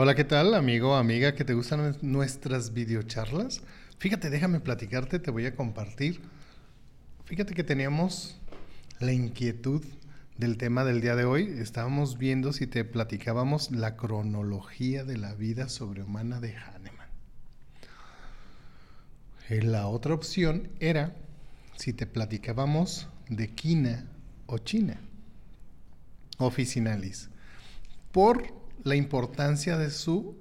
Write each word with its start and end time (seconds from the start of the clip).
Hola, 0.00 0.14
¿qué 0.14 0.22
tal, 0.22 0.54
amigo, 0.54 0.94
amiga, 0.94 1.34
que 1.34 1.44
te 1.44 1.54
gustan 1.54 1.96
nuestras 2.02 2.72
videocharlas? 2.72 3.62
Fíjate, 3.98 4.30
déjame 4.30 4.60
platicarte, 4.60 5.18
te 5.18 5.32
voy 5.32 5.44
a 5.44 5.56
compartir. 5.56 6.20
Fíjate 7.24 7.52
que 7.52 7.64
teníamos 7.64 8.40
la 9.00 9.12
inquietud 9.12 9.84
del 10.36 10.56
tema 10.56 10.84
del 10.84 11.00
día 11.00 11.16
de 11.16 11.24
hoy. 11.24 11.52
Estábamos 11.58 12.16
viendo 12.16 12.52
si 12.52 12.68
te 12.68 12.84
platicábamos 12.84 13.72
la 13.72 13.96
cronología 13.96 15.02
de 15.02 15.16
la 15.16 15.34
vida 15.34 15.68
sobrehumana 15.68 16.38
de 16.38 16.54
Hahnemann. 16.54 17.08
Eh, 19.48 19.62
la 19.62 19.88
otra 19.88 20.14
opción 20.14 20.68
era 20.78 21.16
si 21.74 21.92
te 21.92 22.06
platicábamos 22.06 23.08
de 23.28 23.52
Quina 23.52 24.06
o 24.46 24.58
China, 24.58 25.00
oficinalis, 26.38 27.30
por 28.12 28.57
la 28.88 28.96
importancia 28.96 29.76
de 29.76 29.90
su 29.90 30.34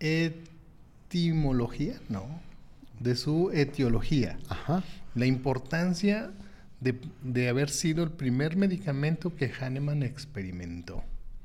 etimología, 0.00 2.00
no, 2.08 2.26
de 3.00 3.16
su 3.16 3.50
etiología. 3.52 4.38
Ajá. 4.48 4.82
La 5.14 5.26
importancia 5.26 6.32
de, 6.80 7.48
haber 7.48 7.70
sido 7.70 8.04
el 8.04 8.10
primer 8.10 8.56
medicamento 8.56 9.34
que 9.36 9.50
Hahnemann 9.50 10.02
experimentó. 10.02 11.02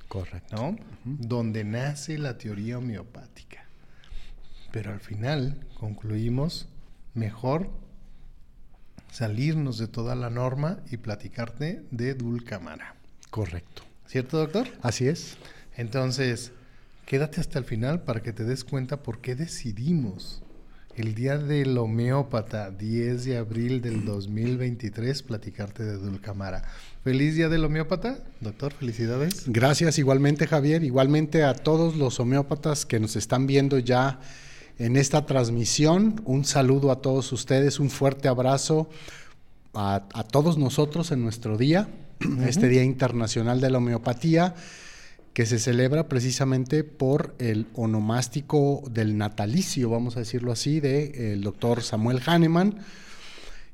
Correcto. 0.07 0.55
¿no? 0.55 0.75
Donde 1.05 1.63
nace 1.63 2.17
la 2.17 2.37
teoría 2.37 2.79
homeopática. 2.79 3.65
Pero 4.71 4.91
al 4.91 4.99
final 4.99 5.65
concluimos 5.79 6.67
mejor 7.13 7.69
salirnos 9.11 9.77
de 9.77 9.87
toda 9.87 10.15
la 10.15 10.29
norma 10.29 10.79
y 10.91 10.97
platicarte 10.97 11.83
de 11.91 12.15
Dulcamara. 12.15 12.95
Correcto. 13.29 13.83
¿Cierto, 14.07 14.39
doctor? 14.39 14.67
Así 14.81 15.07
es. 15.07 15.37
Entonces, 15.79 16.51
quédate 17.05 17.39
hasta 17.39 17.57
el 17.57 17.63
final 17.63 18.01
para 18.01 18.21
que 18.21 18.33
te 18.33 18.43
des 18.43 18.65
cuenta 18.65 18.97
por 18.97 19.19
qué 19.19 19.33
decidimos 19.33 20.41
el 20.97 21.15
día 21.15 21.37
del 21.37 21.77
homeópata, 21.77 22.69
10 22.69 23.23
de 23.23 23.37
abril 23.37 23.81
del 23.81 24.03
2023, 24.03 25.23
platicarte 25.23 25.85
de 25.85 25.93
Dulcamara. 25.93 26.63
Feliz 27.05 27.35
día 27.35 27.47
del 27.47 27.63
homeópata, 27.63 28.17
doctor, 28.41 28.73
felicidades. 28.73 29.45
Gracias 29.47 29.97
igualmente 29.97 30.47
Javier, 30.47 30.83
igualmente 30.83 31.45
a 31.45 31.53
todos 31.53 31.95
los 31.95 32.19
homeópatas 32.19 32.85
que 32.85 32.99
nos 32.99 33.15
están 33.15 33.47
viendo 33.47 33.79
ya 33.79 34.19
en 34.79 34.97
esta 34.97 35.25
transmisión. 35.25 36.21
Un 36.25 36.43
saludo 36.43 36.91
a 36.91 37.01
todos 37.01 37.31
ustedes, 37.31 37.79
un 37.79 37.89
fuerte 37.89 38.27
abrazo 38.27 38.89
a, 39.73 40.03
todos 40.29 40.57
nosotros 40.57 41.13
en 41.13 41.21
nuestro 41.21 41.57
día, 41.57 41.87
este 42.45 42.67
Día 42.67 42.83
Internacional 42.83 43.61
de 43.61 43.69
la 43.69 43.77
Homeopatía 43.77 44.55
que 45.33 45.45
se 45.45 45.59
celebra 45.59 46.09
precisamente 46.09 46.83
por 46.83 47.35
el 47.39 47.67
onomástico 47.73 48.83
del 48.89 49.17
natalicio, 49.17 49.89
vamos 49.89 50.17
a 50.17 50.19
decirlo 50.19 50.51
así, 50.51 50.79
del 50.79 51.11
de, 51.11 51.37
doctor 51.37 51.81
Samuel 51.83 52.21
Hahnemann, 52.25 52.79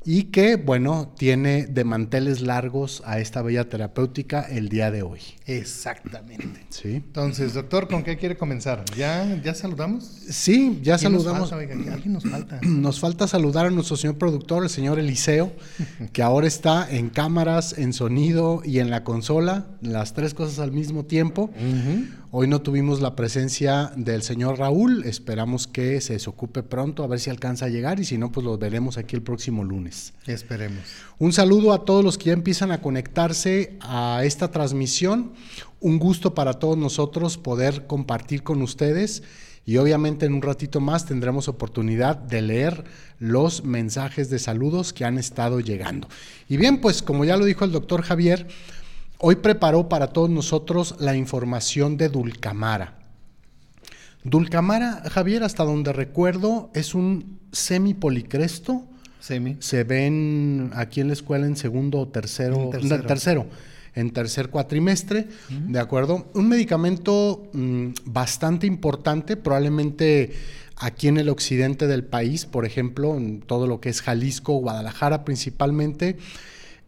y 0.06 0.26
que, 0.26 0.56
bueno, 0.56 1.12
tiene 1.18 1.66
de 1.66 1.84
manteles 1.84 2.42
largos 2.42 3.02
a 3.06 3.20
esta 3.20 3.42
bella 3.42 3.68
terapéutica 3.68 4.42
el 4.44 4.70
día 4.70 4.92
de 4.92 5.02
hoy. 5.02 5.20
Exactamente. 5.48 6.62
Sí. 6.70 6.94
Entonces, 6.96 7.56
doctor, 7.56 7.88
¿con 7.88 8.04
qué 8.04 8.16
quiere 8.16 8.38
comenzar? 8.38 8.86
¿Ya, 8.96 9.42
ya 9.44 9.56
saludamos? 9.56 10.04
Sí, 10.30 10.80
ya 10.84 11.00
saludamos. 11.00 11.50
Nos 11.52 11.60
falta, 11.60 11.94
alguien 11.94 12.14
nos 12.14 12.24
falta. 12.24 12.60
Nos 12.86 13.00
falta 13.00 13.28
saludar 13.28 13.66
a 13.66 13.72
nuestro 13.72 13.98
señor 13.98 14.18
productor, 14.18 14.64
el 14.64 14.70
señor 14.70 15.00
Eliseo, 15.00 15.52
que 16.14 16.22
ahora 16.22 16.46
está 16.46 16.88
en 16.90 17.10
cámaras, 17.10 17.76
en 17.78 17.92
sonido 17.92 18.62
y 18.64 18.80
en 18.80 18.92
la 18.92 19.04
consola, 19.04 19.66
las 19.82 20.14
tres 20.14 20.36
cosas 20.36 20.60
al 20.60 20.72
mismo 20.72 21.06
tiempo. 21.06 21.50
Hoy 22.38 22.50
no 22.50 22.62
tuvimos 22.62 23.00
la 23.00 23.16
presencia 23.16 23.94
del 23.96 24.22
señor 24.22 24.60
Raúl, 24.60 25.06
esperamos 25.06 25.68
que 25.68 26.02
se 26.02 26.12
desocupe 26.12 26.64
pronto, 26.64 27.06
a 27.06 27.08
ver 27.08 27.22
si 27.22 27.30
alcanza 27.30 27.68
a 27.68 27.70
llegar 27.70 28.02
y 28.02 28.04
si 28.04 28.18
no, 28.18 28.30
pues 28.30 28.46
lo 28.46 28.58
veremos 28.58 28.98
aquí 28.98 29.16
el 29.16 29.22
próximo 29.22 29.64
lunes. 29.64 30.14
Esperemos. 30.28 30.82
Un 31.18 31.32
saludo 31.32 31.72
a 31.72 31.86
todos 31.86 32.04
los 32.04 32.18
que 32.18 32.26
ya 32.26 32.34
empiezan 32.34 32.74
a 32.74 32.82
conectarse 32.82 33.78
a 33.80 34.20
esta 34.26 34.52
transmisión. 34.52 35.32
Un 35.80 35.98
gusto 35.98 36.34
para 36.34 36.56
todos 36.56 36.78
nosotros 36.78 37.38
poder 37.38 37.88
compartir 37.88 38.44
con 38.44 38.62
ustedes 38.62 39.24
y 39.66 39.78
obviamente 39.78 40.26
en 40.26 40.34
un 40.34 40.42
ratito 40.42 40.80
más 40.80 41.06
tendremos 41.06 41.48
oportunidad 41.48 42.18
de 42.18 42.42
leer 42.42 42.84
los 43.18 43.64
mensajes 43.64 44.30
de 44.30 44.40
saludos 44.40 44.94
que 44.94 45.06
han 45.06 45.18
estado 45.18 45.60
llegando. 45.60 46.08
Y 46.48 46.58
bien, 46.58 46.82
pues 46.82 47.02
como 47.02 47.26
ya 47.26 47.38
lo 47.38 47.46
dijo 47.46 47.66
el 47.66 47.72
doctor 47.72 48.04
Javier, 48.04 48.46
Hoy 49.20 49.36
preparó 49.38 49.88
para 49.88 50.08
todos 50.08 50.30
nosotros 50.30 50.96
la 51.00 51.16
información 51.16 51.98
de 51.98 52.10
Dulcamara. 52.10 53.00
Dulcamara, 54.24 55.04
Javier, 55.10 55.44
hasta 55.44 55.64
donde 55.64 55.94
recuerdo, 55.94 56.70
es 56.74 56.96
un 56.96 57.40
semipolicresto. 57.52 58.84
Semi. 59.20 59.58
Se 59.60 59.84
ven 59.84 60.72
aquí 60.76 61.02
en 61.02 61.08
la 61.08 61.14
escuela 61.14 61.46
en 61.46 61.56
segundo 61.56 62.00
o 62.00 62.08
tercero. 62.08 62.72
En 62.74 62.90
tercero. 63.06 63.46
en 63.94 64.12
tercer 64.12 64.50
cuatrimestre, 64.50 65.28
¿de 65.50 65.80
acuerdo? 65.80 66.28
Un 66.34 66.50
medicamento 66.50 67.50
mm, 67.54 67.90
bastante 68.06 68.68
importante, 68.68 69.38
probablemente 69.38 70.34
aquí 70.76 71.08
en 71.08 71.18
el 71.18 71.30
occidente 71.30 71.88
del 71.88 72.04
país, 72.04 72.46
por 72.46 72.66
ejemplo, 72.66 73.16
en 73.16 73.42
todo 73.42 73.68
lo 73.68 73.80
que 73.80 73.90
es 73.90 74.02
Jalisco, 74.02 74.54
Guadalajara 74.58 75.24
principalmente, 75.24 76.18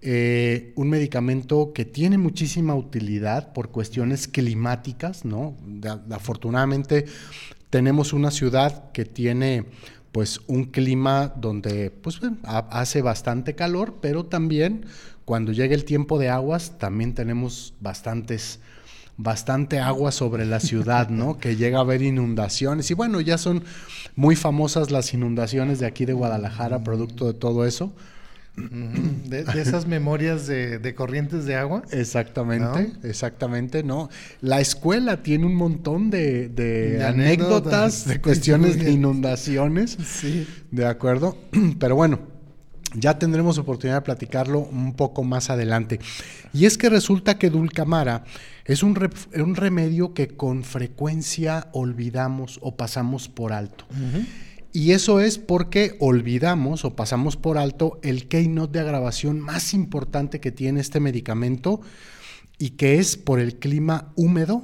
eh, 0.02 0.74
un 0.76 0.90
medicamento 0.90 1.74
que 1.74 1.84
tiene 1.86 2.18
muchísima 2.18 2.76
utilidad 2.76 3.54
por 3.54 3.70
cuestiones 3.70 4.28
climáticas, 4.28 5.26
¿no? 5.26 5.58
afortunadamente 6.12 7.06
tenemos 7.70 8.14
una 8.14 8.32
ciudad 8.32 8.92
que 8.92 9.06
tiene 9.06 9.66
pues 10.12 10.40
un 10.48 10.66
clima 10.66 11.34
donde 11.36 11.92
pues 11.92 12.20
hace 12.44 13.02
bastante 13.02 13.56
calor, 13.56 13.98
pero 14.02 14.26
también 14.26 14.86
cuando 15.26 15.52
llega 15.52 15.76
el 15.76 15.84
tiempo 15.84 16.20
de 16.20 16.30
aguas 16.30 16.78
también 16.78 17.14
tenemos 17.14 17.74
bastantes 17.80 18.60
bastante 19.18 19.80
agua 19.80 20.12
sobre 20.12 20.46
la 20.46 20.60
ciudad, 20.60 21.10
¿no? 21.10 21.38
que 21.40 21.56
llega 21.56 21.80
a 21.80 21.82
haber 21.82 22.02
inundaciones 22.02 22.90
y 22.92 22.94
bueno, 22.94 23.20
ya 23.20 23.38
son 23.38 23.64
muy 24.16 24.36
famosas 24.36 24.92
las 24.92 25.14
inundaciones 25.14 25.80
de 25.80 25.88
aquí 25.88 26.06
de 26.06 26.14
Guadalajara 26.14 26.84
producto 26.84 27.26
de 27.26 27.34
todo 27.34 27.66
eso. 27.66 27.94
De, 28.58 29.46
esas 29.62 29.86
memorias 29.86 30.48
de, 30.48 30.96
corrientes 30.96 31.46
de 31.46 31.56
agua. 31.56 31.84
Exactamente, 31.92 32.92
exactamente, 33.04 33.84
¿no? 33.84 34.10
La 34.42 34.60
escuela 34.60 35.22
tiene 35.22 35.46
un 35.46 35.54
montón 35.54 36.10
de, 36.10 37.04
anécdotas, 37.06 38.08
de 38.08 38.20
cuestiones 38.22 38.80
de 38.80 38.92
inundaciones. 38.92 39.98
Sí. 40.04 40.48
De 40.72 40.86
acuerdo. 40.86 41.38
Pero 41.80 41.96
bueno, 41.96 42.20
ya 42.96 43.20
tendremos 43.20 43.60
oportunidad 43.60 43.98
de 43.98 44.02
platicarlo 44.02 44.60
un 44.60 44.96
poco 44.96 45.24
más 45.24 45.52
adelante. 45.52 46.00
Y 46.52 46.66
es 46.66 46.78
que 46.78 46.90
resulta 46.90 47.38
que 47.38 47.52
Dulcamara 47.52 48.24
es 48.66 48.82
un, 48.82 48.98
un 49.36 49.56
remedio 49.56 50.14
que 50.16 50.30
con 50.30 50.64
frecuencia 50.64 51.68
olvidamos 51.74 52.60
o 52.62 52.76
pasamos 52.76 53.30
por 53.30 53.54
alto. 53.54 53.86
Y 54.78 54.92
eso 54.92 55.22
es 55.22 55.40
porque 55.40 55.96
olvidamos 55.98 56.86
o 56.86 56.96
pasamos 56.96 57.36
por 57.36 57.58
alto 57.58 57.98
el 58.04 58.28
keynote 58.28 58.74
de 58.74 58.82
agravación 58.82 59.40
más 59.40 59.74
importante 59.74 60.40
que 60.40 60.52
tiene 60.52 60.82
este 60.82 61.00
medicamento 61.00 61.82
y 62.60 62.70
que 62.70 63.00
es 63.00 63.18
por 63.18 63.40
el 63.40 63.56
clima 63.56 64.14
húmedo. 64.16 64.62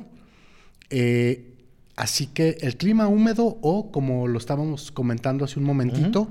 Eh, 0.91 1.55
así 1.95 2.27
que 2.27 2.59
el 2.61 2.77
clima 2.77 3.07
húmedo 3.07 3.57
o 3.63 3.91
como 3.91 4.27
lo 4.27 4.37
estábamos 4.37 4.91
comentando 4.91 5.45
hace 5.45 5.57
un 5.57 5.65
momentito, 5.65 6.27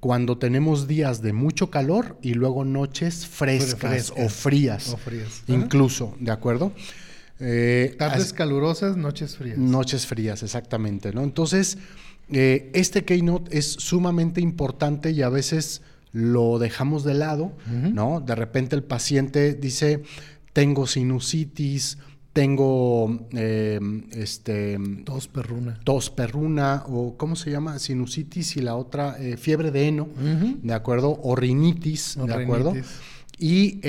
cuando 0.00 0.36
tenemos 0.36 0.86
días 0.86 1.22
de 1.22 1.32
mucho 1.32 1.70
calor 1.70 2.18
y 2.20 2.34
luego 2.34 2.66
noches 2.66 3.26
frescas, 3.26 4.10
o 4.10 4.28
frías, 4.28 4.90
o 4.90 4.98
frías. 4.98 5.44
incluso, 5.46 6.14
¿de 6.20 6.30
acuerdo? 6.30 6.72
Eh, 7.40 7.96
Tardes 7.98 8.34
calurosas, 8.34 8.98
noches 8.98 9.36
frías. 9.36 9.56
Noches 9.56 10.06
frías, 10.06 10.42
exactamente, 10.42 11.10
¿no? 11.14 11.22
Entonces, 11.22 11.78
eh, 12.30 12.70
este 12.74 13.04
keynote 13.04 13.56
es 13.58 13.72
sumamente 13.72 14.40
importante 14.40 15.10
y 15.10 15.22
a 15.22 15.28
veces 15.28 15.82
lo 16.12 16.58
dejamos 16.58 17.04
de 17.04 17.14
lado, 17.14 17.52
¿no? 17.66 18.20
De 18.20 18.34
repente 18.34 18.76
el 18.76 18.84
paciente 18.84 19.54
dice, 19.54 20.02
tengo 20.52 20.86
sinusitis, 20.86 21.98
tengo 22.32 23.26
eh, 23.32 23.80
este 24.12 24.78
tos 25.04 25.28
perruna. 25.28 25.80
Tos 25.84 26.10
perruna 26.10 26.84
o 26.86 27.16
¿cómo 27.16 27.34
se 27.36 27.50
llama? 27.50 27.78
Sinusitis 27.78 28.56
y 28.56 28.60
la 28.60 28.76
otra 28.76 29.16
eh, 29.18 29.36
fiebre 29.36 29.70
de 29.70 29.88
heno, 29.88 30.08
¿de 30.62 30.74
acuerdo? 30.74 31.18
O 31.22 31.34
rinitis, 31.34 32.16
¿de 32.24 32.32
acuerdo? 32.32 32.74
Y 33.36 33.80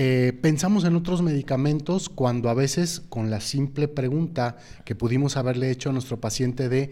pensamos 0.42 0.84
en 0.86 0.96
otros 0.96 1.22
medicamentos 1.22 2.10
cuando 2.10 2.50
a 2.50 2.56
veces 2.56 3.04
con 3.08 3.30
la 3.30 3.40
simple 3.40 3.88
pregunta 3.88 4.58
que 4.84 4.96
pudimos 4.96 5.38
haberle 5.38 5.70
hecho 5.70 5.92
a 5.92 5.94
nuestro 5.94 6.20
paciente 6.20 6.68
de 6.68 6.90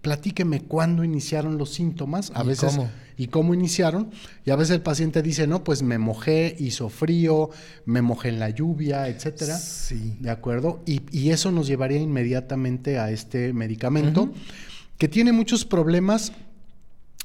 platíqueme 0.00 0.62
cuándo 0.62 1.04
iniciaron 1.04 1.58
los 1.58 1.70
síntomas, 1.70 2.32
a 2.34 2.42
veces 2.42 2.78
y 3.16 3.26
cómo 3.26 3.52
iniciaron, 3.52 4.10
y 4.46 4.50
a 4.50 4.56
veces 4.56 4.74
el 4.76 4.82
paciente 4.82 5.20
dice, 5.22 5.46
"No, 5.46 5.62
pues 5.62 5.82
me 5.82 5.98
mojé, 5.98 6.56
hizo 6.58 6.88
frío, 6.88 7.50
me 7.84 8.00
mojé 8.00 8.30
en 8.30 8.40
la 8.40 8.50
lluvia, 8.50 9.08
etcétera." 9.08 9.58
Sí. 9.58 10.16
¿De 10.20 10.30
acuerdo? 10.30 10.82
Y, 10.86 11.30
eso 11.30 11.52
nos 11.52 11.66
llevaría 11.66 11.98
inmediatamente 11.98 12.98
a 12.98 13.10
este 13.10 13.52
medicamento 13.52 14.32
que 14.98 15.08
tiene 15.08 15.32
muchos 15.32 15.64
problemas 15.64 16.32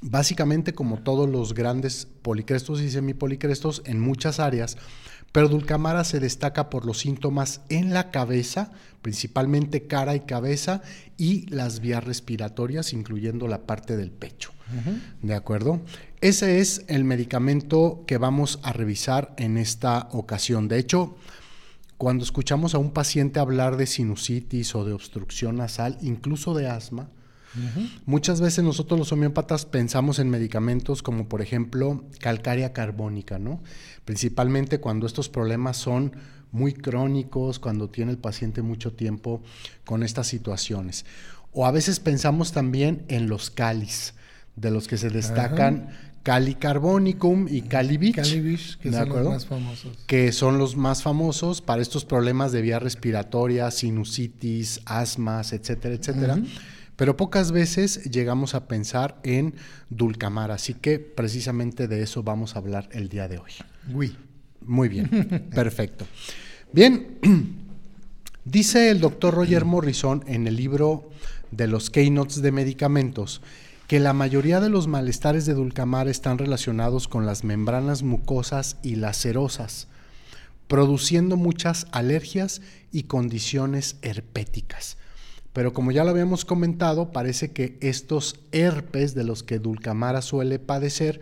básicamente 0.06 0.74
como 0.74 1.00
todos 1.00 1.28
los 1.28 1.54
grandes 1.54 2.08
policrestos 2.22 2.82
y 2.82 2.90
semipolicrestos 2.90 3.82
en 3.86 4.00
muchas 4.00 4.40
áreas, 4.40 4.78
pero 5.32 5.50
Dulcamara 5.50 6.04
se 6.04 6.20
destaca 6.20 6.70
por 6.70 6.86
los 6.86 7.00
síntomas 7.00 7.62
en 7.70 7.94
la 7.94 8.12
cabeza, 8.12 8.72
principalmente 9.02 9.88
cara 9.88 10.16
y 10.16 10.22
cabeza, 10.22 10.82
y 11.18 11.46
las 11.48 11.82
vías 11.82 12.04
respiratorias, 12.04 12.94
incluyendo 12.94 13.48
la 13.48 13.64
parte 13.64 13.98
del 13.98 14.12
pecho. 14.12 14.52
¿De 15.22 15.36
acuerdo? 15.36 15.82
Ese 16.22 16.60
es 16.60 16.86
el 16.88 17.04
medicamento 17.04 18.04
que 18.08 18.18
vamos 18.18 18.60
a 18.64 18.72
revisar 18.72 19.34
en 19.38 19.58
esta 19.58 20.08
ocasión. 20.12 20.68
De 20.68 20.80
hecho, 20.80 21.18
cuando 21.98 22.24
escuchamos 22.24 22.74
a 22.74 22.78
un 22.78 22.92
paciente 22.92 23.40
hablar 23.40 23.78
de 23.78 23.88
sinusitis 23.88 24.74
o 24.74 24.86
de 24.86 24.94
obstrucción 24.94 25.58
nasal, 25.58 25.98
incluso 26.02 26.54
de 26.54 26.70
asma, 26.70 27.10
Muchas 28.06 28.42
veces 28.42 28.64
nosotros 28.64 29.00
los 29.00 29.12
homeópatas 29.12 29.66
pensamos 29.66 30.20
en 30.20 30.30
medicamentos 30.30 31.02
como 31.02 31.28
por 31.28 31.42
ejemplo 31.42 32.04
calcárea 32.20 32.74
carbónica, 32.74 33.40
¿no? 33.40 33.62
Principalmente 34.04 34.80
cuando 34.80 35.08
estos 35.08 35.30
problemas 35.30 35.78
son 35.78 36.14
muy 36.52 36.74
crónicos, 36.74 37.60
cuando 37.60 37.90
tiene 37.90 38.12
el 38.12 38.18
paciente 38.18 38.62
mucho 38.62 38.94
tiempo 38.94 39.42
con 39.84 40.04
estas 40.04 40.28
situaciones. 40.28 41.06
O 41.52 41.66
a 41.66 41.72
veces 41.72 42.00
pensamos 42.00 42.52
también 42.52 43.06
en 43.08 43.28
los 43.28 43.50
calis, 43.50 44.14
de 44.56 44.72
los 44.72 44.88
que 44.88 44.98
se 44.98 45.10
destacan 45.10 45.90
Cali 46.26 46.56
Carbonicum 46.56 47.48
y 47.48 47.62
Calibich. 47.62 48.16
Calibich, 48.16 48.80
que 48.80 48.92
son 48.92 49.10
los 49.10 49.26
más 49.26 49.46
famosos. 49.46 49.98
Que 50.08 50.32
son 50.32 50.58
los 50.58 50.76
más 50.76 51.04
famosos 51.04 51.62
para 51.62 51.84
estos 51.84 52.04
problemas 52.04 52.52
de 52.52 52.64
vía 52.64 52.80
respiratoria, 52.80 53.70
sinusitis, 53.70 54.82
asmas, 54.86 55.54
etcétera, 55.54 55.94
etcétera. 55.94 56.40
Pero 56.96 57.18
pocas 57.18 57.52
veces 57.52 58.04
llegamos 58.06 58.56
a 58.56 58.68
pensar 58.68 59.20
en 59.24 59.56
Dulcamar, 59.90 60.52
así 60.52 60.74
que 60.74 61.00
precisamente 61.00 61.88
de 61.88 62.04
eso 62.04 62.24
vamos 62.24 62.56
a 62.56 62.60
hablar 62.60 62.90
el 62.92 63.10
día 63.10 63.28
de 63.28 63.38
hoy. 63.40 63.52
Oui. 63.94 64.16
Muy 64.62 64.90
bien, 64.90 65.10
perfecto. 65.54 66.06
Bien, 66.72 67.20
dice 68.46 68.90
el 68.90 69.00
doctor 69.00 69.34
Roger 69.34 69.66
Morrison 69.66 70.24
en 70.28 70.48
el 70.48 70.56
libro 70.56 71.10
de 71.52 71.68
los 71.68 71.90
Keynotes 71.90 72.42
de 72.42 72.52
medicamentos 72.52 73.42
que 73.88 74.00
la 74.00 74.14
mayoría 74.14 74.60
de 74.60 74.70
los 74.70 74.88
malestares 74.88 75.46
de 75.46 75.54
Dulcamar 75.54 76.08
están 76.08 76.40
relacionados 76.40 77.08
con 77.08 77.28
las 77.28 77.44
membranas 77.44 78.02
mucosas 78.02 78.78
y 78.82 78.96
las 78.96 79.18
serosas, 79.18 79.88
produciendo 80.68 81.38
muchas 81.38 81.86
alergias 81.92 82.62
y 82.92 83.04
condiciones 83.04 83.98
herpéticas. 84.02 84.98
Pero 85.56 85.72
como 85.72 85.94
ya 85.94 86.04
lo 86.04 86.10
habíamos 86.10 86.44
comentado, 86.44 87.14
parece 87.14 87.52
que 87.52 87.78
estos 87.80 88.42
herpes 88.52 89.16
de 89.16 89.24
los 89.24 89.42
que 89.42 89.58
Dulcamara 89.58 90.22
suele 90.22 90.60
padecer 90.60 91.22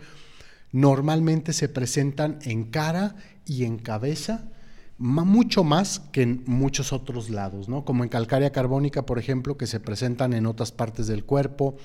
normalmente 0.72 1.52
se 1.52 1.68
presentan 1.68 2.40
en 2.42 2.64
cara 2.64 3.14
y 3.46 3.62
en 3.62 3.78
cabeza, 3.78 4.50
mucho 4.98 5.62
más 5.62 6.00
que 6.10 6.22
en 6.22 6.42
muchos 6.46 6.92
otros 6.92 7.30
lados, 7.30 7.68
¿no? 7.68 7.84
Como 7.84 8.02
en 8.02 8.10
calcárea 8.10 8.50
carbónica, 8.50 9.06
por 9.06 9.20
ejemplo, 9.20 9.56
que 9.56 9.68
se 9.68 9.78
presentan 9.78 10.32
en 10.32 10.46
otras 10.46 10.72
partes 10.72 11.06
del 11.06 11.22
cuerpo. 11.22 11.76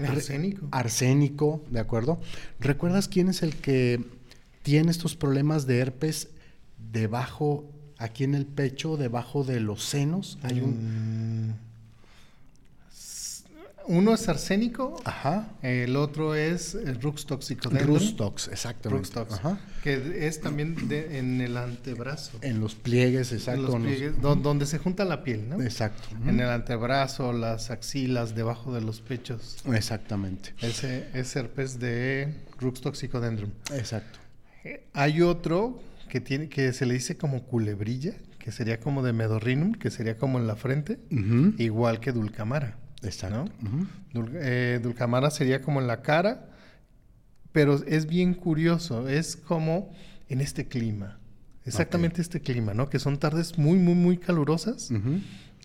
Arsénico. 0.00 0.68
Arsénico, 0.70 1.64
¿de 1.68 1.80
acuerdo? 1.80 2.20
¿Recuerdas 2.60 3.08
quién 3.08 3.28
es 3.28 3.42
el 3.42 3.56
que 3.56 4.04
tiene 4.62 4.92
estos 4.92 5.16
problemas 5.16 5.66
de 5.66 5.78
herpes 5.80 6.28
debajo, 6.92 7.64
aquí 7.96 8.22
en 8.22 8.36
el 8.36 8.46
pecho, 8.46 8.96
debajo 8.96 9.42
de 9.42 9.58
los 9.58 9.82
senos? 9.82 10.38
Hay 10.44 10.60
un... 10.60 11.66
Uno 13.88 14.12
es 14.12 14.28
arsénico, 14.28 15.00
Ajá. 15.04 15.48
el 15.62 15.96
otro 15.96 16.34
es 16.34 16.74
el 16.74 17.00
Rux 17.00 17.26
Rustox, 17.26 18.48
exactamente. 18.48 19.18
Ajá. 19.18 19.58
Que 19.82 20.26
es 20.26 20.40
también 20.42 20.76
en 20.90 21.40
el 21.40 21.56
antebrazo. 21.56 22.38
En 22.42 22.60
los 22.60 22.74
pliegues, 22.74 23.32
exacto. 23.32 23.60
En 23.60 23.66
los 23.66 23.80
pliegues, 23.80 24.20
donde 24.20 24.66
se 24.66 24.78
junta 24.78 25.06
la 25.06 25.24
piel, 25.24 25.48
¿no? 25.48 25.62
Exacto. 25.62 26.08
En 26.26 26.38
el 26.38 26.48
antebrazo, 26.50 27.32
las 27.32 27.70
axilas, 27.70 28.34
debajo 28.34 28.74
de 28.74 28.82
los 28.82 29.00
pechos. 29.00 29.56
Exactamente. 29.72 30.54
Ese 30.60 31.08
es 31.14 31.34
herpes 31.34 31.78
de 31.78 32.34
Rux 32.60 32.82
toxicodendron. 32.82 33.54
Exacto. 33.72 34.18
Eh, 34.64 34.84
hay 34.92 35.22
otro 35.22 35.80
que 36.10 36.20
tiene 36.20 36.48
que 36.50 36.72
se 36.74 36.84
le 36.84 36.94
dice 36.94 37.16
como 37.16 37.44
culebrilla, 37.44 38.12
que 38.38 38.52
sería 38.52 38.80
como 38.80 39.02
de 39.02 39.12
medorrinum, 39.14 39.72
que 39.72 39.90
sería 39.90 40.18
como 40.18 40.38
en 40.38 40.46
la 40.46 40.56
frente, 40.56 40.98
igual 41.58 42.00
que 42.00 42.12
dulcamara. 42.12 42.76
Exacto. 43.02 43.44
Eh, 44.34 44.80
dulcamara 44.82 45.30
sería 45.30 45.62
como 45.62 45.80
en 45.80 45.86
la 45.86 46.02
cara, 46.02 46.48
pero 47.52 47.74
es 47.86 48.06
bien 48.06 48.34
curioso, 48.34 49.08
es 49.08 49.36
como 49.36 49.90
en 50.28 50.40
este 50.40 50.66
clima, 50.66 51.18
exactamente 51.64 52.20
este 52.20 52.40
clima, 52.40 52.74
¿no? 52.74 52.88
Que 52.88 52.98
son 52.98 53.18
tardes 53.18 53.58
muy, 53.58 53.78
muy, 53.78 53.94
muy 53.94 54.18
calurosas 54.18 54.90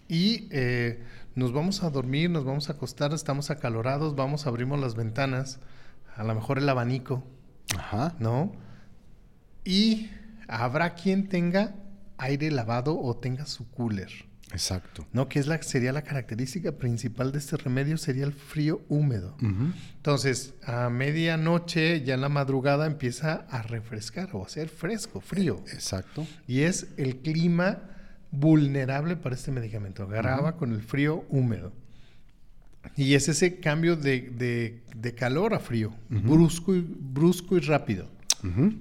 y 0.08 0.48
eh, 0.52 1.02
nos 1.36 1.54
vamos 1.54 1.84
a 1.84 1.90
dormir, 1.90 2.30
nos 2.30 2.46
vamos 2.46 2.70
a 2.70 2.74
acostar, 2.74 3.14
estamos 3.14 3.50
acalorados, 3.50 4.16
vamos, 4.16 4.46
abrimos 4.46 4.80
las 4.80 4.96
ventanas, 4.96 5.60
a 6.16 6.24
lo 6.24 6.36
mejor 6.36 6.60
el 6.60 6.70
abanico, 6.70 7.24
Ajá. 7.78 8.16
¿no? 8.20 8.54
Y 9.66 10.10
habrá 10.48 10.94
quien 10.94 11.30
tenga 11.30 11.76
aire 12.18 12.52
lavado 12.52 13.00
o 13.00 13.16
tenga 13.18 13.46
su 13.46 13.70
cooler. 13.72 14.12
Exacto. 14.54 15.06
¿No? 15.12 15.28
Que 15.28 15.40
es 15.40 15.48
la, 15.48 15.62
sería 15.62 15.92
la 15.92 16.04
característica 16.04 16.74
principal 16.74 17.32
de 17.32 17.40
este 17.40 17.58
remedio, 17.58 17.98
sería 17.98 18.24
el 18.24 18.34
frío 18.34 18.82
húmedo. 18.88 19.36
Entonces, 19.98 20.54
a 20.64 20.90
medianoche, 20.90 22.04
ya 22.04 22.14
en 22.14 22.22
la 22.22 22.30
madrugada, 22.30 22.86
empieza 22.86 23.46
a 23.50 23.64
refrescar 23.64 24.30
o 24.34 24.46
a 24.46 24.50
ser 24.50 24.70
fresco, 24.70 25.22
frío. 25.22 25.64
Exacto. 25.74 26.26
Y 26.48 26.62
es 26.62 26.88
el 26.98 27.18
clima 27.18 27.80
vulnerable 28.32 29.16
para 29.16 29.36
este 29.36 29.52
medicamento. 29.52 30.04
Agarraba 30.04 30.56
con 30.56 30.72
el 30.72 30.82
frío 30.82 31.26
húmedo. 31.30 31.74
Y 32.96 33.16
es 33.16 33.30
ese 33.30 33.60
cambio 33.60 33.96
de, 33.96 34.82
calor 35.18 35.54
a 35.54 35.60
frío, 35.60 35.94
brusco, 36.10 36.76
y, 36.76 36.82
brusco 36.82 37.58
y 37.58 37.62
rápido. 37.62 38.08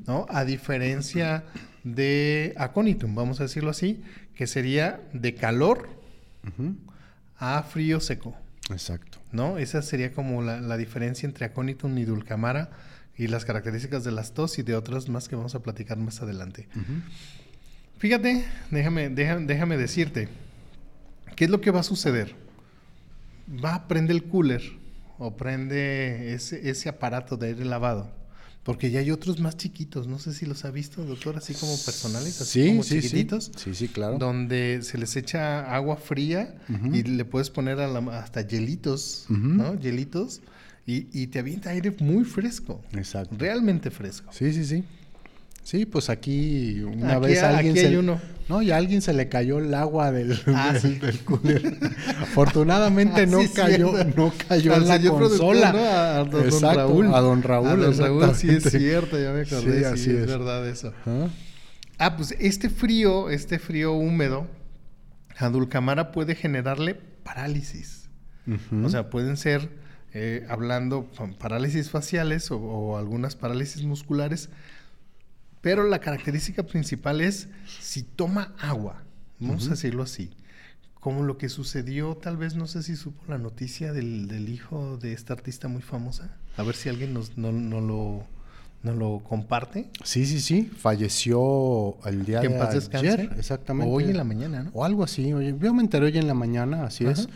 ¿no? 0.07 0.27
A 0.29 0.45
diferencia 0.45 1.45
de 1.85 2.55
aconitum, 2.57 3.15
vamos 3.15 3.41
a 3.41 3.45
decirlo 3.45 3.71
así, 3.71 4.03
que 4.43 4.49
sería 4.49 5.01
de 5.13 5.37
calor 5.37 5.89
a 7.37 7.63
frío 7.63 8.01
seco. 8.01 8.37
Exacto. 8.71 9.21
¿No? 9.31 9.57
Esa 9.57 9.83
sería 9.83 10.13
como 10.13 10.43
la, 10.43 10.77
diferencia 10.77 11.29
entre 11.29 11.47
aconitum 11.47 11.97
y 11.97 12.05
dulcamara 12.05 12.73
y 13.17 13.29
las 13.29 13.45
características 13.45 14.03
de 14.03 14.11
las 14.11 14.35
dos 14.35 14.59
y 14.59 14.65
de 14.65 14.75
otras 14.75 15.09
más 15.09 15.29
que 15.29 15.37
vamos 15.37 15.55
a 15.55 15.63
platicar 15.63 15.97
más 15.97 16.23
adelante. 16.23 16.67
Fíjate, 17.99 18.45
déjame, 18.73 19.11
déjame, 19.11 19.47
déjame 19.47 19.77
decirte, 19.77 20.29
¿qué 21.37 21.45
es 21.45 21.51
lo 21.51 21.61
que 21.61 21.71
va 21.71 21.79
a 21.79 21.85
suceder? 21.85 22.35
Va 23.65 23.77
a 23.77 23.87
prender 23.87 24.17
el 24.17 24.25
cooler 24.25 24.63
o 25.19 25.37
prende 25.37 26.35
ese, 26.35 26.69
ese 26.69 26.89
aparato 26.89 27.37
de 27.37 27.47
aire 27.47 27.65
lavado 27.65 28.11
porque 28.63 28.91
ya 28.91 29.01
hay 29.01 29.11
otros 29.11 29.41
más 29.41 29.57
chiquitos, 29.57 30.07
no 30.07 30.19
sé 30.19 30.33
si 30.33 30.47
los 30.47 30.65
ha 30.65 30.71
visto, 30.71 31.05
doctor, 31.05 31.37
así 31.37 31.53
como 31.55 31.77
personales, 31.77 32.41
así 32.41 32.69
como 32.69 32.85
chiquititos. 32.85 33.51
Sí. 33.57 33.75
sí, 33.75 33.89
claro. 33.89 34.19
Donde 34.19 34.81
se 34.83 34.99
les 34.99 35.17
echa 35.17 35.75
agua 35.75 35.97
fría 35.97 36.55
y 36.93 37.03
le 37.03 37.25
puedes 37.25 37.51
poner 37.51 37.81
hasta 37.81 38.47
hielitos, 38.47 39.27
¿no? 39.29 39.79
Hielitos. 39.79 40.41
Y, 40.85 41.07
y, 41.13 41.29
te 41.29 41.39
avienta 41.39 41.71
aire 41.71 41.95
muy 42.01 42.25
fresco. 42.25 42.83
Exacto. 42.93 43.37
Realmente 43.39 43.93
fresco. 43.93 44.33
Sí, 44.33 44.53
sí, 44.53 44.65
sí. 44.65 44.83
Sí, 45.63 45.87
pues 45.87 46.11
aquí 46.11 46.81
una 46.81 47.19
vez 47.19 47.43
alguien 47.43 47.73
aquí 47.73 47.87
hay 47.87 47.97
uno. 47.97 48.21
No, 48.49 48.61
y 48.61 48.73
a 48.73 48.77
alguien 48.77 49.01
se 49.01 49.13
le 49.13 49.29
cayó 49.29 49.59
el 49.59 49.73
agua 49.73 50.11
del, 50.11 50.39
ah, 50.49 50.75
cooler. 51.25 51.79
Afortunadamente 52.21 53.27
no, 53.29 53.39
cayó, 53.55 53.93
no 54.17 54.33
cayó 54.49 54.75
en 54.75 54.89
la 54.89 55.01
consola. 55.01 56.19
A, 56.19 56.25
don 56.25 56.61
Raúl. 56.61 57.15
A 57.15 57.21
don 57.21 57.43
Raúl. 57.43 57.69
A 57.69 57.77
don 57.77 57.97
Raúl, 57.97 58.35
sí 58.35 58.51
es 58.51 58.65
cierto, 58.65 59.19
ya 59.19 59.33
me 59.33 59.43
acordé. 59.43 59.79
Sí, 59.79 59.85
así 59.85 60.11
es. 60.11 60.27
verdad 60.27 60.69
eso. 60.69 60.93
Ah, 61.99 62.17
pues 62.17 62.35
este 62.41 62.69
frío, 62.69 63.31
este 63.31 63.59
frío 63.61 63.93
húmedo, 63.93 64.49
a 65.39 65.49
Dulcamara 65.49 66.11
puede 66.11 66.35
generarle 66.35 66.95
parálisis. 66.95 68.11
O 68.85 68.89
sea, 68.89 69.09
pueden 69.09 69.37
ser, 69.37 69.71
eh, 70.13 70.45
hablando, 70.49 71.09
parálisis 71.39 71.91
faciales 71.91 72.51
o, 72.51 72.59
o 72.59 72.99
algunas 72.99 73.37
parálisis 73.37 73.85
musculares 73.85 74.51
pero 75.63 75.85
la 75.85 76.01
característica 76.01 76.65
principal 76.65 77.23
es 77.23 77.49
si 77.81 78.03
toma 78.03 78.55
agua, 78.59 79.03
vamos 79.39 79.67
a 79.69 79.71
decirlo 79.71 80.03
así, 80.03 80.31
como 81.01 81.23
lo 81.23 81.39
que 81.39 81.49
sucedió, 81.49 82.15
tal 82.17 82.37
vez 82.37 82.55
no 82.55 82.67
sé 82.67 82.83
si 82.83 82.95
supo 82.95 83.23
la 83.29 83.39
noticia 83.39 83.93
del, 83.93 84.29
del 84.29 84.49
hijo 84.51 84.99
de 84.99 85.15
esta 85.15 85.33
artista 85.33 85.67
muy 85.69 85.83
famosa. 85.83 86.37
A 86.57 86.63
ver 86.63 86.77
si 86.77 86.89
alguien 86.89 87.15
nos, 87.15 87.37
no, 87.39 87.51
no 87.51 87.81
lo, 87.81 88.25
no 88.83 88.93
lo 88.95 89.21
comparte. 89.21 89.89
Sí, 90.05 90.27
sí, 90.27 90.41
sí. 90.41 90.71
Falleció 90.79 91.97
el 92.07 92.25
día 92.25 92.41
Que 92.41 92.47
en 92.47 92.53
de 92.53 92.59
paz 92.59 92.75
descanse. 92.75 93.09
ayer, 93.09 93.31
exactamente. 93.39 93.91
O 93.91 93.95
hoy 93.95 94.05
en 94.05 94.17
la 94.17 94.25
mañana, 94.25 94.65
¿no? 94.65 94.71
O 94.75 94.85
algo 94.85 95.03
así. 95.03 95.33
Oye, 95.33 95.55
yo 95.59 95.75
me 95.75 95.83
enteré 95.83 96.07
hoy 96.07 96.19
en 96.19 96.27
la 96.29 96.35
mañana, 96.35 96.85
así 96.85 97.05
es. 97.07 97.29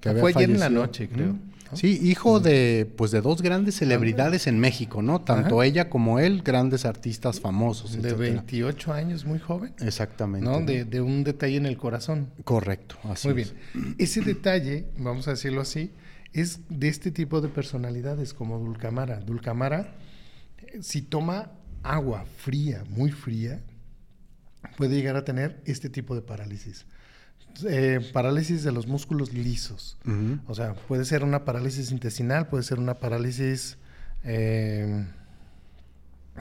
Que 0.00 0.10
había 0.10 0.20
Fue 0.22 0.32
ayer 0.34 0.50
en 0.50 0.60
la 0.60 0.70
noche, 0.70 1.08
creo. 1.08 1.32
Mm. 1.32 1.40
¿No? 1.70 1.76
Sí, 1.76 1.98
hijo 2.02 2.40
de 2.40 2.90
pues 2.96 3.10
de 3.10 3.20
dos 3.20 3.42
grandes 3.42 3.76
celebridades 3.76 4.46
en 4.46 4.58
México, 4.58 5.02
¿no? 5.02 5.20
Tanto 5.20 5.60
Ajá. 5.60 5.66
ella 5.66 5.88
como 5.90 6.18
él, 6.18 6.42
grandes 6.42 6.84
artistas 6.84 7.40
famosos. 7.40 7.92
De 7.92 8.08
etcétera. 8.08 8.16
28 8.42 8.92
años, 8.92 9.24
muy 9.24 9.38
joven. 9.38 9.74
Exactamente. 9.80 10.48
¿no? 10.48 10.60
De, 10.60 10.84
de 10.84 11.00
un 11.00 11.24
detalle 11.24 11.56
en 11.56 11.66
el 11.66 11.76
corazón. 11.76 12.30
Correcto, 12.44 12.96
así 13.04 13.28
Muy 13.28 13.42
es. 13.42 13.54
bien. 13.74 13.94
Ese 13.98 14.20
detalle, 14.20 14.86
vamos 14.98 15.28
a 15.28 15.32
decirlo 15.32 15.60
así, 15.60 15.92
es 16.32 16.60
de 16.68 16.88
este 16.88 17.10
tipo 17.10 17.40
de 17.40 17.48
personalidades 17.48 18.34
como 18.34 18.58
Dulcamara. 18.58 19.20
Dulcamara, 19.20 19.94
eh, 20.58 20.78
si 20.82 21.02
toma 21.02 21.52
agua 21.82 22.24
fría, 22.36 22.84
muy 22.88 23.10
fría, 23.10 23.62
puede 24.76 24.96
llegar 24.96 25.16
a 25.16 25.24
tener 25.24 25.60
este 25.64 25.88
tipo 25.88 26.14
de 26.14 26.22
parálisis. 26.22 26.86
Eh, 27.68 28.00
parálisis 28.12 28.62
de 28.64 28.72
los 28.72 28.86
músculos 28.86 29.32
lisos. 29.32 29.96
O 30.46 30.54
sea, 30.54 30.74
puede 30.74 31.04
ser 31.04 31.22
una 31.24 31.44
parálisis 31.44 31.90
intestinal, 31.92 32.48
puede 32.48 32.62
ser 32.64 32.78
una 32.78 32.94
parálisis 32.94 33.76
eh, 34.24 35.04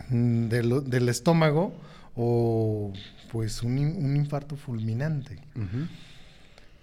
del 0.09 1.09
estómago 1.09 1.73
pues 3.31 3.63
un, 3.63 3.77
in- 3.77 4.03
un 4.05 4.15
infarto 4.17 4.55
fulminante. 4.55 5.39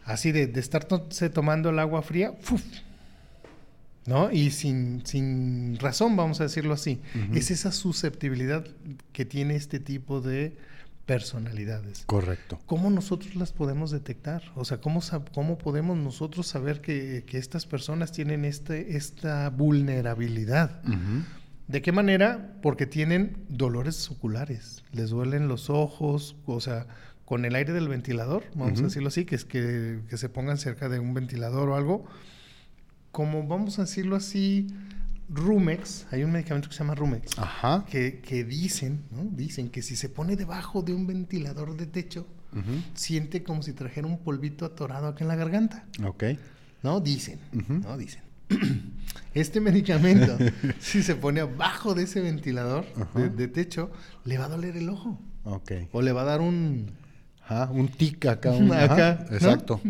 Así 0.05 0.33
de, 0.33 0.47
de 0.47 0.61
estarse 0.61 1.29
tomando 1.31 1.71
el 1.71 1.79
agua 1.79 2.01
fría, 2.03 2.33
¡fuf! 2.41 2.63
¿no? 4.07 4.31
Y 4.31 4.51
sin, 4.53 5.05
sin 5.05 5.79
razón, 5.81 6.17
vamos 6.17 6.41
a 6.41 6.45
decirlo 6.45 6.73
así. 6.75 7.01
Es 7.35 7.51
esa 7.51 7.73
susceptibilidad 7.73 8.65
que 9.13 9.25
tiene 9.25 9.57
este 9.57 9.81
tipo 9.81 10.21
de 10.21 10.57
personalidades. 11.07 12.03
Correcto. 12.07 12.59
¿Cómo 12.67 12.91
nosotros 12.91 13.37
las 13.37 13.53
podemos 13.53 13.93
detectar? 13.93 14.43
O 14.57 14.65
sea, 14.65 14.79
¿cómo, 14.79 15.01
cómo 15.33 15.57
podemos 15.57 15.97
nosotros 15.97 16.49
saber 16.49 16.81
que, 16.81 17.25
que 17.27 17.39
estas 17.39 17.65
personas 17.65 18.13
tienen 18.13 18.45
este, 18.45 18.97
esta 18.97 19.49
vulnerabilidad? 19.51 20.83
¿De 21.69 21.81
qué 21.81 21.93
manera? 21.93 22.59
Porque 22.61 22.87
tienen 22.87 23.37
dolores 23.49 24.11
oculares, 24.11 24.83
les 24.93 25.11
duelen 25.11 25.49
los 25.49 25.71
ojos, 25.71 26.37
o 26.45 26.61
sea, 26.61 26.87
con 27.25 27.45
el 27.45 27.55
aire 27.55 27.73
del 27.73 27.89
ventilador, 27.89 28.45
vamos 28.55 28.81
a 28.81 28.85
decirlo 28.85 29.09
así, 29.09 29.25
que 29.25 29.37
es 29.37 29.45
que, 29.45 30.01
que 30.09 30.17
se 30.17 30.29
pongan 30.29 30.59
cerca 30.59 30.89
de 30.89 30.99
un 30.99 31.15
ventilador 31.15 31.69
o 31.69 31.77
algo. 31.77 32.05
Como 33.11 33.47
vamos 33.47 33.79
a 33.79 33.83
decirlo 33.83 34.15
así, 34.17 34.67
Rumex, 35.29 36.07
hay 36.11 36.23
un 36.25 36.33
medicamento 36.33 36.69
que 36.69 36.75
se 36.75 36.81
llama 36.81 36.95
Rumex, 36.95 37.39
Ajá. 37.39 37.85
que, 37.91 38.21
que 38.21 38.45
dicen, 38.45 39.05
¿no? 39.11 39.25
Dicen 39.25 39.71
que 39.71 39.83
si 39.83 39.97
se 39.97 40.09
pone 40.09 40.37
debajo 40.37 40.83
de 40.83 40.95
un 40.95 41.07
ventilador 41.07 41.77
de 41.77 41.87
techo, 41.87 42.27
siente 42.95 43.43
como 43.43 43.63
si 43.63 43.73
trajera 43.75 44.07
un 44.07 44.19
polvito 44.19 44.65
atorado 44.65 45.09
acá 45.09 45.25
en 45.25 45.29
la 45.29 45.37
garganta. 45.37 45.85
Ok. 46.05 46.25
¿no? 46.83 47.01
Dicen. 47.01 47.39
¿no? 47.53 47.97
Dicen. 47.99 48.23
Este 49.35 49.61
medicamento, 49.61 50.39
si 50.81 51.03
se 51.03 51.15
pone 51.15 51.41
abajo 51.41 51.95
de 51.95 52.05
ese 52.05 52.23
ventilador 52.23 52.87
de, 53.15 53.29
de 53.29 53.49
techo, 53.49 53.91
le 54.25 54.39
va 54.39 54.47
a 54.47 54.49
doler 54.49 54.79
el 54.79 54.89
ojo. 54.89 55.21
Ok. 55.45 55.73
O 55.93 56.01
le 56.01 56.13
va 56.13 56.23
a 56.23 56.25
dar 56.25 56.41
un... 56.41 56.91
Ajá, 57.49 57.71
un 57.73 57.89
tic 57.89 58.27
acá. 58.27 58.51
Un, 58.53 58.73
Acá, 58.75 59.11
ajá, 59.11 59.27
¿no? 59.31 59.37
Exacto. 59.37 59.81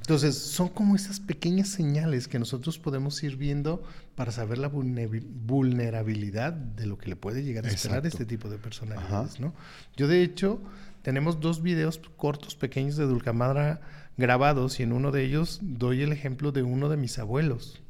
Entonces, 0.00 0.36
son 0.38 0.68
como 0.68 0.96
esas 0.96 1.20
pequeñas 1.20 1.68
señales 1.68 2.28
que 2.28 2.38
nosotros 2.38 2.78
podemos 2.78 3.22
ir 3.22 3.36
viendo 3.36 3.82
para 4.14 4.32
saber 4.32 4.58
la 4.58 4.70
vulnerabil- 4.70 5.26
vulnerabilidad 5.26 6.52
de 6.52 6.86
lo 6.86 6.98
que 6.98 7.08
le 7.08 7.16
puede 7.16 7.42
llegar 7.42 7.64
a 7.66 7.68
esperar 7.68 7.98
Exacto. 7.98 8.08
este 8.18 8.26
tipo 8.26 8.48
de 8.50 8.58
personalidades, 8.58 9.34
Ajá. 9.34 9.40
¿no? 9.40 9.54
Yo, 9.96 10.08
de 10.08 10.22
hecho, 10.22 10.60
tenemos 11.02 11.40
dos 11.40 11.62
videos 11.62 12.00
cortos, 12.16 12.54
pequeños 12.54 12.96
de 12.96 13.04
Dulcamadra 13.06 13.80
grabados 14.16 14.78
y 14.80 14.82
en 14.82 14.92
uno 14.92 15.10
de 15.10 15.24
ellos 15.24 15.58
doy 15.62 16.02
el 16.02 16.12
ejemplo 16.12 16.52
de 16.52 16.62
uno 16.62 16.88
de 16.88 16.96
mis 16.98 17.18
abuelos. 17.18 17.82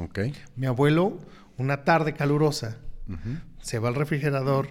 Ok. 0.00 0.20
Mi 0.56 0.66
abuelo, 0.66 1.18
una 1.56 1.84
tarde 1.84 2.14
calurosa, 2.14 2.78
se 3.60 3.78
va 3.78 3.88
al 3.88 3.94
refrigerador, 3.94 4.68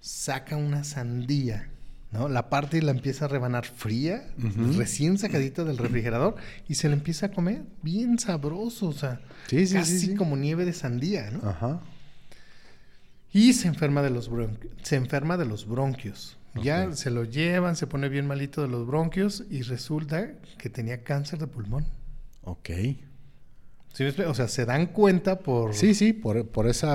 saca 0.00 0.56
una 0.56 0.84
sandía, 0.84 1.70
¿no? 2.12 2.28
La 2.28 2.48
parte 2.48 2.80
la 2.82 2.92
empieza 2.92 3.24
a 3.24 3.28
rebanar 3.28 3.66
fría, 3.66 4.28
recién 4.76 5.18
sacadita 5.18 5.64
del 5.64 5.78
refrigerador, 5.78 6.36
y 6.68 6.76
se 6.76 6.88
la 6.88 6.94
empieza 6.94 7.26
a 7.26 7.30
comer 7.30 7.62
bien 7.82 8.18
sabroso, 8.18 8.88
o 8.88 8.92
sea, 8.92 9.20
Sí, 9.48 9.66
sí, 9.66 9.74
casi 9.74 9.98
sí, 9.98 10.14
como 10.14 10.36
nieve 10.36 10.64
de 10.64 10.72
sandía, 10.72 11.30
¿no? 11.30 11.48
Ajá. 11.48 11.80
Y 13.32 13.52
se 13.52 13.68
enferma 13.68 14.02
de 14.02 14.10
los 14.10 14.28
bronquios. 14.28 14.72
Se 14.82 14.96
enferma 14.96 15.36
de 15.36 15.44
los 15.44 15.66
bronquios. 15.66 16.38
Ya 16.62 16.92
se 16.92 17.10
lo 17.10 17.24
llevan, 17.24 17.76
se 17.76 17.86
pone 17.86 18.08
bien 18.08 18.26
malito 18.26 18.62
de 18.62 18.68
los 18.68 18.86
bronquios 18.86 19.44
y 19.50 19.60
resulta 19.62 20.32
que 20.58 20.70
tenía 20.70 21.02
cáncer 21.02 21.38
de 21.38 21.46
pulmón. 21.46 21.86
Ok. 22.42 22.70
¿Sí? 23.96 24.04
O 24.04 24.34
sea, 24.34 24.46
se 24.46 24.66
dan 24.66 24.88
cuenta 24.88 25.38
por... 25.38 25.74
Sí, 25.74 25.94
sí, 25.94 26.12
por, 26.12 26.46
por 26.48 26.68
ese 26.68 26.86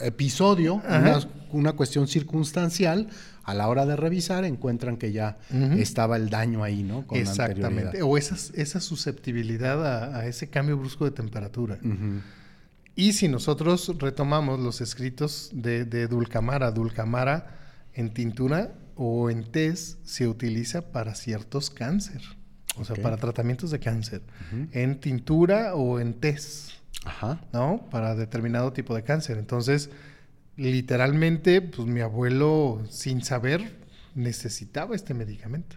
episodio, 0.00 0.76
una, 0.76 1.20
una 1.52 1.72
cuestión 1.74 2.08
circunstancial, 2.08 3.08
a 3.44 3.52
la 3.52 3.68
hora 3.68 3.84
de 3.84 3.94
revisar 3.94 4.46
encuentran 4.46 4.96
que 4.96 5.12
ya 5.12 5.36
estaba 5.76 6.16
el 6.16 6.30
daño 6.30 6.64
ahí, 6.64 6.82
¿no? 6.82 7.06
Con 7.06 7.18
Exactamente. 7.18 8.00
O 8.00 8.16
esas, 8.16 8.52
esa 8.54 8.80
susceptibilidad 8.80 9.86
a, 9.86 10.16
a 10.16 10.26
ese 10.26 10.48
cambio 10.48 10.78
brusco 10.78 11.04
de 11.04 11.10
temperatura. 11.10 11.78
Y 12.94 13.12
si 13.12 13.28
nosotros 13.28 13.94
retomamos 13.98 14.58
los 14.58 14.80
escritos 14.80 15.50
de, 15.52 15.84
de 15.84 16.08
Dulcamara, 16.08 16.70
Dulcamara 16.70 17.58
en 17.92 18.14
tintura 18.14 18.72
o 18.94 19.28
en 19.28 19.44
test 19.52 19.98
se 20.06 20.26
utiliza 20.26 20.90
para 20.90 21.14
ciertos 21.14 21.68
cáncer, 21.68 22.22
o 22.78 22.84
sea, 22.84 22.96
para 23.02 23.16
tratamientos 23.16 23.70
de 23.70 23.78
cáncer, 23.80 24.22
en 24.72 25.00
tintura 25.00 25.74
o 25.74 25.98
en 26.00 26.14
test, 26.14 26.70
Ajá. 27.04 27.40
¿no? 27.52 27.86
Para 27.90 28.14
determinado 28.14 28.72
tipo 28.72 28.94
de 28.94 29.02
cáncer. 29.02 29.38
Entonces, 29.38 29.90
literalmente, 30.56 31.62
pues 31.62 31.86
mi 31.88 32.00
abuelo, 32.00 32.82
sin 32.90 33.22
saber, 33.22 33.76
necesitaba 34.14 34.94
este 34.94 35.14
medicamento. 35.14 35.76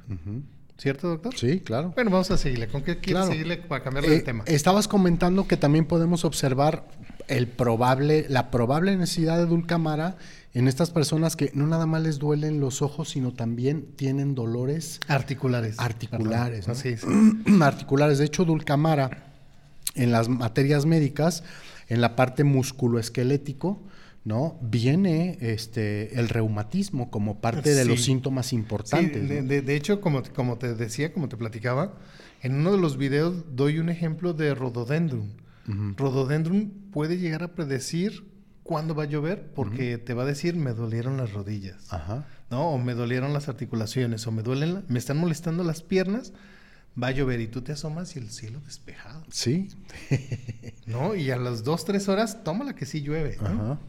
¿Cierto, 0.78 1.10
doctor? 1.10 1.36
Sí, 1.38 1.60
claro. 1.60 1.92
Bueno, 1.94 2.10
vamos 2.10 2.32
a 2.32 2.38
seguirle. 2.38 2.70
¿Con 2.70 2.84
qué 2.84 3.00
quieres 3.00 3.24
Claro. 3.24 3.32
seguirle 3.32 3.58
para 3.58 3.84
cambiarle 3.84 4.12
Eh, 4.14 4.18
de 4.20 4.22
tema? 4.22 4.44
Estabas 4.48 4.88
comentando 4.88 5.46
que 5.46 5.58
también 5.58 5.86
podemos 5.86 6.24
observar 6.24 6.88
el 7.28 7.48
probable, 7.48 8.26
la 8.30 8.50
probable 8.50 8.96
necesidad 8.96 9.38
de 9.38 9.46
dulcamara 9.46 10.16
en 10.54 10.68
estas 10.68 10.90
personas 10.90 11.36
que 11.36 11.52
no 11.54 11.68
nada 11.68 11.86
más 11.86 12.02
les 12.02 12.18
duelen 12.20 12.60
los 12.60 12.82
ojos, 12.82 13.10
sino 13.10 13.34
también 13.34 13.86
tienen 13.96 14.34
dolores 14.36 15.00
Articulares. 15.08 15.76
articulares. 15.80 16.68
¿no? 16.68 16.76
Sí, 16.76 16.98
sí. 16.98 17.08
articulares. 17.62 18.18
De 18.18 18.26
hecho, 18.26 18.46
dulcamara 18.46 19.34
en 19.96 20.12
las 20.12 20.28
materias 20.30 20.86
médicas, 20.86 21.44
en 21.88 22.02
la 22.02 22.16
parte 22.16 22.44
musculoesquelético, 22.44 23.82
¿no? 24.26 24.58
Viene 24.62 25.38
este 25.42 26.20
el 26.20 26.30
reumatismo 26.30 27.10
como 27.10 27.40
parte 27.40 27.74
de 27.74 27.86
los 27.86 28.00
Sí. 28.00 28.06
síntomas 28.08 28.48
Sí, 28.48 28.56
importantes. 28.56 29.28
de, 29.30 29.42
¿no? 29.42 29.48
de- 29.48 29.62
de 29.62 29.76
hecho, 29.76 30.02
como, 30.02 30.22
te- 30.22 30.32
como 30.32 30.58
te 30.58 30.74
decía, 30.76 31.14
como 31.14 31.30
te 31.30 31.38
platicaba, 31.38 31.94
en 32.42 32.56
uno 32.56 32.72
de 32.72 32.78
los 32.78 32.98
videos 32.98 33.44
doy 33.56 33.80
un 33.80 33.90
ejemplo 33.90 34.34
de 34.34 34.56
rododendron. 34.56 35.32
Rododendron 35.98 36.72
puede 36.92 37.18
llegar 37.18 37.44
a 37.44 37.54
predecir 37.54 38.26
cuándo 38.70 38.94
va 38.94 39.04
a 39.04 39.08
llover 39.08 39.48
porque 39.56 39.98
te 39.98 40.14
va 40.14 40.22
a 40.22 40.26
decir 40.28 40.56
me 40.56 40.74
dolieron 40.74 41.18
las 41.18 41.34
rodillas, 41.34 41.92
Ajá. 41.92 42.28
¿no? 42.52 42.70
O 42.70 42.78
me 42.78 42.94
dolieron 42.94 43.34
las 43.34 43.50
articulaciones, 43.50 44.28
o 44.28 44.32
me 44.32 44.44
duelen, 44.44 44.84
me 44.88 45.00
están 45.00 45.18
molestando 45.18 45.64
las 45.64 45.82
piernas, 45.82 46.34
va 47.02 47.08
a 47.08 47.12
llover 47.12 47.42
y 47.42 47.48
tú 47.48 47.64
te 47.64 47.72
asomas 47.72 48.16
y 48.16 48.20
el 48.20 48.30
cielo 48.30 48.60
despejado, 48.66 49.24
Sí. 49.32 49.70
¿no? 50.86 51.16
Y 51.16 51.32
a 51.32 51.38
las 51.38 51.64
dos, 51.64 51.84
tres 51.84 52.08
horas, 52.10 52.44
tómala 52.44 52.76
que 52.76 52.86
sí 52.86 53.02
llueve, 53.02 53.38
¿no? 53.42 53.48
Ajá. 53.48 53.80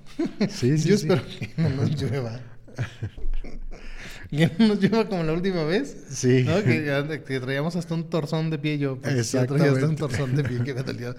Sí, 0.49 0.79
sí, 0.79 0.89
Yo 0.89 0.97
sí. 0.97 1.07
espero 1.07 1.23
que 1.27 1.51
no 1.59 1.69
nos 1.69 2.01
llueva. 2.01 2.41
que 4.31 4.51
no 4.59 4.69
nos 4.69 4.81
llueva 4.81 5.07
como 5.09 5.23
la 5.25 5.33
última 5.35 5.65
vez. 5.65 5.95
Sí. 6.11 6.45
¿no? 6.45 6.63
Que, 6.63 7.23
que 7.27 7.41
traíamos 7.41 7.77
hasta 7.77 7.95
un 7.95 8.09
torzón 8.09 8.49
de 8.49 8.59
pie 8.59 8.79
yo. 8.79 8.99
pues, 8.99 9.33
ya 9.33 9.47
traía 9.47 9.73
hasta 9.73 9.85
un 9.87 9.93
Exactamente. 9.93 10.01
torzón 10.01 10.37
de 10.37 10.45
pie 10.45 10.65
que 10.65 10.73
me 10.75 10.83
dolía. 10.83 11.15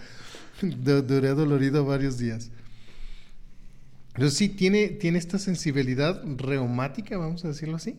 Du- 0.61 1.01
Duré 1.03 1.29
dolorido 1.29 1.85
varios 1.85 2.17
días. 2.17 2.49
Entonces 4.13 4.37
sí, 4.37 4.49
tiene, 4.49 4.87
tiene 4.89 5.17
esta 5.17 5.39
sensibilidad 5.39 6.21
reumática, 6.37 7.17
vamos 7.17 7.45
a 7.45 7.47
decirlo 7.49 7.77
así. 7.77 7.97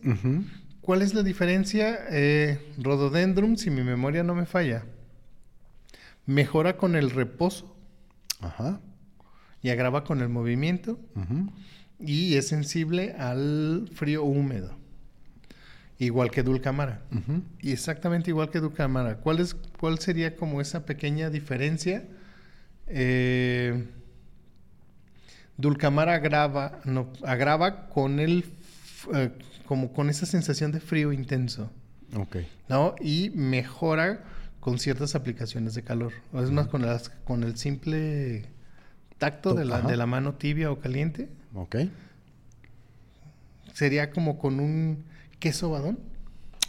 ¿Cuál 0.81 1.01
es 1.01 1.13
la 1.13 1.23
diferencia? 1.23 1.97
Eh, 2.11 2.59
Rhododendron, 2.77 3.57
si 3.57 3.69
mi 3.69 3.83
memoria 3.83 4.23
no 4.23 4.35
me 4.35 4.45
falla, 4.45 4.85
mejora 6.25 6.77
con 6.77 6.95
el 6.95 7.09
reposo 7.09 7.75
Ajá. 8.41 8.79
y 9.61 9.69
agrava 9.69 10.03
con 10.03 10.21
el 10.21 10.29
movimiento 10.29 10.99
Ujú. 11.15 11.51
y 11.99 12.35
es 12.35 12.47
sensible 12.47 13.13
al 13.17 13.89
frío 13.93 14.23
húmedo. 14.23 14.77
igual 15.99 16.31
que 16.31 16.43
Dulcamara. 16.43 17.01
Y 17.61 17.71
exactamente 17.71 18.29
igual 18.29 18.49
que 18.49 18.59
Dulcamara. 18.59 19.17
¿Cuál, 19.17 19.39
es, 19.39 19.55
¿Cuál 19.79 19.99
sería 19.99 20.35
como 20.35 20.59
esa 20.59 20.85
pequeña 20.85 21.29
diferencia? 21.29 22.03
Eh, 22.87 23.85
Dulcamara 25.57 26.15
agrava, 26.15 26.79
no, 26.83 27.11
agrava 27.23 27.87
con 27.89 28.19
el 28.19 28.45
eh, 29.13 29.31
como 29.65 29.93
con 29.93 30.09
esa 30.09 30.25
sensación 30.25 30.71
de 30.71 30.79
frío 30.79 31.13
intenso. 31.13 31.69
Ok. 32.15 32.37
¿No? 32.69 32.95
Y 33.01 33.31
mejora 33.31 34.23
con 34.59 34.79
ciertas 34.79 35.15
aplicaciones 35.15 35.73
de 35.73 35.83
calor. 35.83 36.13
Es 36.33 36.51
más, 36.51 36.67
con, 36.67 36.83
las, 36.83 37.09
con 37.09 37.43
el 37.43 37.57
simple 37.57 38.45
tacto 39.17 39.53
de 39.53 39.65
la, 39.65 39.81
de 39.81 39.97
la, 39.97 40.05
mano 40.05 40.35
tibia 40.35 40.71
o 40.71 40.79
caliente. 40.79 41.29
Ok. 41.53 41.77
Sería 43.73 44.11
como 44.11 44.37
con 44.37 44.59
un 44.59 45.03
queso 45.39 45.69
badón. 45.71 45.99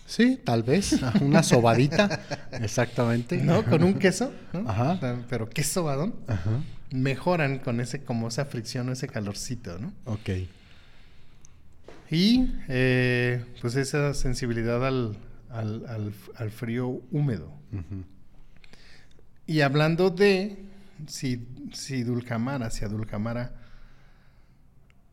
Sí, 0.07 0.41
tal 0.43 0.63
vez. 0.63 0.99
Una 1.21 1.43
sobadita. 1.43 2.21
Exactamente. 2.53 3.39
¿No? 3.39 3.65
Con 3.65 3.85
un 3.85 3.95
queso. 3.95 4.33
Ajá. 4.67 4.99
Pero 5.29 5.49
queso 5.49 5.85
badón. 5.85 6.15
Ajá. 6.27 6.63
Mejoran 6.91 7.59
con 7.59 7.81
ese, 7.81 8.05
como 8.05 8.29
esa 8.29 8.45
fricción 8.45 8.89
o 8.89 8.93
ese 8.93 9.09
calorcito, 9.09 9.79
¿no? 9.79 9.93
Ok. 10.05 10.31
Y 12.11 12.53
eh, 12.69 13.45
pues 13.61 13.77
esa 13.77 14.15
sensibilidad 14.15 14.87
al, 14.87 15.17
al, 15.51 16.51
frío 16.51 17.03
húmedo. 17.11 17.53
Y 19.47 19.61
hablando 19.61 20.11
de 20.11 20.59
si, 21.07 21.47
si 21.73 22.03
Dulcamara, 22.03 22.67
hacia 22.67 22.89
Dulcamara, 22.89 23.55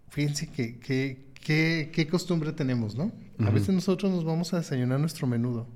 fíjense 0.10 0.48
que, 0.48 0.80
qué 1.40 2.08
costumbre 2.10 2.54
tenemos, 2.54 2.96
¿no? 2.96 3.12
A 3.40 3.50
veces 3.50 3.74
nosotros 3.74 4.12
nos 4.12 4.24
vamos 4.24 4.54
a 4.54 4.58
desayunar 4.58 5.00
nuestro 5.00 5.26
menudo. 5.26 5.68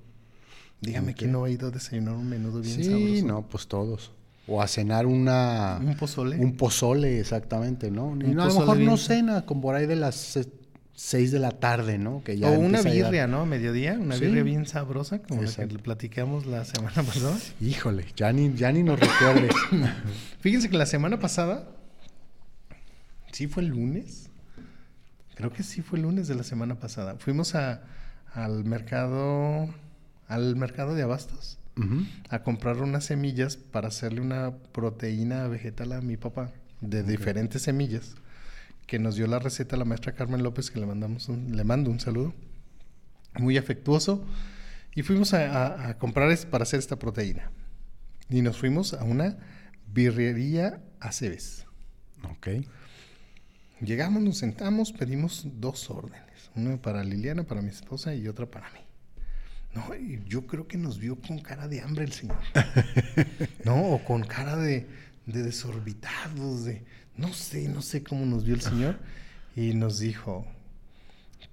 Dígame 0.82 1.16
que 1.16 1.28
no 1.28 1.46
ha 1.46 1.50
ido 1.50 1.70
a 1.70 1.72
desayunar 1.72 2.16
un 2.16 2.30
menudo 2.30 2.62
bien 2.62 2.84
sabroso. 2.84 3.16
Sí, 3.16 3.22
no, 3.24 3.48
pues 3.48 3.68
todos. 3.68 4.12
O 4.48 4.62
a 4.62 4.68
cenar 4.68 5.06
una... 5.06 5.80
Un 5.82 5.96
pozole. 5.96 6.38
Un 6.38 6.56
pozole, 6.56 7.20
exactamente, 7.20 7.90
¿no? 7.90 8.14
a 8.14 8.48
lo 8.48 8.60
mejor 8.60 8.78
no 8.78 8.98
cena, 8.98 9.46
como 9.46 9.62
por 9.62 9.76
ahí 9.76 9.88
de 9.88 9.96
las 9.96 10.38
6 10.96 11.32
de 11.32 11.40
la 11.40 11.52
tarde, 11.52 11.98
¿no? 11.98 12.24
Que 12.24 12.38
ya 12.38 12.50
o 12.50 12.60
una 12.60 12.82
birria, 12.82 13.28
¿no? 13.28 13.46
Mediodía, 13.46 13.98
una 14.00 14.16
birria 14.16 14.44
bien 14.44 14.66
sabrosa, 14.66 15.20
como 15.20 15.44
la 15.44 15.52
que 15.52 15.68
platicamos 15.80 16.46
la 16.46 16.64
semana 16.64 17.04
pasada. 17.04 17.38
Híjole, 17.60 18.06
ya 18.16 18.32
ni, 18.32 18.54
ya 18.54 18.72
ni 18.72 18.82
nos 18.82 19.00
recuerdes. 19.00 19.54
Fíjense 20.40 20.70
que 20.70 20.78
la 20.78 20.86
semana 20.86 21.20
pasada, 21.20 21.68
sí 23.34 23.48
fue 23.48 23.64
el 23.64 23.70
lunes, 23.70 24.30
creo 25.36 25.52
que 25.52 25.64
sí 25.64 25.82
fue 25.82 26.00
el 26.00 26.04
lunes 26.04 26.30
de 26.30 26.36
la 26.36 26.44
semana 26.44 26.76
pasada, 26.76 27.16
fuimos 27.20 27.56
a, 27.56 27.84
al 28.34 28.64
mercado, 28.64 29.68
al 30.30 30.56
mercado 30.56 30.96
de 30.96 31.04
abastos, 31.04 31.58
a 32.30 32.44
comprar 32.44 32.78
unas 32.78 33.06
semillas 33.06 33.58
para 33.58 33.90
hacerle 33.90 34.22
una 34.22 34.56
proteína 34.72 35.48
vegetal 35.48 35.92
a 35.92 36.02
mi 36.02 36.16
papá, 36.16 36.52
de 36.82 37.04
diferentes 37.04 37.64
semillas 37.64 38.16
que 38.86 39.00
nos 39.00 39.16
dio 39.16 39.28
la 39.28 39.40
receta 39.40 39.78
la 39.78 39.86
maestra 39.86 40.14
Carmen 40.14 40.44
López, 40.44 40.72
que 40.72 40.80
le, 40.80 40.86
mandamos 40.86 41.30
le 41.30 41.64
mando 41.64 41.90
un 41.90 42.00
saludo, 42.00 42.34
muy 43.38 43.58
afectuoso. 43.58 44.26
Y 44.94 45.02
fuimos 45.02 45.34
a, 45.34 45.98
comprar 45.98 46.36
para 46.50 46.64
hacer 46.64 46.80
esta 46.80 46.98
proteína. 46.98 47.52
Y 48.30 48.42
nos 48.42 48.58
fuimos 48.58 48.94
a 48.94 49.04
una 49.04 49.38
birrería 49.92 50.82
Aceves. 51.02 51.66
Ok. 52.32 52.48
Llegamos, 53.82 54.24
nos 54.24 54.38
sentamos, 54.38 54.94
pedimos 54.94 55.46
dos 55.60 55.90
órdenes. 55.90 56.50
Una 56.56 56.78
para 56.78 57.04
Liliana, 57.04 57.44
para 57.44 57.62
mi 57.62 57.70
esposa 57.70 58.16
y 58.16 58.28
otra 58.30 58.46
para 58.46 58.72
mí. 58.72 58.80
No, 59.76 59.94
y 59.94 60.24
yo 60.26 60.48
creo 60.48 60.68
que 60.68 60.78
nos 60.78 60.98
vio 61.00 61.20
con 61.20 61.40
cara 61.40 61.68
de 61.68 61.82
hambre 61.82 62.06
el 62.06 62.14
señor. 62.14 62.38
no, 63.66 63.92
o 63.92 64.04
con 64.04 64.24
cara 64.24 64.56
de, 64.56 64.88
de 65.26 65.44
desorbitados, 65.44 66.66
de, 66.66 66.84
no 67.18 67.34
sé, 67.34 67.68
no 67.68 67.82
sé 67.82 68.04
cómo 68.04 68.26
nos 68.26 68.44
vio 68.44 68.56
el 68.56 68.62
Señor 68.62 69.00
y 69.56 69.74
nos 69.74 70.00
dijo, 70.00 70.46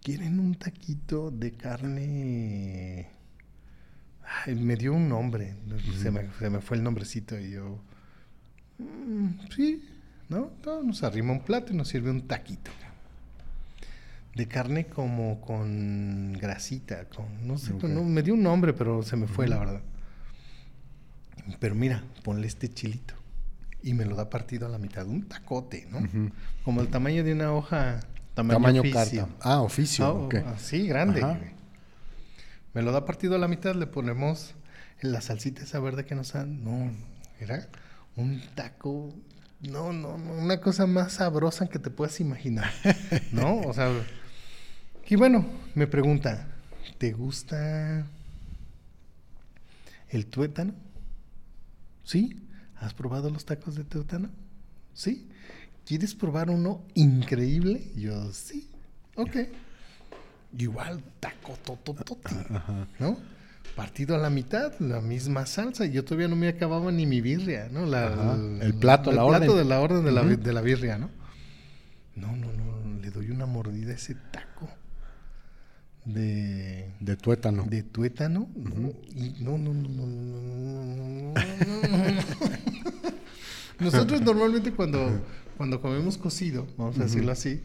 ¿quieren 0.02 0.40
un 0.40 0.54
taquito 0.54 1.30
de 1.30 1.52
carne? 1.52 3.08
Ay, 4.24 4.54
me 4.56 4.76
dio 4.76 4.92
un 4.92 5.08
nombre, 5.08 5.54
se, 6.00 6.10
me, 6.10 6.60
fue 6.60 6.76
el 6.76 6.82
nombrecito 6.82 7.38
y 7.38 7.50
yo, 7.52 7.78
mm, 8.78 9.28
sí, 9.54 9.84
¿no? 10.28 10.52
Nos 10.82 11.02
arrima 11.02 11.32
un 11.32 11.44
plato 11.44 11.72
y 11.72 11.76
nos 11.76 11.88
sirve 11.88 12.10
un 12.10 12.26
taquito. 12.26 12.70
De 14.34 14.48
carne 14.48 14.86
como 14.86 15.40
con 15.40 16.32
grasita, 16.32 17.04
con, 17.04 17.46
no 17.46 17.58
sé, 17.58 17.74
no, 17.74 18.02
me 18.02 18.22
dio 18.22 18.34
un 18.34 18.42
nombre, 18.42 18.72
pero 18.72 19.02
se 19.02 19.16
me 19.16 19.26
fue, 19.26 19.46
la 19.46 19.58
verdad. 19.58 19.82
Pero 21.60 21.74
mira, 21.74 22.02
ponle 22.22 22.46
este 22.46 22.72
chilito 22.72 23.14
y 23.82 23.94
me 23.94 24.04
lo 24.04 24.14
da 24.14 24.30
partido 24.30 24.66
a 24.66 24.68
la 24.68 24.78
mitad, 24.78 25.06
un 25.06 25.28
tacote, 25.28 25.86
¿no? 25.90 26.30
Como 26.64 26.80
el 26.80 26.88
tamaño 26.88 27.24
de 27.24 27.32
una 27.32 27.52
hoja, 27.52 28.00
tamaño, 28.34 28.80
oficio. 28.80 29.26
carta. 29.26 29.28
Ah, 29.40 29.60
oficio, 29.60 30.28
ah, 30.46 30.52
Así, 30.54 30.86
grande. 30.86 31.22
Me 32.74 32.82
lo 32.82 32.92
da 32.92 33.04
partido 33.04 33.34
a 33.34 33.38
la 33.38 33.48
mitad, 33.48 33.74
le 33.74 33.86
ponemos 33.86 34.54
la 35.02 35.20
salsita 35.20 35.62
esa 35.62 35.80
verde 35.80 36.04
que 36.04 36.14
nos 36.14 36.32
dan. 36.32 36.64
No, 36.64 36.90
era 37.40 37.68
un 38.16 38.40
taco, 38.54 39.12
no, 39.60 39.92
no, 39.92 40.16
no, 40.16 40.32
una 40.34 40.60
cosa 40.60 40.86
más 40.86 41.14
sabrosa 41.14 41.68
que 41.68 41.78
te 41.78 41.90
puedas 41.90 42.20
imaginar, 42.20 42.70
¿no? 43.32 43.60
O 43.60 43.72
sea, 43.74 43.90
y 45.12 45.14
bueno, 45.14 45.44
me 45.74 45.86
pregunta, 45.86 46.48
¿te 46.96 47.12
gusta 47.12 48.06
el 50.08 50.24
tuétano? 50.24 50.72
¿Sí? 52.02 52.48
¿Has 52.76 52.94
probado 52.94 53.28
los 53.28 53.44
tacos 53.44 53.74
de 53.74 53.84
teutano? 53.84 54.30
¿Sí? 54.94 55.28
¿Quieres 55.84 56.14
probar 56.14 56.48
uno 56.48 56.86
increíble? 56.94 57.92
Yo, 57.94 58.32
sí. 58.32 58.70
Ok. 59.16 59.36
Igual, 60.56 61.02
taco 61.20 61.58
tototote, 61.62 62.30
¿no? 62.98 63.18
Partido 63.76 64.14
a 64.14 64.18
la 64.18 64.30
mitad, 64.30 64.72
la 64.78 65.02
misma 65.02 65.44
salsa. 65.44 65.84
Yo 65.84 66.06
todavía 66.06 66.28
no 66.28 66.36
me 66.36 66.48
acababa 66.48 66.90
ni 66.90 67.04
mi 67.04 67.20
birria, 67.20 67.68
¿no? 67.70 67.84
el 67.84 68.74
plato, 68.76 69.12
la 69.12 69.24
orden. 69.24 69.42
El 69.42 69.46
plato 69.46 69.58
de 69.58 69.64
la 69.66 69.80
orden 69.80 70.06
de, 70.06 70.12
la, 70.12 70.22
de 70.24 70.52
la 70.54 70.62
birria, 70.62 70.96
¿no? 70.96 71.10
No, 72.16 72.34
no, 72.34 72.50
no, 72.50 72.98
le 72.98 73.10
doy 73.10 73.30
una 73.30 73.44
mordida 73.44 73.92
a 73.92 73.96
ese 73.96 74.14
taco 74.14 74.70
de... 76.04 76.90
De 77.00 77.16
tuétano. 77.16 77.64
De 77.64 77.82
tuétano. 77.82 78.48
Y 79.14 79.42
no, 79.42 79.58
no, 79.58 79.72
no, 79.74 79.88
no, 79.88 80.06
no, 80.06 80.84
no, 80.84 80.96
no, 80.96 81.34
Nosotros 83.80 84.20
normalmente 84.22 84.72
cuando, 84.72 85.22
cuando 85.56 85.80
comemos 85.80 86.18
cocido, 86.18 86.66
vamos 86.76 86.98
a 86.98 87.04
decirlo 87.04 87.32
así, 87.32 87.62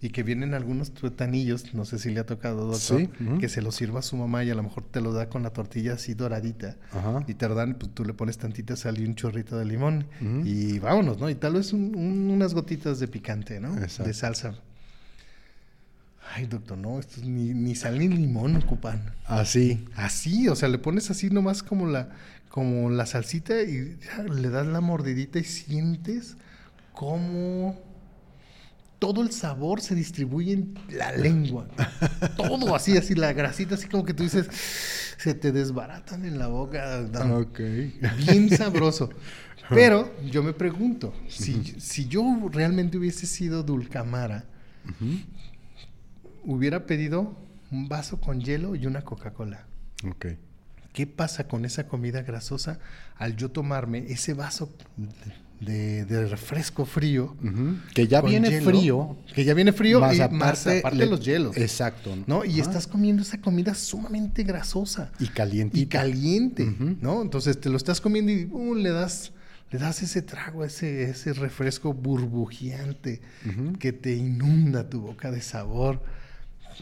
y 0.00 0.10
que 0.10 0.22
vienen 0.22 0.54
algunos 0.54 0.92
tuetanillos, 0.92 1.74
no 1.74 1.84
sé 1.84 1.98
si 1.98 2.10
le 2.10 2.20
ha 2.20 2.26
tocado, 2.26 2.66
doctor, 2.66 3.08
que 3.40 3.48
se 3.48 3.62
lo 3.62 3.72
sirva 3.72 3.98
a 3.98 4.02
su 4.02 4.16
mamá 4.16 4.44
y 4.44 4.50
a 4.50 4.54
lo 4.54 4.62
mejor 4.62 4.84
te 4.84 5.00
lo 5.00 5.12
da 5.12 5.28
con 5.28 5.42
la 5.42 5.50
tortilla 5.50 5.94
así 5.94 6.14
doradita. 6.14 6.76
Y 7.26 7.34
te 7.34 7.48
dan, 7.48 7.74
pues 7.74 7.92
tú 7.92 8.04
le 8.04 8.14
pones 8.14 8.38
tantita 8.38 8.76
sal 8.76 8.98
y 8.98 9.04
un 9.04 9.14
chorrito 9.14 9.58
de 9.58 9.64
limón 9.64 10.06
y 10.44 10.78
vámonos, 10.78 11.18
¿no? 11.18 11.28
Y 11.28 11.34
tal 11.34 11.54
vez 11.54 11.72
unas 11.72 12.54
gotitas 12.54 13.00
de 13.00 13.08
picante, 13.08 13.60
¿no? 13.60 13.74
De 13.74 14.14
salsa. 14.14 14.54
Ay, 16.34 16.46
doctor, 16.46 16.76
no, 16.76 16.98
esto 16.98 17.20
es 17.20 17.26
ni, 17.26 17.54
ni 17.54 17.74
sal 17.74 17.98
ni 17.98 18.08
limón 18.08 18.56
ocupan. 18.56 19.14
Así. 19.24 19.84
Así, 19.94 20.48
o 20.48 20.56
sea, 20.56 20.68
le 20.68 20.78
pones 20.78 21.10
así 21.10 21.30
nomás 21.30 21.62
como 21.62 21.86
la, 21.86 22.10
como 22.48 22.90
la 22.90 23.06
salsita 23.06 23.62
y 23.62 23.98
le 24.30 24.50
das 24.50 24.66
la 24.66 24.80
mordidita 24.80 25.38
y 25.38 25.44
sientes 25.44 26.36
cómo 26.92 27.80
todo 28.98 29.22
el 29.22 29.30
sabor 29.32 29.80
se 29.80 29.94
distribuye 29.94 30.52
en 30.52 30.74
la 30.90 31.12
lengua. 31.12 31.68
todo 32.36 32.74
así, 32.74 32.96
así, 32.96 33.14
la 33.14 33.32
grasita, 33.32 33.76
así 33.76 33.88
como 33.88 34.04
que 34.04 34.14
tú 34.14 34.24
dices, 34.24 34.48
se 35.16 35.34
te 35.34 35.52
desbaratan 35.52 36.24
en 36.24 36.38
la 36.38 36.48
boca. 36.48 37.06
Ok. 37.32 37.60
Bien 38.18 38.50
sabroso. 38.50 39.10
Pero 39.68 40.14
yo 40.24 40.42
me 40.42 40.52
pregunto, 40.52 41.12
si, 41.28 41.74
si 41.78 42.06
yo 42.06 42.24
realmente 42.50 42.96
hubiese 42.96 43.26
sido 43.26 43.62
Dulcamara, 43.62 44.44
hubiera 46.48 46.86
pedido 46.86 47.36
un 47.70 47.88
vaso 47.88 48.20
con 48.20 48.40
hielo 48.40 48.74
y 48.74 48.86
una 48.86 49.02
Coca-Cola. 49.02 49.66
Ok. 50.08 50.26
¿Qué 50.94 51.06
pasa 51.06 51.46
con 51.46 51.64
esa 51.64 51.86
comida 51.86 52.22
grasosa 52.22 52.80
al 53.16 53.36
yo 53.36 53.50
tomarme 53.50 54.06
ese 54.08 54.32
vaso 54.32 54.72
de, 55.60 56.04
refresco 56.28 56.86
frío? 56.86 57.36
Que 57.94 58.08
ya 58.08 58.22
viene 58.22 58.62
frío. 58.62 59.18
Que 59.34 59.44
ya 59.44 59.52
viene 59.52 59.72
frío 59.72 60.00
más 60.00 60.16
y 60.16 60.22
aparte, 60.22 60.80
más 60.82 60.96
los 60.96 61.20
hielos. 61.20 61.56
Exacto. 61.56 62.16
¿no? 62.26 62.44
Y 62.46 62.60
estás 62.60 62.86
comiendo 62.86 63.22
esa 63.22 63.38
comida 63.40 63.74
sumamente 63.74 64.42
grasosa. 64.42 65.12
Y 65.20 65.28
caliente. 65.28 65.78
Y 65.78 65.86
caliente, 65.86 66.64
¿no? 67.00 67.20
Entonces 67.20 67.60
te 67.60 67.68
lo 67.68 67.76
estás 67.76 68.00
comiendo 68.00 68.32
y 68.32 68.48
uh, 68.50 68.74
le 68.74 68.90
das 68.90 69.32
le 69.70 69.78
das 69.78 70.02
ese 70.02 70.22
trago, 70.22 70.64
ese, 70.64 71.10
ese 71.10 71.34
refresco 71.34 71.92
burbujeante 71.92 73.20
que 73.78 73.92
te 73.92 74.16
inunda 74.16 74.88
tu 74.88 75.02
boca 75.02 75.30
de 75.30 75.42
sabor. 75.42 76.00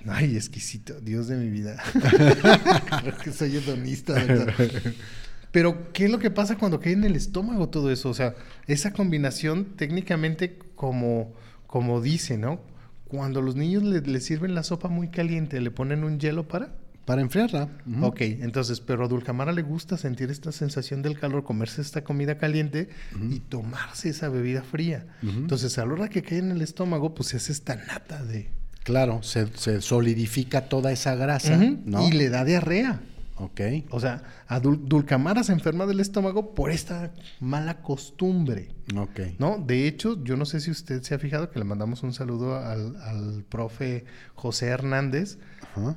Ay, 0.06 0.36
exquisito, 0.36 1.00
Dios 1.00 1.28
de 1.28 1.36
mi 1.36 1.50
vida. 1.50 1.82
Creo 3.02 3.16
que 3.18 3.32
soy 3.32 3.56
hedonista. 3.56 4.14
Pero, 5.52 5.92
¿qué 5.92 6.04
es 6.04 6.10
lo 6.10 6.18
que 6.18 6.30
pasa 6.30 6.58
cuando 6.58 6.80
cae 6.80 6.92
en 6.92 7.04
el 7.04 7.16
estómago 7.16 7.68
todo 7.68 7.90
eso? 7.90 8.10
O 8.10 8.14
sea, 8.14 8.34
esa 8.66 8.92
combinación 8.92 9.76
técnicamente 9.76 10.58
como, 10.74 11.32
como 11.66 12.00
dice, 12.02 12.36
¿no? 12.36 12.60
Cuando 13.08 13.40
los 13.40 13.56
niños 13.56 13.82
le, 13.82 14.20
sirven 14.20 14.54
la 14.54 14.62
sopa 14.62 14.88
muy 14.88 15.08
caliente, 15.08 15.60
¿le 15.60 15.70
ponen 15.70 16.04
un 16.04 16.18
hielo 16.18 16.46
para? 16.48 16.74
Para 17.04 17.22
enfriarla. 17.22 17.68
Ok, 18.02 18.20
entonces, 18.20 18.80
pero 18.80 19.04
a 19.04 19.08
Dulcamara 19.08 19.52
le 19.52 19.62
gusta 19.62 19.96
sentir 19.96 20.30
esta 20.30 20.50
sensación 20.50 21.02
del 21.02 21.18
calor, 21.18 21.44
comerse 21.44 21.80
esta 21.80 22.02
comida 22.02 22.36
caliente 22.36 22.88
y 23.30 23.38
tomarse 23.38 24.08
esa 24.08 24.28
bebida 24.28 24.62
fría. 24.62 25.06
Entonces, 25.22 25.78
a 25.78 25.86
la 25.86 25.92
hora 25.92 26.08
que 26.08 26.22
cae 26.22 26.38
en 26.38 26.50
el 26.50 26.62
estómago, 26.62 27.14
pues 27.14 27.28
se 27.28 27.36
hace 27.36 27.52
esta 27.52 27.76
nata 27.76 28.24
de... 28.24 28.50
Claro, 28.86 29.20
se, 29.24 29.80
solidifica 29.80 30.68
toda 30.68 30.92
esa 30.92 31.16
grasa, 31.16 31.56
¿no? 31.56 32.06
Y 32.06 32.12
le 32.12 32.28
da 32.28 32.44
diarrea. 32.44 33.00
Ok. 33.34 33.60
O 33.90 33.98
sea, 33.98 34.22
a 34.46 34.60
Dulcamara 34.60 35.42
se 35.42 35.52
enferma 35.52 35.86
del 35.86 35.98
estómago 35.98 36.54
por 36.54 36.70
esta 36.70 37.12
mala 37.40 37.82
costumbre. 37.82 38.68
Ok. 38.96 39.20
¿No? 39.40 39.58
De 39.58 39.88
hecho, 39.88 40.22
yo 40.22 40.36
no 40.36 40.44
sé 40.44 40.60
si 40.60 40.70
usted 40.70 41.02
se 41.02 41.16
ha 41.16 41.18
fijado 41.18 41.50
que 41.50 41.58
le 41.58 41.64
mandamos 41.64 42.04
un 42.04 42.12
saludo 42.12 42.54
al, 42.54 43.44
profe 43.48 44.04
José 44.36 44.66
Hernández. 44.66 45.40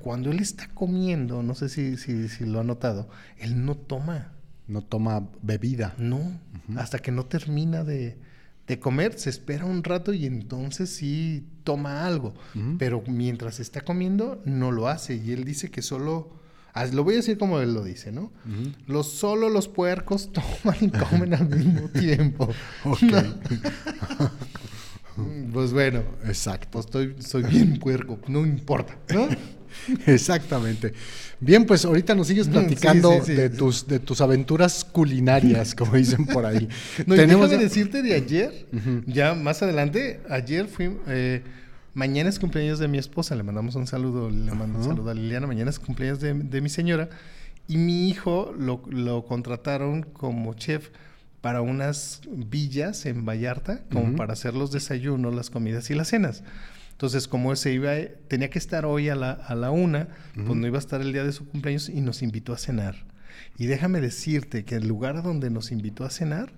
Cuando 0.01 0.31
él 0.31 0.39
está 0.39 0.67
comiendo, 0.73 1.43
no 1.43 1.53
sé 1.53 1.69
si, 1.69 1.95
si, 1.95 2.43
lo 2.43 2.59
ha 2.59 2.63
notado, 2.63 3.07
él 3.37 3.67
no 3.67 3.75
toma. 3.75 4.31
No 4.67 4.81
toma 4.81 5.29
bebida. 5.43 5.93
No. 5.99 6.19
Hasta 6.75 6.97
que 6.97 7.11
no 7.11 7.27
termina 7.27 7.83
de, 7.83 8.17
comer, 8.77 9.17
se 9.17 9.31
espera 9.31 9.65
un 9.65 9.83
rato 9.83 10.13
y 10.13 10.25
entonces 10.27 10.91
sí 10.91 11.47
toma 11.63 12.05
algo. 12.05 12.35
Pero 12.77 13.01
mientras 13.07 13.59
está 13.59 13.81
comiendo, 13.81 14.41
no 14.45 14.71
lo 14.71 14.87
hace. 14.87 15.15
Y 15.15 15.31
él 15.31 15.45
dice 15.45 15.71
que 15.71 15.81
solo 15.81 16.39
lo 16.93 17.03
voy 17.03 17.15
a 17.15 17.17
decir 17.17 17.37
como 17.37 17.59
él 17.59 17.73
lo 17.73 17.83
dice, 17.83 18.11
¿no? 18.11 18.31
los, 18.87 19.11
solo 19.11 19.49
los 19.49 19.67
puercos 19.67 20.31
toman 20.63 20.77
y 20.81 20.89
comen 20.89 21.33
al 21.33 21.49
mismo 21.49 21.89
tiempo. 21.93 22.49
pues 25.53 25.73
bueno, 25.73 26.03
exacto. 26.25 26.79
Estoy, 26.79 27.15
soy 27.19 27.43
bien 27.43 27.79
puerco, 27.79 28.19
no 28.27 28.45
importa, 28.45 28.97
¿no? 29.13 29.27
Exactamente. 30.05 30.93
Bien, 31.39 31.65
pues 31.65 31.85
ahorita 31.85 32.15
nos 32.15 32.27
sigues 32.27 32.47
platicando 32.47 33.21
de, 33.21 33.49
tus, 33.49 33.87
de 33.87 33.99
tus 33.99 34.19
aventuras 34.21 34.83
culinarias, 34.83 35.73
como 35.73 35.93
dicen 35.95 36.25
por 36.25 36.45
ahí. 36.45 36.67
No, 37.05 37.15
Tenemos... 37.15 37.49
déjame 37.49 37.63
decirte 37.63 38.01
de 38.01 38.13
ayer, 38.13 38.67
ya 39.05 39.33
más 39.33 39.61
adelante, 39.61 40.19
ayer 40.29 40.67
fui... 40.67 40.91
Eh, 41.07 41.41
Mañana 41.93 42.29
es 42.29 42.39
cumpleaños 42.39 42.79
de 42.79 42.87
mi 42.87 42.97
esposa, 42.97 43.35
le 43.35 43.43
mandamos 43.43 43.75
un 43.75 43.87
saludo, 43.87 44.29
le 44.29 44.53
mando 44.53 44.79
un 44.79 44.85
saludo 44.85 45.09
a 45.09 45.13
Liliana. 45.13 45.47
Mañana 45.47 45.69
es 45.69 45.79
cumpleaños 45.79 46.21
de, 46.21 46.61
mi 46.61 46.69
señora. 46.69 47.09
Y 47.67 47.77
mi 47.77 48.07
hijo 48.09 48.53
lo, 48.57 49.25
contrataron 49.25 50.03
como 50.03 50.53
chef 50.53 50.89
para 51.41 51.61
unas 51.61 52.21
villas 52.27 53.05
en 53.05 53.25
Vallarta, 53.25 53.81
como 53.91 54.15
para 54.15 54.33
hacer 54.33 54.53
los 54.53 54.71
desayunos, 54.71 55.33
las 55.33 55.49
comidas 55.49 55.89
y 55.89 55.95
las 55.95 56.09
cenas. 56.09 56.43
Entonces, 56.99 57.29
como 57.29 57.55
se 57.55 57.71
iba, 57.71 57.93
tenía 58.27 58.49
que 58.49 58.59
estar 58.59 58.85
hoy 58.85 59.07
a 59.07 59.15
la, 59.15 59.31
a 59.31 59.55
la 59.55 59.71
una, 59.71 60.09
pues 60.35 60.57
no 60.57 60.67
iba 60.67 60.75
a 60.75 60.79
estar 60.79 60.99
el 60.99 61.13
día 61.13 61.23
de 61.23 61.31
su 61.31 61.47
cumpleaños 61.47 61.87
y 61.87 62.01
nos 62.01 62.21
invitó 62.21 62.51
a 62.51 62.57
cenar. 62.57 63.05
Y 63.57 63.67
déjame 63.67 64.01
decirte 64.01 64.65
que 64.65 64.75
el 64.75 64.85
lugar 64.85 65.23
donde 65.23 65.49
nos 65.49 65.71
invitó 65.71 66.03
a 66.03 66.09
cenar 66.09 66.51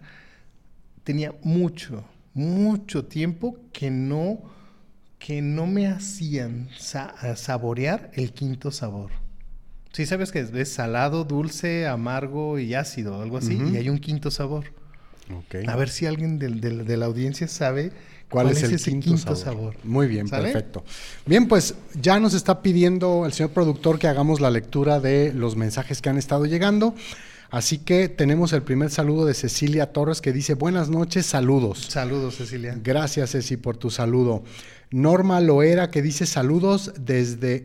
tenía 1.04 1.36
mucho, 1.43 2.06
mucho 2.34 3.06
tiempo 3.06 3.56
que 3.71 3.91
no 3.91 4.41
que 5.19 5.43
no 5.43 5.67
me 5.67 5.86
hacían 5.86 6.69
saborear 7.36 8.10
el 8.15 8.34
quinto 8.34 8.71
sabor. 8.71 9.12
Sí, 9.93 10.08
sabes 10.08 10.32
que 10.32 10.39
es, 10.39 10.69
salado, 10.73 11.23
dulce, 11.23 11.86
amargo 11.86 12.58
y 12.58 12.73
ácido, 12.73 13.21
algo 13.21 13.38
así, 13.38 13.62
y 13.71 13.77
hay 13.77 13.89
un 13.89 13.99
quinto 13.99 14.32
sabor. 14.32 14.73
A 15.67 15.75
ver 15.75 15.89
si 15.89 16.08
alguien 16.08 16.39
de, 16.39 16.97
la 16.97 17.06
audiencia 17.06 17.47
sabe 17.47 17.91
cuál, 18.31 18.49
es, 18.49 18.63
el 18.63 18.73
ese 18.73 18.99
quinto, 18.99 19.35
sabor? 19.35 19.75
Muy 19.83 20.07
bien, 20.07 20.27
perfecto. 20.27 20.83
Bien, 21.27 21.47
pues 21.47 21.75
ya 22.01 22.19
nos 22.19 22.33
está 22.33 22.63
pidiendo 22.63 23.25
el 23.27 23.33
señor 23.33 23.51
productor 23.51 23.99
que 23.99 24.07
hagamos 24.07 24.41
la 24.41 24.49
lectura 24.49 24.99
de 24.99 25.31
los 25.33 25.55
mensajes 25.55 26.01
que 26.01 26.09
han 26.09 26.17
estado 26.17 26.45
llegando. 26.45 26.95
Así 27.51 27.79
que 27.79 28.07
tenemos 28.07 28.53
el 28.53 28.63
primer 28.63 28.89
saludo 28.89 29.25
de 29.25 29.33
Cecilia 29.33 29.91
Torres 29.91 30.21
que 30.21 30.31
dice 30.31 30.53
buenas 30.53 30.89
noches, 30.89 31.25
saludos. 31.25 31.87
Saludos, 31.89 32.37
Cecilia. 32.37 32.79
Gracias, 32.81 33.31
Ceci, 33.31 33.57
por 33.57 33.75
tu 33.75 33.91
saludo. 33.91 34.41
Norma 34.91 35.39
Loera 35.39 35.89
que 35.89 36.01
dice 36.01 36.25
saludos 36.25 36.91
desde, 36.99 37.62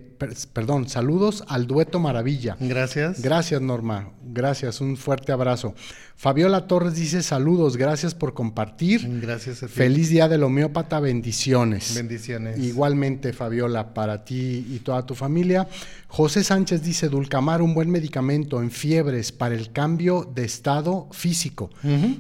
perdón, 0.53 0.89
saludos 0.89 1.43
al 1.49 1.67
dueto 1.67 1.99
Maravilla. 1.99 2.57
Gracias. 2.61 3.21
Gracias 3.21 3.61
Norma, 3.61 4.13
gracias, 4.23 4.81
un 4.81 4.97
fuerte 4.97 5.33
abrazo. 5.33 5.75
Fabiola 6.15 6.69
Torres 6.69 6.95
dice 6.95 7.25
saludos, 7.25 7.77
gracias 7.77 8.15
por 8.15 8.33
compartir. 8.33 9.21
Gracias. 9.21 9.65
A 9.65 9.69
Feliz 9.69 10.09
día 10.09 10.29
del 10.29 10.45
homeópata, 10.45 11.01
bendiciones. 11.01 11.97
Bendiciones. 11.97 12.61
Igualmente 12.61 13.33
Fabiola, 13.33 13.93
para 13.93 14.25
ti 14.25 14.65
y 14.71 14.79
toda 14.79 15.05
tu 15.05 15.17
familia. 15.17 15.67
José 16.07 16.45
Sánchez 16.45 16.83
dice 16.83 17.09
Dulcamar, 17.09 17.61
un 17.61 17.75
buen 17.75 17.91
medicamento 17.91 18.63
en 18.63 18.71
fiebres 18.71 19.33
para 19.33 19.57
el 19.57 19.73
cambio 19.73 20.31
de 20.33 20.45
estado 20.45 21.09
físico. 21.11 21.71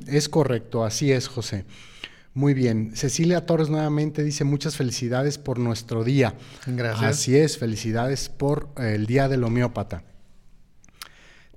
Es 0.08 0.28
correcto, 0.28 0.84
así 0.84 1.12
es 1.12 1.28
José. 1.28 1.64
Muy 2.36 2.52
bien. 2.52 2.94
Cecilia 2.94 3.46
Torres 3.46 3.70
nuevamente 3.70 4.22
dice 4.22 4.44
muchas 4.44 4.76
felicidades 4.76 5.38
por 5.38 5.58
nuestro 5.58 6.04
día. 6.04 6.34
Gracias. 6.66 7.02
Así 7.02 7.34
es, 7.34 7.56
felicidades 7.56 8.28
por 8.28 8.68
eh, 8.76 8.92
el 8.94 9.06
Día 9.06 9.26
del 9.26 9.42
Homeópata. 9.42 10.02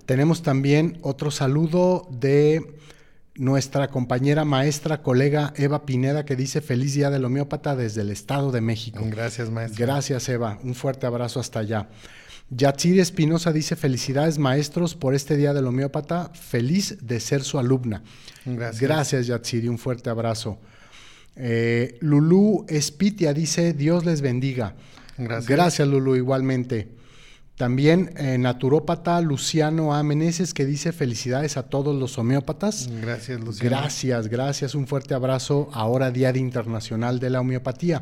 Tenemos 0.06 0.42
también 0.42 0.98
otro 1.02 1.32
saludo 1.32 2.08
de 2.10 2.78
nuestra 3.36 3.89
compañera 3.89 4.46
maestra, 4.46 5.02
colega 5.02 5.54
Eva 5.58 5.86
Pineda, 5.86 6.24
que 6.24 6.38
dice 6.38 6.62
feliz 6.62 6.94
Día 6.94 7.10
del 7.10 7.26
Homeópata 7.26 7.76
desde 7.76 8.00
el 8.00 8.10
Estado 8.10 8.50
de 8.54 8.62
México. 8.62 9.04
Gracias, 9.06 9.50
maestra. 9.50 9.86
Gracias, 9.86 10.30
Eva. 10.30 10.60
Un 10.63 10.76
fuerte 10.76 11.06
abrazo 11.06 11.42
hasta 11.42 11.60
allá. 11.60 11.89
Yatsiri 12.52 13.00
Espinosa 13.00 13.52
dice 13.52 13.76
felicidades 13.76 14.40
maestros 14.40 14.96
por 14.96 15.14
este 15.14 15.38
Día 15.38 15.54
del 15.54 15.68
Homeópata, 15.68 16.32
feliz 16.34 16.98
de 17.02 17.20
ser 17.20 17.44
su 17.44 17.60
alumna. 17.60 18.04
Gracias. 18.46 18.82
Gracias 18.82 19.28
Yatsiri, 19.28 19.68
un 19.68 19.78
fuerte 19.78 20.10
abrazo. 20.10 20.60
Eh, 21.36 21.98
Lulú 22.02 22.66
Espitia 22.68 23.34
dice, 23.34 23.74
Dios 23.74 24.06
les 24.06 24.22
bendiga. 24.22 24.76
Gracias. 25.18 25.48
Gracias, 25.48 25.88
Lulú, 25.88 26.16
igualmente. 26.16 27.00
También 27.56 28.14
eh, 28.16 28.38
naturópata 28.38 29.20
Luciano 29.20 29.94
A. 29.94 30.02
Meneses 30.02 30.54
que 30.54 30.66
dice 30.66 30.94
felicidades 30.94 31.58
a 31.58 31.64
todos 31.64 31.94
los 31.94 32.18
homeópatas. 32.18 32.90
Gracias, 33.02 33.42
Luciano. 33.42 33.70
Gracias, 33.70 34.28
gracias. 34.30 34.76
Un 34.76 34.88
fuerte 34.88 35.14
abrazo. 35.14 35.70
Ahora 35.74 36.10
Día 36.10 36.36
Internacional 36.38 37.20
de 37.20 37.30
la 37.30 37.42
Homeopatía. 37.42 38.02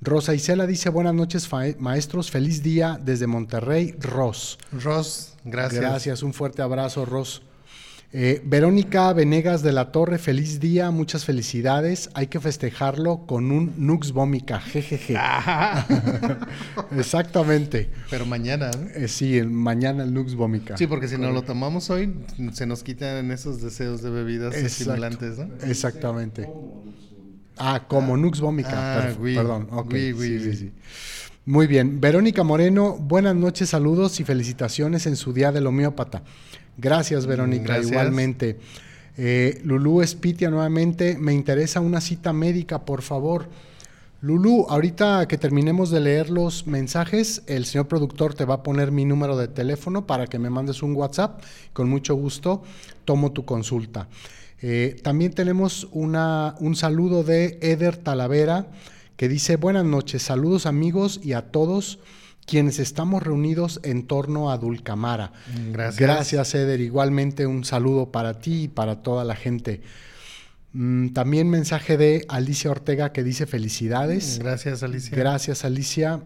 Rosa 0.00 0.34
Isela 0.34 0.66
dice 0.66 0.90
buenas 0.90 1.14
noches 1.14 1.48
maestros, 1.78 2.30
feliz 2.30 2.62
día 2.62 3.00
desde 3.02 3.26
Monterrey, 3.26 3.94
Ros. 3.98 4.58
Ros, 4.72 5.34
gracias. 5.44 5.80
Gracias, 5.80 6.22
un 6.22 6.32
fuerte 6.32 6.62
abrazo, 6.62 7.04
Ros. 7.04 7.42
Eh, 8.12 8.40
Verónica 8.44 9.12
Venegas 9.12 9.62
de 9.62 9.72
la 9.72 9.90
Torre, 9.90 10.18
feliz 10.18 10.60
día, 10.60 10.90
muchas 10.90 11.24
felicidades. 11.24 12.08
Hay 12.14 12.28
que 12.28 12.40
festejarlo 12.40 13.26
con 13.26 13.50
un 13.50 13.74
Nux 13.78 14.12
Vómica, 14.12 14.60
jejeje. 14.60 15.16
Exactamente. 16.96 17.90
Pero 18.08 18.24
mañana. 18.24 18.70
Eh, 18.94 19.08
sí, 19.08 19.42
mañana 19.42 20.04
el 20.04 20.14
Nux 20.14 20.34
Vómica. 20.34 20.76
Sí, 20.76 20.86
porque 20.86 21.08
si 21.08 21.18
no 21.18 21.30
lo 21.32 21.42
tomamos 21.42 21.90
hoy, 21.90 22.14
se 22.52 22.64
nos 22.64 22.82
quitan 22.82 23.30
esos 23.32 23.60
deseos 23.60 24.02
de 24.02 24.10
bebidas 24.10 24.54
estimulantes, 24.54 25.38
¿no? 25.38 25.48
Exactamente. 25.66 26.48
Ah, 27.56 27.84
como 27.88 28.16
Nux 28.16 28.40
Vómica. 28.40 29.08
Ah, 29.08 29.14
perdón. 29.18 29.68
Okay. 29.70 30.12
Muy 31.44 31.66
bien. 31.66 32.00
Verónica 32.00 32.42
Moreno, 32.42 32.96
buenas 32.98 33.34
noches, 33.34 33.70
saludos 33.70 34.18
y 34.20 34.24
felicitaciones 34.24 35.06
en 35.06 35.16
su 35.16 35.32
día 35.32 35.52
del 35.52 35.66
homeópata. 35.66 36.22
Gracias, 36.76 37.26
Verónica. 37.26 37.78
Igualmente. 37.78 38.58
Eh, 39.16 39.60
Lulú 39.64 40.02
Espitia 40.02 40.50
nuevamente, 40.50 41.16
me 41.18 41.32
interesa 41.32 41.80
una 41.80 42.00
cita 42.00 42.32
médica, 42.32 42.84
por 42.84 43.00
favor. 43.00 43.48
Lulú, 44.20 44.66
ahorita 44.68 45.28
que 45.28 45.38
terminemos 45.38 45.90
de 45.90 46.00
leer 46.00 46.30
los 46.30 46.66
mensajes, 46.66 47.42
el 47.46 47.64
señor 47.64 47.86
productor 47.86 48.34
te 48.34 48.44
va 48.44 48.54
a 48.54 48.62
poner 48.62 48.90
mi 48.90 49.04
número 49.04 49.36
de 49.36 49.46
teléfono 49.46 50.06
para 50.06 50.26
que 50.26 50.38
me 50.38 50.50
mandes 50.50 50.82
un 50.82 50.94
WhatsApp. 50.96 51.42
Con 51.72 51.88
mucho 51.88 52.14
gusto 52.14 52.62
tomo 53.04 53.32
tu 53.32 53.44
consulta. 53.44 54.08
Eh, 54.62 54.96
también 55.02 55.32
tenemos 55.32 55.88
una, 55.92 56.54
un 56.60 56.76
saludo 56.76 57.24
de 57.24 57.58
Eder 57.60 57.96
Talavera 57.96 58.68
que 59.16 59.28
dice, 59.28 59.56
buenas 59.56 59.84
noches, 59.84 60.22
saludos 60.22 60.66
amigos 60.66 61.20
y 61.22 61.32
a 61.32 61.42
todos 61.42 61.98
quienes 62.46 62.78
estamos 62.78 63.22
reunidos 63.22 63.80
en 63.82 64.06
torno 64.06 64.50
a 64.50 64.58
Dulcamara. 64.58 65.32
Gracias. 65.72 65.98
Gracias, 65.98 66.54
Eder. 66.54 66.80
Igualmente 66.80 67.46
un 67.46 67.64
saludo 67.64 68.12
para 68.12 68.34
ti 68.34 68.64
y 68.64 68.68
para 68.68 69.02
toda 69.02 69.24
la 69.24 69.34
gente. 69.34 69.82
Mm, 70.72 71.08
también 71.08 71.50
mensaje 71.50 71.96
de 71.96 72.24
Alicia 72.28 72.70
Ortega 72.70 73.12
que 73.12 73.24
dice 73.24 73.46
felicidades. 73.46 74.38
Gracias, 74.38 74.82
Alicia. 74.82 75.16
Gracias, 75.16 75.64
Alicia. 75.64 76.20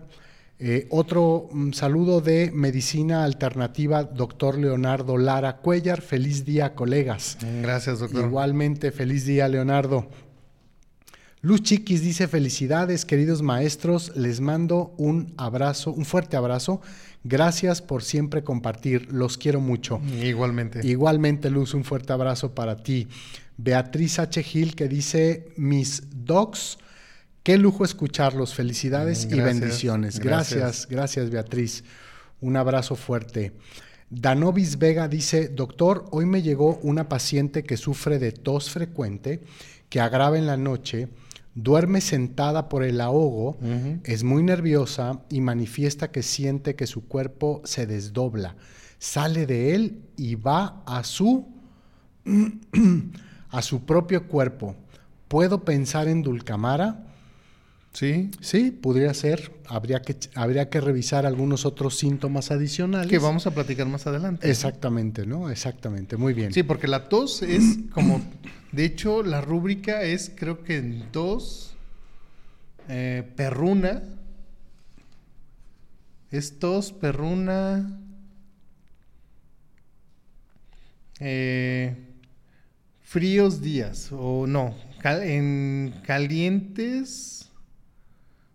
Eh, 0.62 0.86
otro 0.90 1.48
mm, 1.50 1.72
saludo 1.72 2.20
de 2.20 2.50
Medicina 2.52 3.24
Alternativa, 3.24 4.04
doctor 4.04 4.58
Leonardo 4.58 5.16
Lara 5.16 5.56
Cuellar. 5.56 6.02
Feliz 6.02 6.44
día, 6.44 6.74
colegas. 6.74 7.38
Gracias, 7.62 8.00
doctor. 8.00 8.26
Igualmente, 8.26 8.92
feliz 8.92 9.24
día, 9.24 9.48
Leonardo. 9.48 10.08
Luz 11.40 11.62
Chiquis 11.62 12.02
dice 12.02 12.28
felicidades, 12.28 13.06
queridos 13.06 13.40
maestros. 13.40 14.14
Les 14.14 14.42
mando 14.42 14.92
un 14.98 15.32
abrazo, 15.38 15.90
un 15.92 16.04
fuerte 16.04 16.36
abrazo. 16.36 16.82
Gracias 17.24 17.80
por 17.80 18.02
siempre 18.02 18.44
compartir. 18.44 19.10
Los 19.10 19.38
quiero 19.38 19.60
mucho. 19.60 20.02
Igualmente. 20.22 20.86
Igualmente, 20.86 21.48
Luz, 21.48 21.72
un 21.72 21.84
fuerte 21.84 22.12
abrazo 22.12 22.54
para 22.54 22.76
ti. 22.76 23.08
Beatriz 23.56 24.18
H. 24.18 24.42
Gil 24.42 24.74
que 24.74 24.88
dice, 24.88 25.48
mis 25.56 26.02
dogs, 26.10 26.76
qué 27.42 27.58
lujo 27.58 27.84
escucharlos. 27.84 28.54
Felicidades 28.54 29.28
y 29.30 29.40
bendiciones. 29.40 30.18
Gracias, 30.18 30.58
gracias, 30.58 30.88
gracias, 30.88 31.30
Beatriz. 31.30 31.84
Un 32.40 32.56
abrazo 32.56 32.96
fuerte. 32.96 33.52
Danovis 34.08 34.78
Vega 34.78 35.06
dice, 35.08 35.48
doctor, 35.48 36.06
hoy 36.10 36.26
me 36.26 36.42
llegó 36.42 36.80
una 36.82 37.08
paciente 37.08 37.62
que 37.62 37.76
sufre 37.76 38.18
de 38.18 38.32
tos 38.32 38.70
frecuente, 38.70 39.40
que 39.88 40.00
agrava 40.00 40.36
en 40.36 40.46
la 40.46 40.56
noche 40.56 41.08
Duerme 41.54 42.00
sentada 42.00 42.68
por 42.68 42.84
el 42.84 43.00
ahogo, 43.00 43.58
es 44.04 44.22
muy 44.22 44.44
nerviosa 44.44 45.20
y 45.28 45.40
manifiesta 45.40 46.12
que 46.12 46.22
siente 46.22 46.76
que 46.76 46.86
su 46.86 47.08
cuerpo 47.08 47.60
se 47.64 47.86
desdobla. 47.86 48.54
Sale 49.00 49.46
de 49.46 49.74
él 49.74 50.02
y 50.16 50.36
va 50.36 50.82
a 50.86 51.02
su 51.02 51.48
a 53.50 53.62
su 53.62 53.84
propio 53.84 54.28
cuerpo. 54.28 54.76
¿Puedo 55.26 55.64
pensar 55.64 56.06
en 56.06 56.22
Dulcamara? 56.22 57.09
Sí. 57.92 58.30
Sí, 58.40 58.70
podría 58.70 59.12
ser. 59.14 59.52
Habría 59.66 60.02
que, 60.02 60.16
habría 60.34 60.70
que 60.70 60.80
revisar 60.80 61.26
algunos 61.26 61.66
otros 61.66 61.98
síntomas 61.98 62.50
adicionales. 62.50 63.08
Que 63.08 63.18
vamos 63.18 63.46
a 63.46 63.50
platicar 63.52 63.86
más 63.86 64.06
adelante. 64.06 64.48
Exactamente, 64.48 65.26
¿no? 65.26 65.50
Exactamente. 65.50 66.16
Muy 66.16 66.32
bien. 66.32 66.52
Sí, 66.52 66.62
porque 66.62 66.86
la 66.86 67.08
tos 67.08 67.42
es 67.42 67.78
como 67.92 68.20
de 68.72 68.84
hecho, 68.84 69.22
la 69.24 69.40
rúbrica 69.40 70.02
es, 70.02 70.30
creo 70.34 70.62
que 70.62 70.76
en 70.76 71.10
dos, 71.12 71.74
eh, 72.88 73.28
perruna. 73.36 74.02
Es 76.30 76.60
tos, 76.60 76.92
perruna. 76.92 77.98
Eh, 81.18 81.96
fríos 83.02 83.60
días, 83.60 84.10
o 84.12 84.46
no, 84.46 84.74
en 85.02 85.92
calientes, 86.06 87.49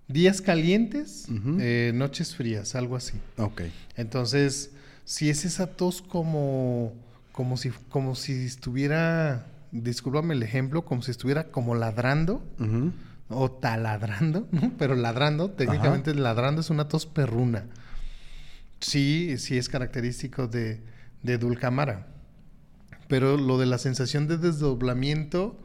días 0.07 0.41
calientes, 0.41 1.27
eh, 1.59 1.91
noches 1.93 2.35
frías, 2.35 2.75
algo 2.75 2.95
así. 2.95 3.13
Ok. 3.37 3.63
Entonces, 3.95 4.71
si 5.03 5.29
es 5.29 5.45
esa 5.45 5.67
tos 5.67 6.01
como, 6.01 6.93
como, 7.31 7.57
si, 7.57 7.71
como 7.89 8.15
si 8.15 8.45
estuviera 8.45 9.47
discúlpame 9.83 10.33
el 10.33 10.43
ejemplo, 10.43 10.83
como 10.83 11.01
si 11.01 11.11
estuviera 11.11 11.45
como 11.45 11.75
ladrando 11.75 12.41
o 13.29 13.51
taladrando, 13.51 14.47
pero 14.77 14.95
ladrando, 14.95 15.51
técnicamente 15.51 16.13
ladrando 16.13 16.61
es 16.61 16.69
una 16.69 16.87
tos 16.87 17.05
perruna. 17.05 17.65
Sí, 18.79 19.35
sí 19.37 19.57
es 19.57 19.69
característico 19.69 20.47
de, 20.47 20.81
de 21.23 21.37
Dulcamara. 21.37 22.07
Pero 23.07 23.37
lo 23.37 23.57
de 23.57 23.65
la 23.65 23.77
sensación 23.77 24.27
de 24.27 24.37
desdoblamiento, 24.37 25.59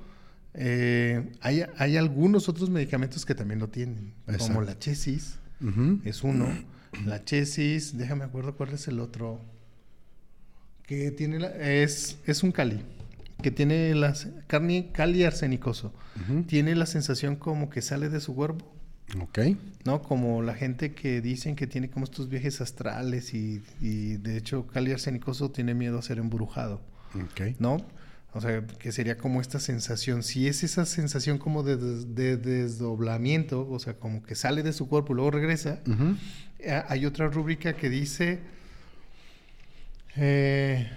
eh, 0.54 1.32
hay, 1.40 1.64
hay, 1.76 1.96
algunos 1.96 2.48
otros 2.48 2.70
medicamentos 2.70 3.24
que 3.24 3.34
también 3.34 3.60
lo 3.60 3.68
tienen, 3.68 4.14
como 4.38 4.62
la 4.62 4.78
chesis, 4.78 5.38
es 6.04 6.22
uno. 6.22 6.48
La 7.04 7.24
chesis, 7.24 7.96
déjame 7.96 8.24
acuerdo 8.24 8.56
cuál 8.56 8.70
es 8.70 8.88
el 8.88 8.98
otro. 8.98 9.40
Que 10.82 11.12
tiene 11.12 11.38
la, 11.38 11.48
es, 11.50 12.18
es 12.26 12.42
un 12.42 12.50
cali 12.50 12.82
que 13.40 13.50
tiene 13.50 13.94
la 13.94 14.14
carne 14.46 14.90
cali 14.92 15.24
arsenicoso, 15.24 15.92
tiene 16.46 16.74
la 16.74 16.86
sensación 16.86 17.36
como 17.36 17.70
que 17.70 17.82
sale 17.82 18.08
de 18.08 18.20
su 18.20 18.34
cuerpo. 18.34 18.70
Ok. 19.20 19.38
¿No? 19.84 20.02
Como 20.02 20.42
la 20.42 20.54
gente 20.54 20.92
que 20.94 21.20
dicen 21.20 21.56
que 21.56 21.66
tiene 21.66 21.90
como 21.90 22.04
estos 22.04 22.28
viajes 22.28 22.60
astrales 22.60 23.34
y, 23.34 23.60
de 23.80 24.36
hecho 24.36 24.66
cali 24.66 24.92
arsenicoso 24.92 25.50
tiene 25.50 25.74
miedo 25.74 25.98
a 25.98 26.02
ser 26.02 26.18
embrujado. 26.18 26.80
Ok. 27.14 27.56
¿No? 27.58 27.78
O 28.32 28.40
sea, 28.40 28.64
que 28.64 28.92
sería 28.92 29.18
como 29.18 29.40
esta 29.40 29.58
sensación. 29.58 30.22
Si 30.22 30.46
es 30.46 30.62
esa 30.62 30.86
sensación 30.86 31.38
como 31.38 31.62
de, 31.62 31.76
desdoblamiento, 32.36 33.68
o 33.68 33.78
sea, 33.78 33.94
como 33.94 34.22
que 34.22 34.34
sale 34.36 34.62
de 34.62 34.72
su 34.72 34.88
cuerpo 34.88 35.12
y 35.12 35.16
luego 35.16 35.32
regresa, 35.32 35.80
eh, 36.58 36.82
hay 36.88 37.06
otra 37.06 37.28
rúbrica 37.28 37.74
que 37.74 37.88
dice... 37.88 38.40
Eh, 40.16 40.90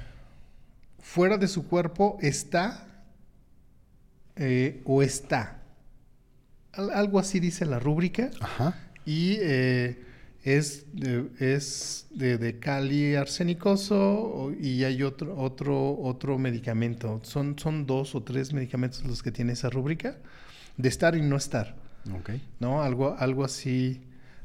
fuera 0.99 1.37
de 1.37 1.47
su 1.47 1.67
cuerpo 1.67 2.17
está 2.19 2.87
eh, 4.35 4.81
o 4.85 5.03
está. 5.03 5.61
algo 6.71 7.19
así 7.19 7.39
dice 7.39 7.65
la 7.65 7.79
rúbrica. 7.79 8.31
Ajá. 8.39 8.75
Y 9.05 9.37
es, 10.43 10.85
de, 10.93 11.29
es 11.39 12.07
de, 12.11 12.59
cali 12.59 13.15
arsenicoso 13.15 14.51
y 14.59 14.83
hay 14.83 15.03
otro, 15.03 15.37
otro, 15.37 15.97
otro 15.99 16.37
medicamento. 16.37 17.21
Son, 17.23 17.57
son 17.57 17.85
dos 17.85 18.13
o 18.15 18.23
tres 18.23 18.53
medicamentos 18.53 19.03
los 19.05 19.23
que 19.23 19.31
tiene 19.31 19.53
esa 19.53 19.69
rúbrica 19.69 20.17
de 20.77 20.89
estar 20.89 21.15
y 21.15 21.21
no 21.21 21.37
estar. 21.37 21.75
Okay. 22.19 22.41
¿No? 22.59 22.81
Algo, 22.83 23.15
algo 23.17 23.45
así 23.45 24.01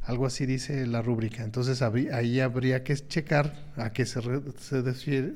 algo 0.09 0.25
así 0.25 0.47
dice 0.47 0.87
la 0.87 1.03
rúbrica. 1.03 1.45
Entonces 1.45 1.83
ahí 1.83 2.41
habría 2.41 2.83
que 2.83 2.97
checar 2.97 3.55
a 3.77 3.93
qué 3.93 4.07
se, 4.07 4.23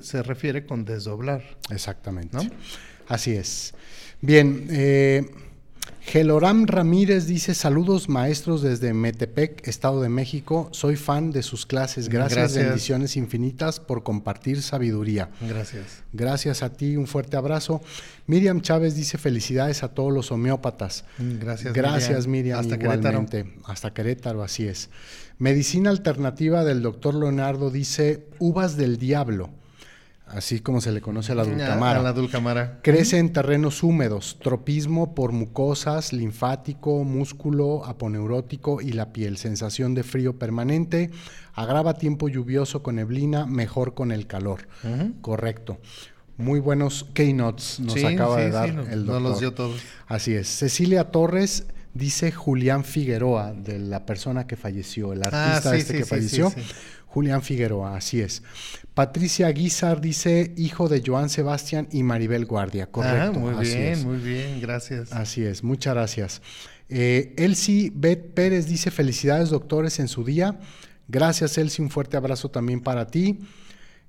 se, 0.00 0.22
refiere 0.22 0.64
con 0.64 0.86
desdoblar. 0.86 1.42
Exactamente. 1.70 2.34
¿no? 2.34 2.42
Así 3.06 3.32
es. 3.32 3.74
Bien, 4.22 4.66
eh, 4.70 5.26
Geloram 6.04 6.66
Ramírez 6.66 7.26
dice 7.26 7.54
saludos 7.54 8.08
maestros 8.08 8.60
desde 8.60 8.92
Metepec, 8.92 9.66
Estado 9.66 10.02
de 10.02 10.08
México. 10.08 10.68
Soy 10.72 10.96
fan 10.96 11.30
de 11.30 11.42
sus 11.42 11.64
clases. 11.64 12.08
Gracias, 12.08 12.54
bendiciones 12.54 13.16
infinitas 13.16 13.80
por 13.80 14.02
compartir 14.02 14.62
sabiduría. 14.62 15.30
Gracias. 15.40 16.02
Gracias 16.12 16.62
a 16.62 16.70
ti, 16.70 16.96
un 16.96 17.06
fuerte 17.06 17.36
abrazo. 17.36 17.80
Miriam 18.26 18.60
Chávez 18.60 18.94
dice 18.94 19.16
felicidades 19.16 19.82
a 19.84 19.88
todos 19.88 20.12
los 20.12 20.32
homeópatas. 20.32 21.04
Gracias. 21.18 21.72
Gracias 21.72 22.26
Miriam. 22.26 22.58
Hasta 22.58 22.74
igualmente. 22.74 23.44
Querétaro. 23.44 23.64
Hasta 23.64 23.94
Querétaro, 23.94 24.42
así 24.42 24.66
es. 24.66 24.90
Medicina 25.38 25.90
alternativa 25.90 26.64
del 26.64 26.82
doctor 26.82 27.14
Leonardo 27.14 27.70
dice 27.70 28.26
uvas 28.38 28.76
del 28.76 28.98
diablo 28.98 29.50
así 30.32 30.60
como 30.60 30.80
se 30.80 30.92
le 30.92 31.00
conoce 31.00 31.32
a 31.32 31.34
la 31.34 31.44
dulcamara. 31.44 32.00
A 32.00 32.02
la 32.02 32.12
dulcamara. 32.12 32.80
Crece 32.82 33.18
en 33.18 33.32
terrenos 33.32 33.82
húmedos, 33.82 34.38
tropismo 34.40 35.14
por 35.14 35.32
mucosas, 35.32 36.12
linfático, 36.12 37.04
músculo, 37.04 37.84
aponeurótico 37.84 38.80
y 38.80 38.92
la 38.92 39.12
piel, 39.12 39.36
sensación 39.36 39.94
de 39.94 40.02
frío 40.02 40.38
permanente, 40.38 41.10
agrava 41.54 41.94
tiempo 41.94 42.28
lluvioso 42.28 42.82
con 42.82 42.96
neblina, 42.96 43.46
mejor 43.46 43.94
con 43.94 44.10
el 44.12 44.26
calor. 44.26 44.68
Correcto. 45.20 45.78
Muy 46.38 46.60
buenos 46.60 47.06
keynotes 47.12 47.78
nos 47.78 48.02
acaba 48.02 48.38
de 48.40 48.50
dar 48.50 48.68
el 48.68 49.04
doctor. 49.04 49.04
Nos 49.04 49.22
los 49.22 49.40
dio 49.40 49.52
todos. 49.52 49.80
Así 50.08 50.34
es. 50.34 50.48
Cecilia 50.48 51.10
Torres 51.10 51.66
dice 51.94 52.32
Julián 52.32 52.84
Figueroa, 52.84 53.52
de 53.52 53.78
la 53.78 54.06
persona 54.06 54.46
que 54.46 54.56
falleció, 54.56 55.12
el 55.12 55.22
ah, 55.24 55.28
artista 55.28 55.76
este 55.76 55.98
que 55.98 56.04
falleció. 56.04 56.52
Julián 57.12 57.42
Figueroa, 57.42 57.94
así 57.94 58.20
es. 58.20 58.42
Patricia 58.94 59.50
Guizar 59.50 60.00
dice 60.00 60.54
hijo 60.56 60.88
de 60.88 61.02
Joan 61.04 61.28
Sebastián 61.28 61.88
y 61.92 62.02
Maribel 62.02 62.46
Guardia, 62.46 62.86
correcto. 62.86 63.32
Ah, 63.36 63.38
muy 63.38 63.64
bien, 63.64 64.02
muy 64.04 64.16
bien, 64.16 64.60
gracias. 64.62 65.12
Así 65.12 65.44
es, 65.44 65.62
muchas 65.62 65.94
gracias. 65.94 66.42
Eh, 66.88 67.34
Elsie 67.36 67.92
Beth 67.94 68.32
Pérez 68.32 68.66
dice 68.66 68.90
felicidades 68.90 69.50
doctores 69.50 69.98
en 69.98 70.08
su 70.08 70.24
día. 70.24 70.58
Gracias 71.06 71.58
Elsie, 71.58 71.84
un 71.84 71.90
fuerte 71.90 72.16
abrazo 72.16 72.50
también 72.50 72.80
para 72.80 73.06
ti. 73.06 73.40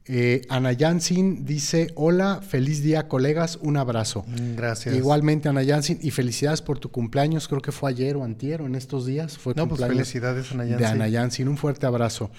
Eh, 0.05 0.41
Ana 0.49 0.73
Yansin 0.73 1.45
dice, 1.45 1.87
hola, 1.95 2.41
feliz 2.41 2.83
día 2.83 3.07
colegas, 3.07 3.57
un 3.61 3.77
abrazo. 3.77 4.25
Mm, 4.27 4.55
gracias. 4.55 4.95
Igualmente 4.95 5.47
Ana 5.47 5.63
Yansin 5.63 5.99
y 6.01 6.11
felicidades 6.11 6.61
por 6.61 6.79
tu 6.79 6.89
cumpleaños, 6.91 7.47
creo 7.47 7.61
que 7.61 7.71
fue 7.71 7.89
ayer 7.89 8.15
o 8.17 8.23
antier 8.23 8.61
o 8.61 8.65
en 8.65 8.75
estos 8.75 9.05
días. 9.05 9.37
Fue 9.37 9.53
no, 9.55 9.67
pues 9.67 9.81
felicidades 9.81 10.51
Ana 10.51 10.65
Yansin. 10.65 10.79
De 10.79 10.85
Ana 10.85 11.07
Yansin, 11.07 11.47
un 11.47 11.57
fuerte 11.57 11.85
abrazo. 11.85 12.31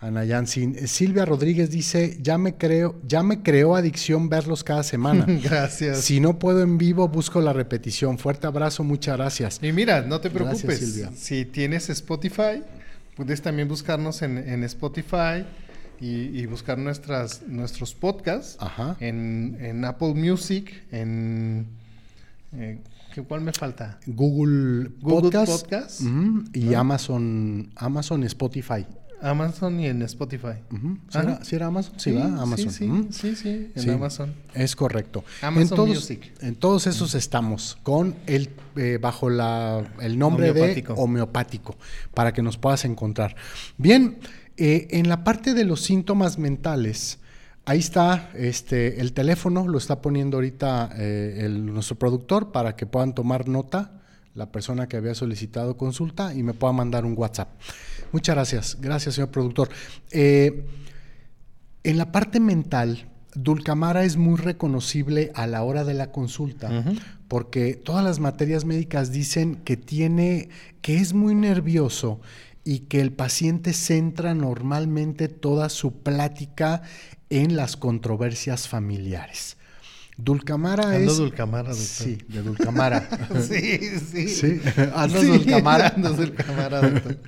Ana 0.00 0.24
Yansin. 0.24 0.76
Eh, 0.76 0.86
Silvia 0.86 1.26
Rodríguez 1.26 1.70
dice, 1.70 2.16
ya 2.22 2.38
me 2.38 2.56
creo, 2.56 2.98
ya 3.06 3.22
me 3.22 3.42
creó 3.42 3.76
adicción 3.76 4.28
verlos 4.30 4.64
cada 4.64 4.82
semana. 4.82 5.26
gracias. 5.42 6.00
Si 6.00 6.20
no 6.20 6.38
puedo 6.38 6.62
en 6.62 6.78
vivo, 6.78 7.08
busco 7.08 7.40
la 7.40 7.52
repetición. 7.52 8.18
Fuerte 8.18 8.46
abrazo, 8.46 8.82
muchas 8.82 9.16
gracias. 9.18 9.60
Y 9.62 9.72
mira, 9.72 10.00
no 10.00 10.20
te 10.20 10.30
preocupes. 10.30 10.78
Silvia. 10.78 11.10
Si 11.14 11.44
tienes 11.44 11.90
Spotify, 11.90 12.62
puedes 13.14 13.42
también 13.42 13.68
buscarnos 13.68 14.22
en, 14.22 14.64
Spotify 14.64 15.44
y, 16.00 16.46
buscar 16.46 16.78
nuestras, 16.78 17.42
nuestros 17.46 17.94
podcasts 17.94 18.56
En, 19.00 19.84
Apple 19.84 20.14
Music, 20.14 20.82
en... 20.90 21.66
Eh, 22.54 22.78
¿Cuál 23.26 23.40
me 23.42 23.52
falta? 23.52 23.98
Google, 24.06 24.90
Podcast, 25.02 26.00
y 26.54 26.74
Amazon, 26.74 27.70
Amazon 27.74 28.22
Spotify. 28.24 28.86
Amazon 29.22 29.80
y 29.80 29.86
en 29.86 30.02
Spotify. 30.02 30.54
¿Sí, 31.42 31.56
era, 31.56 31.66
Amazon? 31.66 31.94
Sí, 31.98 32.12
va, 32.12 32.24
Amazon. 32.24 32.70
Sí, 32.70 33.08
sí, 33.10 33.36
sí, 33.36 33.72
en 33.74 33.90
Amazon. 33.90 34.34
Es 34.54 34.74
correcto. 34.74 35.24
Amazon 35.42 35.62
en 35.62 35.68
todos, 35.68 35.88
Music. 35.88 36.32
En 36.40 36.54
todos 36.56 36.86
esos 36.86 37.14
estamos 37.14 37.78
con 37.82 38.16
el 38.26 38.50
eh, 38.76 38.98
bajo 39.00 39.30
la, 39.30 39.84
el 40.00 40.18
nombre 40.18 40.52
de 40.52 40.84
homeopático 40.96 41.76
para 42.14 42.32
que 42.32 42.42
nos 42.42 42.56
puedas 42.56 42.84
encontrar. 42.84 43.36
Bien, 43.76 44.18
eh, 44.56 44.88
en 44.90 45.08
la 45.08 45.24
parte 45.24 45.54
de 45.54 45.64
los 45.64 45.82
síntomas 45.82 46.38
mentales, 46.38 47.18
ahí 47.64 47.78
está 47.78 48.30
este, 48.34 49.00
el 49.00 49.12
teléfono, 49.12 49.68
lo 49.68 49.78
está 49.78 50.00
poniendo 50.00 50.36
ahorita 50.38 50.90
eh, 50.96 51.48
nuestro 51.50 51.96
productor 51.98 52.52
para 52.52 52.76
que 52.76 52.86
puedan 52.86 53.14
tomar 53.14 53.48
nota 53.48 53.92
la 54.34 54.52
persona 54.52 54.88
que 54.88 54.96
había 54.96 55.14
solicitado 55.14 55.76
consulta 55.76 56.34
y 56.34 56.42
me 56.42 56.54
pueda 56.54 56.72
mandar 56.72 57.04
un 57.04 57.14
WhatsApp. 57.16 57.48
Muchas 58.12 58.34
gracias, 58.34 58.78
gracias 58.80 59.14
señor 59.14 59.30
productor. 59.30 59.70
Eh, 60.10 60.66
en 61.82 61.98
la 61.98 62.12
parte 62.12 62.40
mental, 62.40 63.08
Dulcamara 63.34 64.04
es 64.04 64.16
muy 64.16 64.38
reconocible 64.38 65.30
a 65.34 65.46
la 65.46 65.62
hora 65.62 65.84
de 65.84 65.94
la 65.94 66.10
consulta, 66.10 66.84
porque 67.28 67.74
todas 67.74 68.04
las 68.04 68.18
materias 68.18 68.64
médicas 68.64 69.12
dicen 69.12 69.56
que 69.56 69.76
tiene, 69.76 70.48
que 70.82 70.98
es 70.98 71.14
muy 71.14 71.34
nervioso 71.34 72.20
y 72.64 72.80
que 72.80 73.00
el 73.00 73.12
paciente 73.12 73.72
centra 73.72 74.34
normalmente 74.34 75.28
toda 75.28 75.68
su 75.68 76.02
plática 76.02 76.82
en 77.30 77.56
las 77.56 77.76
controversias 77.76 78.68
familiares. 78.68 79.56
Dulcamara 80.16 80.96
es. 80.98 81.16
Dulcamara, 81.16 81.70
doctor. 81.70 81.86
Sí, 81.86 82.18
de 82.28 82.42
Dulcamara. 82.42 83.08
sí, 83.48 83.80
sí. 84.12 84.28
Sí, 84.28 84.60
ando 84.94 85.22
Dulcamara. 85.22 85.88
Ando 85.96 86.12
Dulcamara, 86.12 86.80
doctor. 86.82 87.18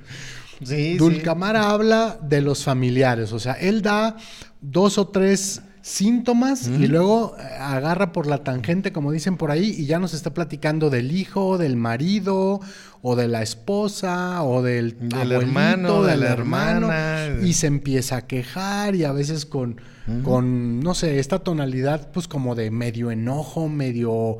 Sí, 0.65 0.97
Dulcamara 0.97 1.69
habla 1.69 2.19
de 2.21 2.41
los 2.41 2.63
familiares, 2.63 3.33
o 3.33 3.39
sea, 3.39 3.53
él 3.53 3.81
da 3.81 4.17
dos 4.61 4.97
o 4.97 5.07
tres 5.07 5.61
síntomas 5.83 6.69
y 6.69 6.87
luego 6.87 7.35
eh, 7.37 7.43
agarra 7.59 8.13
por 8.13 8.25
la 8.25 8.37
tangente, 8.37 8.93
como 8.93 9.11
dicen 9.11 9.35
por 9.35 9.51
ahí, 9.51 9.75
y 9.77 9.85
ya 9.85 9.99
nos 9.99 10.13
está 10.13 10.33
platicando 10.33 10.89
del 10.89 11.11
hijo, 11.11 11.57
del 11.57 11.75
marido, 11.75 12.61
o 13.01 13.17
de 13.17 13.27
la 13.27 13.41
esposa, 13.41 14.43
o 14.43 14.61
del, 14.61 14.95
hermano, 15.11 16.03
del 16.03 16.23
hermano, 16.23 16.89
y 17.43 17.51
se 17.51 17.67
empieza 17.67 18.15
a 18.15 18.27
quejar 18.27 18.95
y 18.95 19.03
a 19.03 19.11
veces 19.11 19.45
con, 19.45 19.81
con, 20.23 20.79
no 20.79 20.93
sé, 20.93 21.19
esta 21.19 21.39
tonalidad 21.39 22.11
pues 22.13 22.29
como 22.29 22.55
de 22.55 22.71
medio 22.71 23.11
enojo, 23.11 23.67
medio, 23.67 24.37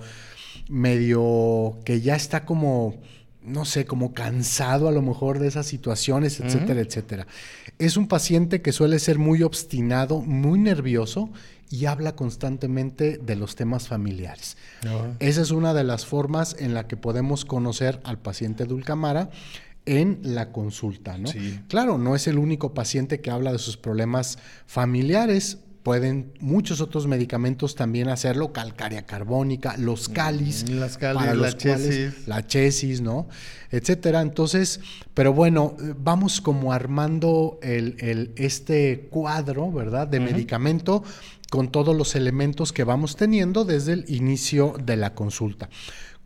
medio 0.69 1.77
que 1.83 1.99
ya 1.99 2.15
está 2.15 2.45
como 2.45 3.01
no 3.45 3.65
sé, 3.65 3.85
como 3.85 4.13
cansado 4.13 4.87
a 4.87 4.91
lo 4.91 5.01
mejor 5.01 5.39
de 5.39 5.47
esas 5.47 5.65
situaciones, 5.65 6.39
etcétera, 6.39 6.81
etcétera. 6.81 7.27
Es 7.79 7.97
un 7.97 8.07
paciente 8.07 8.61
que 8.61 8.71
suele 8.71 8.99
ser 8.99 9.19
muy 9.19 9.43
obstinado, 9.43 10.21
muy 10.21 10.59
nervioso 10.59 11.29
y 11.69 11.85
habla 11.85 12.15
constantemente 12.15 13.17
de 13.17 13.35
los 13.35 13.55
temas 13.55 13.87
familiares. 13.87 14.57
Ah. 14.85 15.13
Esa 15.19 15.41
es 15.41 15.51
una 15.51 15.73
de 15.73 15.83
las 15.83 16.05
formas 16.05 16.55
en 16.59 16.73
la 16.73 16.87
que 16.87 16.97
podemos 16.97 17.45
conocer 17.45 17.99
al 18.03 18.19
paciente 18.19 18.65
Dulcamara 18.65 19.29
en 19.85 20.19
la 20.21 20.51
consulta, 20.51 21.17
¿no? 21.17 21.29
Claro, 21.67 21.97
no 21.97 22.15
es 22.15 22.27
el 22.27 22.37
único 22.37 22.73
paciente 22.73 23.19
que 23.19 23.31
habla 23.31 23.51
de 23.51 23.59
sus 23.59 23.75
problemas 23.75 24.37
familiares, 24.65 25.57
Pueden 25.83 26.31
muchos 26.39 26.79
otros 26.79 27.07
medicamentos 27.07 27.75
también 27.75 28.07
hacerlo, 28.07 28.53
calcárea 28.53 29.05
carbónica, 29.05 29.75
los 29.77 30.09
mm, 30.09 30.13
calis, 30.13 30.69
las 30.69 31.01
la 31.01 31.57
chesis. 31.57 32.25
la 32.25 32.47
chesis, 32.47 33.01
¿no? 33.01 33.27
Etcétera. 33.69 34.21
Entonces, 34.21 34.79
pero 35.13 35.33
bueno, 35.33 35.75
vamos 35.97 36.39
como 36.39 36.71
armando 36.71 37.59
el, 37.61 38.33
este 38.37 39.07
cuadro, 39.09 39.71
¿verdad? 39.73 40.07
De 40.07 40.21
medicamento 40.21 41.03
con 41.49 41.69
todos 41.69 41.95
los 41.95 42.15
elementos 42.15 42.71
que 42.71 42.85
vamos 42.85 43.17
teniendo 43.17 43.65
desde 43.65 43.93
el 43.93 44.05
inicio 44.07 44.75
de 44.81 44.95
la 44.95 45.13
consulta. 45.13 45.69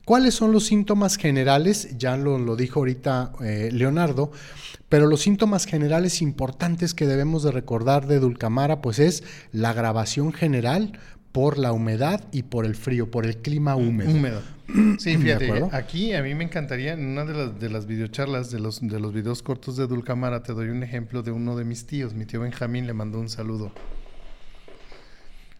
¿Cuáles 0.06 0.36
son 0.36 0.54
los 0.54 0.68
síntomas 0.68 1.18
generales? 1.18 1.98
Ya 1.98 2.16
lo, 2.16 2.38
lo 2.38 2.56
dijo 2.56 2.80
ahorita 2.80 3.34
eh, 3.44 3.70
Leonardo, 3.74 4.32
pero 4.90 5.08
los 5.08 5.22
síntomas 5.22 5.66
generales 5.66 6.22
importantes 6.22 6.94
que 6.94 7.08
debemos 7.08 7.44
de 7.44 7.52
recordar 7.52 8.08
de 8.08 8.20
Dulcamara, 8.20 8.82
pues 8.82 9.00
es 9.00 9.24
la 9.52 9.74
grabación 9.74 10.34
general 10.34 11.00
por 11.32 11.58
la 11.58 11.72
humedad 11.72 12.24
y 12.32 12.44
por 12.44 12.66
el 12.66 12.76
frío, 12.76 13.12
por 13.12 13.26
el 13.26 13.38
clima 13.38 13.76
húmedo. 13.76 14.12
Húmedo. 14.12 14.42
Sí, 15.00 15.16
fíjate, 15.16 15.70
aquí 15.72 16.14
a 16.14 16.22
mí 16.22 16.36
me 16.36 16.44
encantaría, 16.44 16.94
en 16.94 17.06
una 17.06 17.24
de 17.24 17.34
las, 17.34 17.60
de 17.60 17.70
las 17.70 17.86
videocharlas, 17.86 18.52
de 18.52 18.60
los, 18.60 18.82
de 18.82 19.00
los 19.00 19.14
videos 19.14 19.42
cortos 19.42 19.78
de 19.78 19.88
Dulcamara, 19.88 20.44
te 20.44 20.52
doy 20.52 20.68
un 20.70 20.84
ejemplo 20.84 21.24
de 21.24 21.32
uno 21.32 21.56
de 21.56 21.64
mis 21.64 21.86
tíos. 21.86 22.14
Mi 22.14 22.26
tío 22.26 22.42
Benjamín 22.42 22.86
le 22.86 22.94
mandó 22.94 23.20
un 23.20 23.30
saludo. 23.30 23.72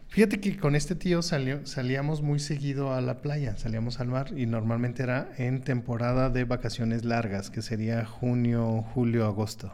Fíjate 0.08 0.40
que 0.40 0.56
con 0.56 0.74
este 0.74 0.94
tío 0.94 1.20
salió, 1.20 1.66
salíamos 1.66 2.22
muy 2.22 2.40
seguido 2.40 2.94
a 2.94 3.00
la 3.00 3.20
playa, 3.20 3.56
salíamos 3.56 4.00
al 4.00 4.08
mar 4.08 4.32
y 4.36 4.46
normalmente 4.46 5.02
era 5.02 5.30
en 5.36 5.60
temporada 5.60 6.30
de 6.30 6.44
vacaciones 6.44 7.04
largas, 7.04 7.50
que 7.50 7.60
sería 7.60 8.04
junio, 8.06 8.84
julio, 8.94 9.26
agosto. 9.26 9.72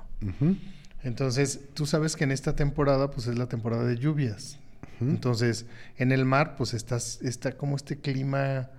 Entonces, 1.05 1.61
tú 1.75 1.87
sabes 1.87 2.17
que 2.17 2.25
en 2.25 2.33
esta 2.33 2.57
temporada, 2.57 3.11
pues 3.11 3.29
es 3.29 3.39
la 3.39 3.47
temporada 3.47 3.85
de 3.85 3.97
lluvias. 3.97 4.59
Entonces, 5.01 5.67
en 5.99 6.13
el 6.13 6.25
mar, 6.25 6.57
pues 6.57 6.75
estás, 6.75 7.21
está 7.23 7.53
como 7.53 7.77
este 7.77 7.99
clima 7.99 8.71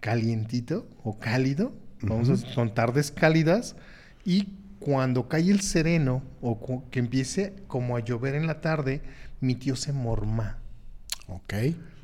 calientito 0.00 0.86
o 1.02 1.18
cálido, 1.18 1.72
vamos 2.02 2.28
a, 2.28 2.54
con 2.54 2.74
tardes 2.74 3.10
cálidas, 3.10 3.76
y 4.24 4.48
cuando 4.80 5.28
cae 5.28 5.50
el 5.50 5.60
sereno 5.60 6.22
o 6.42 6.84
que 6.90 6.98
empiece 6.98 7.54
como 7.68 7.96
a 7.96 8.00
llover 8.00 8.34
en 8.34 8.46
la 8.46 8.60
tarde, 8.60 9.00
mi 9.40 9.54
tío 9.54 9.76
se 9.76 9.92
morma. 9.92 10.58
Ok. 11.28 11.54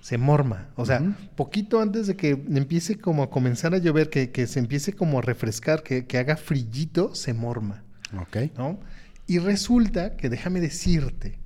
Se 0.00 0.16
morma. 0.16 0.68
O 0.76 0.87
sea, 0.87 1.00
poquito 1.37 1.80
antes 1.80 2.06
de 2.06 2.16
que 2.16 2.30
empiece 2.30 2.96
como 2.98 3.22
a 3.22 3.30
comenzar 3.30 3.74
a 3.74 3.78
llover, 3.78 4.09
que, 4.09 4.46
se 4.46 4.59
empiece 4.59 4.94
como 4.94 5.18
a 5.18 5.22
refrescar, 5.22 5.83
que, 5.83 6.18
haga 6.18 6.37
frillito, 6.37 7.14
se 7.14 7.35
morma. 7.35 7.85
Ok. 8.18 8.37
¿no? 8.56 8.80
Y 9.26 9.38
resulta 9.38 10.16
que 10.16 10.28
déjame 10.28 10.61
decirte 10.61 11.38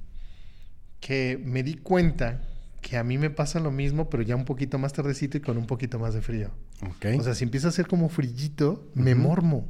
que 1.00 1.42
me 1.44 1.62
di 1.62 1.74
cuenta 1.74 2.40
que 2.80 2.96
a 2.96 3.04
mí 3.04 3.18
me 3.18 3.30
pasa 3.30 3.60
lo 3.60 3.70
mismo, 3.70 4.08
pero 4.08 4.22
ya 4.22 4.36
un 4.36 4.44
poquito 4.44 4.78
más 4.78 4.92
tardecito 4.92 5.36
y 5.36 5.40
con 5.40 5.58
un 5.58 5.66
poquito 5.66 5.98
más 5.98 6.14
de 6.14 6.22
frío. 6.22 6.50
Okay. 6.96 7.18
O 7.18 7.22
sea, 7.22 7.34
si 7.34 7.44
empieza 7.44 7.68
a 7.68 7.72
ser 7.72 7.86
como 7.86 8.08
frillito, 8.08 8.88
me 8.94 9.14
mormo. 9.14 9.66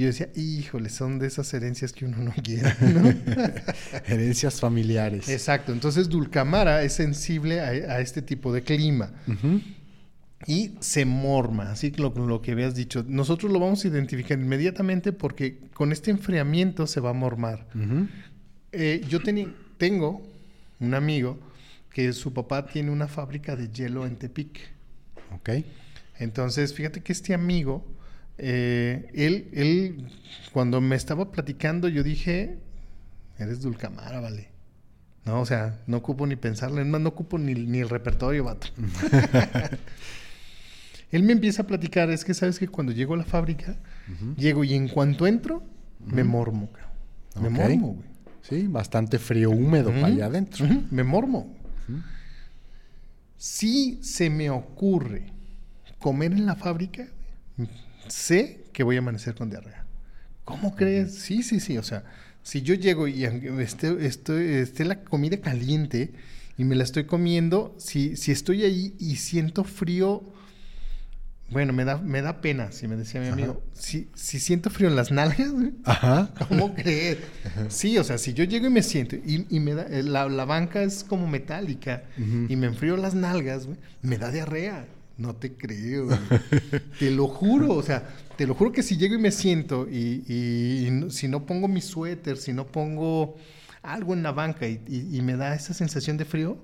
Y 0.00 0.04
yo 0.04 0.06
decía, 0.06 0.30
híjole, 0.34 0.88
son 0.88 1.18
de 1.18 1.26
esas 1.26 1.52
herencias 1.52 1.92
que 1.92 2.06
uno 2.06 2.16
no 2.16 2.32
quiere, 2.42 2.72
¿no? 2.80 3.12
herencias 4.06 4.58
familiares. 4.58 5.28
Exacto. 5.28 5.72
Entonces, 5.72 6.08
Dulcamara 6.08 6.82
es 6.84 6.94
sensible 6.94 7.60
a, 7.60 8.00
este 8.00 8.22
tipo 8.22 8.50
de 8.50 8.62
clima. 8.62 9.12
Y 10.46 10.70
se 10.80 11.04
morma, 11.04 11.70
así 11.70 11.90
que 11.90 12.00
lo, 12.00 12.40
que 12.40 12.52
habías 12.52 12.74
dicho. 12.74 13.04
Nosotros 13.06 13.52
lo 13.52 13.60
vamos 13.60 13.84
a 13.84 13.88
identificar 13.88 14.38
inmediatamente 14.38 15.12
porque 15.12 15.58
con 15.74 15.92
este 15.92 16.10
enfriamiento 16.10 16.86
se 16.86 17.00
va 17.00 17.10
a 17.10 17.12
mormar. 17.12 17.66
Eh, 18.72 19.04
yo 19.06 19.18
tengo 19.76 20.22
un 20.78 20.94
amigo 20.94 21.38
que 21.92 22.14
su 22.14 22.32
papá 22.32 22.64
tiene 22.64 22.90
una 22.90 23.06
fábrica 23.06 23.54
de 23.54 23.68
hielo 23.68 24.06
en 24.06 24.16
Tepic. 24.16 24.60
Ok. 25.34 25.50
Entonces, 26.18 26.72
fíjate 26.72 27.02
que 27.02 27.12
este 27.12 27.34
amigo 27.34 27.84
eh, 28.42 29.10
él, 29.12 29.48
él, 29.52 30.08
cuando 30.52 30.80
me 30.80 30.96
estaba 30.96 31.30
platicando, 31.30 31.88
yo 31.88 32.02
dije, 32.02 32.56
eres 33.38 33.60
Dulcamara, 33.60 34.20
vale. 34.20 34.48
No, 35.26 35.42
o 35.42 35.46
sea, 35.46 35.78
no 35.86 35.98
ocupo 35.98 36.26
ni 36.26 36.36
pensarlo, 36.36 36.82
no 36.82 37.08
ocupo 37.08 37.38
ni, 37.38 37.54
ni 37.54 37.80
el 37.80 37.90
repertorio, 37.90 38.44
vato. 38.44 38.68
él 41.10 41.22
me 41.22 41.32
empieza 41.32 41.62
a 41.62 41.66
platicar, 41.66 42.10
es 42.10 42.24
que 42.24 42.32
sabes 42.32 42.58
que 42.58 42.66
cuando 42.66 42.92
llego 42.92 43.12
a 43.12 43.18
la 43.18 43.24
fábrica, 43.24 43.76
llego 44.38 44.64
y 44.64 44.72
en 44.72 44.88
cuanto 44.88 45.26
entro, 45.26 45.62
me 46.06 46.24
mormo, 46.24 46.70
Me 47.38 47.50
mormo, 47.50 47.94
güey. 47.94 48.08
Sí, 48.40 48.66
bastante 48.66 49.18
frío, 49.18 49.50
húmedo 49.50 49.90
para 49.90 50.06
allá 50.06 50.26
adentro. 50.26 50.66
Me 50.90 51.04
mormo. 51.04 51.54
Si 53.36 54.02
se 54.02 54.30
me 54.30 54.48
ocurre 54.48 55.26
comer 55.98 56.32
en 56.32 56.46
la 56.46 56.56
fábrica, 56.56 57.06
sé 58.10 58.64
que 58.72 58.82
voy 58.82 58.96
a 58.96 58.98
amanecer 59.00 59.34
con 59.34 59.50
diarrea. 59.50 59.86
¿Cómo 60.44 60.74
crees? 60.74 61.14
Sí, 61.14 61.42
sí, 61.42 61.60
sí. 61.60 61.78
O 61.78 61.82
sea, 61.82 62.04
si 62.42 62.62
yo 62.62 62.74
llego 62.74 63.06
y 63.06 63.24
esté, 63.24 64.06
esté, 64.06 64.84
la 64.84 65.00
comida 65.04 65.38
caliente 65.38 66.12
y 66.56 66.64
me 66.64 66.74
la 66.74 66.84
estoy 66.84 67.04
comiendo, 67.04 67.74
si, 67.78 68.16
si 68.16 68.32
estoy 68.32 68.64
ahí 68.64 68.94
y 68.98 69.16
siento 69.16 69.64
frío, 69.64 70.24
bueno, 71.50 71.72
me 71.72 71.84
da, 71.84 71.98
me 71.98 72.22
da 72.22 72.40
pena, 72.40 72.70
si 72.70 72.86
me 72.86 72.96
decía 72.96 73.20
mi 73.20 73.28
amigo. 73.28 73.62
Si, 73.72 74.08
si, 74.14 74.38
siento 74.38 74.70
frío 74.70 74.88
en 74.88 74.96
las 74.96 75.10
nalgas, 75.10 75.52
Ajá. 75.84 76.32
¿cómo 76.48 76.74
crees? 76.74 77.18
Sí, 77.68 77.98
o 77.98 78.04
sea, 78.04 78.18
si 78.18 78.34
yo 78.34 78.44
llego 78.44 78.66
y 78.66 78.70
me 78.70 78.82
siento 78.82 79.16
y, 79.16 79.46
y 79.48 79.60
me 79.60 79.74
da, 79.74 79.86
la, 79.88 80.28
la, 80.28 80.44
banca 80.44 80.82
es 80.82 81.02
como 81.02 81.26
metálica 81.26 82.04
y 82.16 82.54
me 82.56 82.66
enfrío 82.66 82.96
las 82.96 83.14
nalgas, 83.14 83.66
me 84.02 84.18
da 84.18 84.30
diarrea. 84.30 84.86
No 85.20 85.36
te 85.36 85.52
creo. 85.52 86.08
te 86.98 87.10
lo 87.10 87.28
juro, 87.28 87.74
o 87.74 87.82
sea, 87.82 88.08
te 88.36 88.46
lo 88.46 88.54
juro 88.54 88.72
que 88.72 88.82
si 88.82 88.96
llego 88.96 89.14
y 89.14 89.18
me 89.18 89.30
siento 89.30 89.86
y, 89.86 90.88
si 91.10 91.28
no 91.28 91.44
pongo 91.44 91.68
mi 91.68 91.82
suéter, 91.82 92.38
si 92.38 92.54
no 92.54 92.66
pongo 92.66 93.36
algo 93.82 94.14
en 94.14 94.22
la 94.22 94.32
banca 94.32 94.66
y, 94.66 95.20
me 95.22 95.36
da 95.36 95.54
esa 95.54 95.74
sensación 95.74 96.16
de 96.16 96.24
frío, 96.24 96.58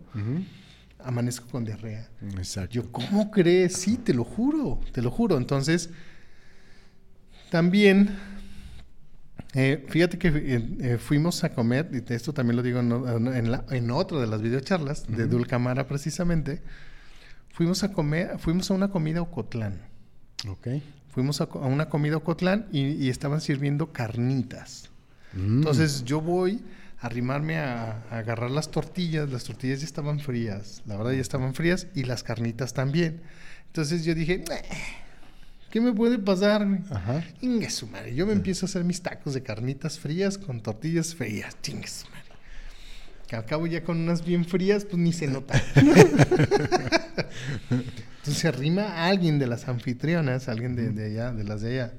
amanezco 1.04 1.46
con 1.48 1.66
diarrea. 1.66 2.08
Exacto. 2.38 2.72
Yo, 2.72 2.90
¿cómo 2.90 3.30
crees? 3.30 3.74
Sí, 3.74 3.98
te 3.98 4.14
lo 4.14 4.24
juro, 4.24 4.80
te 4.92 5.02
lo 5.02 5.10
juro. 5.10 5.36
Entonces, 5.36 5.90
también, 7.50 8.16
eh, 9.52 9.84
fíjate 9.88 10.18
que 10.18 10.28
eh, 10.28 10.76
eh, 10.80 10.98
fuimos 10.98 11.44
a 11.44 11.50
comer, 11.50 11.90
y 11.92 12.12
esto 12.12 12.32
también 12.32 12.56
lo 12.56 12.62
digo 12.62 12.80
en, 12.80 13.60
en, 13.70 13.90
otra 13.90 14.18
de 14.18 14.26
las 14.26 14.40
videocharlas, 14.40 15.06
de 15.08 15.26
Dulcamara 15.26 15.86
precisamente, 15.86 16.62
fuimos 17.56 17.82
a 17.82 17.92
comer, 17.92 18.38
fuimos 18.38 18.70
a 18.70 18.74
una 18.74 18.88
comida 18.88 19.22
Ocotlán. 19.22 19.80
Ok. 20.46 20.68
Fuimos 21.08 21.40
a, 21.40 21.46
una 21.46 21.88
comida 21.88 22.18
Ocotlán 22.18 22.66
y, 22.70 23.08
estaban 23.08 23.40
sirviendo 23.40 23.92
carnitas. 23.92 24.90
Mm. 25.32 25.58
Entonces 25.58 26.04
yo 26.04 26.20
voy 26.20 26.62
a 27.00 27.06
arrimarme 27.06 27.56
a, 27.56 28.02
agarrar 28.10 28.50
las 28.50 28.70
tortillas, 28.70 29.30
las 29.30 29.44
tortillas 29.44 29.80
ya 29.80 29.86
estaban 29.86 30.20
frías, 30.20 30.82
la 30.84 30.98
verdad 30.98 31.12
ya 31.12 31.20
estaban 31.22 31.54
frías 31.54 31.86
y 31.94 32.04
las 32.04 32.22
carnitas 32.22 32.74
también. 32.74 33.22
Entonces 33.68 34.04
yo 34.04 34.14
dije, 34.14 34.44
¿qué 35.70 35.80
me 35.80 35.94
puede 35.94 36.18
pasar? 36.18 36.66
Ajá. 36.90 37.24
Inge 37.40 37.70
su 37.70 37.86
madre. 37.86 38.14
Yo 38.14 38.26
me 38.26 38.34
empiezo 38.34 38.66
a 38.66 38.68
hacer 38.68 38.84
mis 38.84 39.00
tacos 39.00 39.32
de 39.32 39.42
carnitas 39.42 39.98
frías 39.98 40.36
con 40.36 40.60
tortillas 40.60 41.14
frías. 41.14 41.56
Chingue 41.62 41.88
su 41.88 42.04
madre. 42.08 42.15
Que 43.26 43.36
al 43.36 43.44
cabo 43.44 43.66
ya 43.66 43.82
con 43.82 43.98
unas 43.98 44.24
bien 44.24 44.44
frías, 44.44 44.84
pues 44.84 44.98
ni 44.98 45.12
se 45.12 45.26
nota. 45.26 45.60
Entonces 47.70 48.42
se 48.42 48.48
arrima 48.48 48.82
a 48.82 49.06
alguien 49.06 49.38
de 49.38 49.46
las 49.46 49.68
anfitrionas, 49.68 50.48
alguien 50.48 50.76
de, 50.76 51.04
allá, 51.04 51.32
de 51.32 51.44
las 51.44 51.60
de 51.60 51.80
allá, 51.80 51.94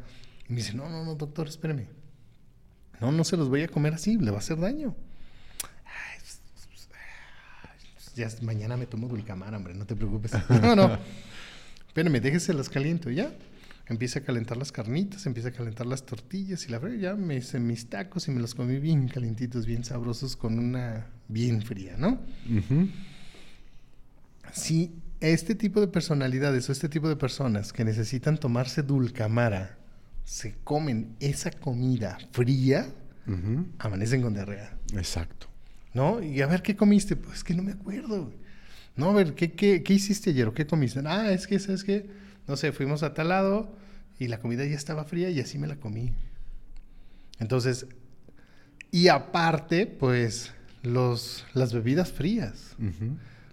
y 0.47 0.53
me 0.53 0.57
dice, 0.57 0.73
no, 0.73 0.89
no, 0.89 1.03
no, 1.05 1.15
doctor, 1.15 1.47
espéreme. 1.47 1.87
No, 2.99 3.11
no 3.11 3.23
se 3.23 3.37
los 3.37 3.49
voy 3.49 3.63
a 3.63 3.67
comer 3.67 3.93
así, 3.93 4.17
le 4.17 4.31
va 4.31 4.37
a 4.37 4.39
hacer 4.39 4.59
daño. 4.59 4.95
Pues, 6.19 6.41
pues, 6.53 6.89
pues, 7.93 8.13
ya 8.15 8.29
mañana 8.45 8.75
me 8.77 8.87
tomo 8.87 9.07
dulcamara, 9.07 9.57
hombre, 9.57 9.73
no 9.73 9.85
te 9.85 9.95
preocupes. 9.95 10.31
no, 10.61 10.75
no. 10.75 10.97
Espérame, 11.87 12.19
déjese 12.21 12.53
las 12.53 12.69
caliento, 12.69 13.09
¿ya? 13.09 13.31
empieza 13.89 14.19
a 14.19 14.23
calentar 14.23 14.57
las 14.57 14.71
carnitas, 14.71 15.25
empieza 15.25 15.49
a 15.49 15.51
calentar 15.51 15.87
las 15.87 16.05
tortillas 16.05 16.65
y 16.67 16.71
la 16.71 16.79
verdad 16.79 16.97
ya 16.97 17.15
me 17.15 17.37
hice 17.37 17.59
mis 17.59 17.89
tacos 17.89 18.27
y 18.27 18.31
me 18.31 18.41
los 18.41 18.53
comí 18.53 18.79
bien 18.79 19.07
calentitos, 19.07 19.65
bien 19.65 19.83
sabrosos 19.83 20.35
con 20.35 20.59
una 20.59 21.07
bien 21.27 21.61
fría, 21.61 21.95
¿no? 21.97 22.19
Si 24.51 24.93
este 25.19 25.55
tipo 25.55 25.81
de 25.81 25.87
personalidades 25.87 26.69
o 26.69 26.71
este 26.71 26.89
tipo 26.89 27.09
de 27.09 27.15
personas 27.15 27.73
que 27.73 27.83
necesitan 27.83 28.37
tomarse 28.37 28.83
dulcamara 28.83 29.77
se 30.23 30.55
comen 30.63 31.15
esa 31.19 31.51
comida 31.51 32.17
fría, 32.31 32.87
amanecen 33.79 34.21
con 34.21 34.33
diarrea. 34.33 34.77
Exacto. 34.93 35.47
¿No? 35.93 36.21
Y 36.21 36.41
a 36.41 36.47
ver, 36.47 36.61
¿qué 36.61 36.75
comiste? 36.75 37.15
Pues 37.15 37.43
que 37.43 37.53
no 37.53 37.63
me 37.63 37.71
acuerdo. 37.71 38.31
No, 38.95 39.09
a 39.09 39.13
ver, 39.13 39.35
¿qué, 39.35 39.53
qué, 39.53 39.83
qué 39.83 39.93
hiciste 39.93 40.31
ayer 40.31 40.47
o 40.47 40.53
qué 40.53 40.67
comiste? 40.67 41.01
Ah, 41.05 41.31
es 41.31 41.47
que, 41.47 41.59
¿sabes 41.59 41.83
qué? 41.83 42.09
no 42.47 42.55
sé, 42.55 42.71
fuimos 42.71 43.03
a 43.03 43.13
tal 43.13 43.29
lado 43.29 43.75
y 44.17 44.27
la 44.27 44.39
comida 44.39 44.65
ya 44.65 44.75
estaba 44.75 45.03
fría 45.03 45.29
y 45.29 45.39
así 45.39 45.57
me 45.57 45.67
la 45.67 45.75
comí. 45.75 46.13
Entonces, 47.39 47.85
y 48.89 49.09
aparte, 49.09 49.85
pues, 49.85 50.53
los, 50.83 51.45
las 51.53 51.73
bebidas 51.73 52.11
frías. 52.11 52.75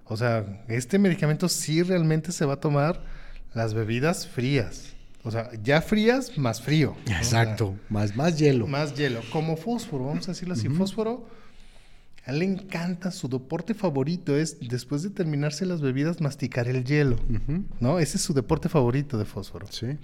O 0.05 0.16
sea, 0.16 0.64
este 0.68 0.99
medicamento 0.99 1.49
sí 1.49 1.83
realmente 1.83 2.33
se 2.33 2.45
va 2.45 2.55
a 2.55 2.61
tomar 2.61 3.03
las 3.55 3.75
bebidas 3.75 4.27
frías. 4.27 4.95
O 5.22 5.31
sea, 5.31 5.51
ya 5.62 5.81
frías 5.81 6.37
más 6.37 6.61
frío. 6.61 6.97
Exacto, 7.07 7.75
más, 7.89 8.14
más 8.14 8.39
hielo. 8.39 8.66
Más 8.66 8.95
hielo, 8.95 9.20
como 9.33 9.57
fósforo, 9.57 10.07
vamos 10.07 10.29
a 10.29 10.33
decirlo 10.33 10.55
así. 10.55 10.68
Fósforo 10.68 11.27
a 12.27 12.31
él 12.33 12.39
le 12.39 12.45
encanta, 12.47 13.11
su 13.11 13.29
deporte 13.29 13.75
favorito 13.75 14.35
es, 14.37 14.57
después 14.61 15.03
de 15.03 15.11
terminarse 15.11 15.66
las 15.66 15.83
bebidas, 15.83 16.22
masticar 16.22 16.68
el 16.68 16.85
hielo. 16.85 17.16
¿No? 17.81 17.99
Ese 17.99 18.16
es 18.16 18.22
su 18.22 18.33
deporte 18.33 18.70
favorito 18.70 19.18
de 19.18 19.27
fósforo. 19.27 19.66
Sí. 19.70 19.99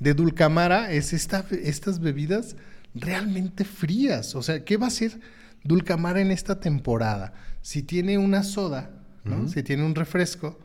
De 0.00 0.14
Dulcamara 0.14 0.92
es 0.92 1.12
esta, 1.12 1.44
estas 1.50 2.00
bebidas 2.00 2.56
realmente 2.94 3.64
frías. 3.64 4.34
O 4.34 4.42
sea, 4.42 4.64
¿qué 4.64 4.78
va 4.78 4.86
a 4.86 4.88
hacer 4.88 5.20
Dulcamara 5.64 6.20
en 6.20 6.30
esta 6.30 6.60
temporada? 6.60 7.32
Si 7.62 7.82
tiene 7.82 8.18
una 8.18 8.42
soda, 8.42 8.90
¿no? 9.24 9.48
Si 9.48 9.62
tiene 9.62 9.84
un 9.84 9.94
refresco, 9.94 10.58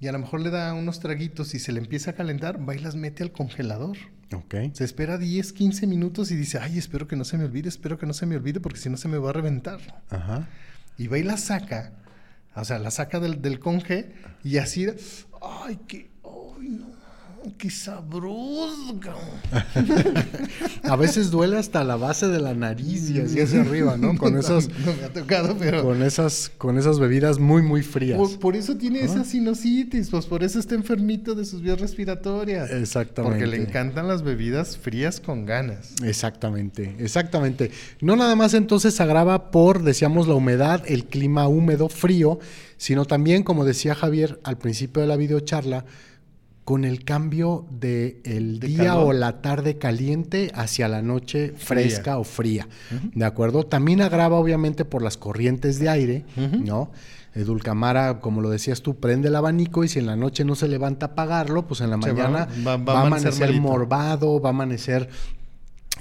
y 0.00 0.08
a 0.08 0.12
lo 0.12 0.18
mejor 0.18 0.40
le 0.40 0.50
da 0.50 0.74
unos 0.74 1.00
traguitos 1.00 1.54
y 1.54 1.58
se 1.58 1.72
le 1.72 1.80
empieza 1.80 2.10
a 2.10 2.14
calentar, 2.14 2.66
va 2.66 2.74
y 2.74 2.78
las 2.78 2.96
mete 2.96 3.22
al 3.22 3.32
congelador. 3.32 3.96
Ok. 4.34 4.54
Se 4.72 4.84
espera 4.84 5.18
10, 5.18 5.52
15 5.52 5.86
minutos 5.86 6.30
y 6.30 6.36
dice, 6.36 6.58
ay, 6.58 6.78
espero 6.78 7.06
que 7.06 7.16
no 7.16 7.24
se 7.24 7.38
me 7.38 7.44
olvide, 7.44 7.68
espero 7.68 7.98
que 7.98 8.06
no 8.06 8.12
se 8.12 8.26
me 8.26 8.36
olvide 8.36 8.60
porque 8.60 8.78
si 8.78 8.90
no 8.90 8.96
se 8.96 9.08
me 9.08 9.18
va 9.18 9.30
a 9.30 9.32
reventar. 9.32 9.80
Ajá. 10.10 10.48
Y 10.98 11.06
va 11.06 11.18
y 11.18 11.22
la 11.22 11.36
saca, 11.36 11.92
o 12.54 12.64
sea, 12.64 12.78
la 12.78 12.90
saca 12.90 13.20
del, 13.20 13.40
del 13.40 13.58
conge 13.58 14.12
y 14.42 14.58
así, 14.58 14.86
ay, 15.40 15.78
qué, 15.86 16.10
ay, 16.24 16.68
no 16.70 16.95
qué 17.56 17.70
sabroso. 17.70 18.98
a 20.82 20.96
veces 20.96 21.30
duele 21.30 21.58
hasta 21.58 21.84
la 21.84 21.96
base 21.96 22.28
de 22.28 22.40
la 22.40 22.54
nariz 22.54 23.10
y 23.10 23.20
así 23.20 23.40
hacia 23.40 23.60
arriba, 23.60 23.96
¿no? 23.96 24.16
Con 24.16 24.36
esas. 24.38 24.68
No, 24.68 24.92
me 24.94 25.04
ha 25.04 25.12
tocado, 25.12 25.56
pero. 25.58 25.82
Con 25.82 26.02
esas, 26.02 26.50
con 26.56 26.78
esas 26.78 26.98
bebidas 26.98 27.38
muy, 27.38 27.62
muy 27.62 27.82
frías. 27.82 28.18
Por, 28.40 28.56
eso 28.56 28.76
tiene 28.76 29.00
esa 29.00 29.24
sinusitis, 29.24 30.10
pues 30.10 30.26
por 30.26 30.42
eso 30.42 30.58
está 30.58 30.74
enfermito 30.74 31.34
de 31.34 31.44
sus 31.44 31.62
vías 31.62 31.80
respiratorias. 31.80 32.70
Exactamente. 32.70 33.38
Porque 33.38 33.46
le 33.46 33.62
encantan 33.62 34.08
las 34.08 34.22
bebidas 34.22 34.76
frías 34.76 35.20
con 35.20 35.46
ganas. 35.46 35.94
Exactamente, 36.02 36.96
exactamente. 36.98 37.70
No 38.00 38.16
nada 38.16 38.36
más 38.36 38.54
entonces 38.54 39.00
agrava 39.00 39.50
por, 39.50 39.82
decíamos, 39.82 40.28
la 40.28 40.34
humedad, 40.34 40.82
el 40.86 41.04
clima 41.04 41.48
húmedo, 41.48 41.88
frío, 41.88 42.38
sino 42.76 43.04
también, 43.04 43.42
como 43.42 43.64
decía 43.64 43.94
Javier 43.94 44.38
al 44.44 44.58
principio 44.58 45.02
de 45.02 45.08
la 45.08 45.16
videocharla, 45.16 45.84
con 46.66 46.84
el 46.84 47.04
cambio 47.04 47.64
de 47.70 48.20
el 48.24 48.58
día 48.58 48.96
o 48.96 49.12
la 49.12 49.40
tarde 49.40 49.78
caliente 49.78 50.50
hacia 50.52 50.88
la 50.88 51.00
noche 51.00 51.54
fresca 51.56 52.18
o 52.18 52.24
fría. 52.24 52.66
¿De 53.14 53.24
acuerdo? 53.24 53.64
También 53.64 54.02
agrava 54.02 54.36
obviamente 54.36 54.84
por 54.84 55.00
las 55.00 55.16
corrientes 55.16 55.78
de 55.78 55.88
aire, 55.88 56.24
¿no? 56.36 56.90
El 57.34 57.44
Dulcamara, 57.44 58.18
como 58.18 58.40
lo 58.40 58.50
decías 58.50 58.82
tú, 58.82 58.96
prende 58.96 59.28
el 59.28 59.36
abanico 59.36 59.84
y 59.84 59.88
si 59.88 60.00
en 60.00 60.06
la 60.06 60.16
noche 60.16 60.44
no 60.44 60.56
se 60.56 60.66
levanta 60.66 61.06
a 61.06 61.08
apagarlo, 61.10 61.68
pues 61.68 61.82
en 61.82 61.90
la 61.90 61.98
mañana 61.98 62.48
va, 62.66 62.72
a 62.72 63.02
amanecer 63.02 63.60
morbado, 63.60 64.40
va 64.40 64.48
a 64.48 64.50
amanecer 64.50 65.08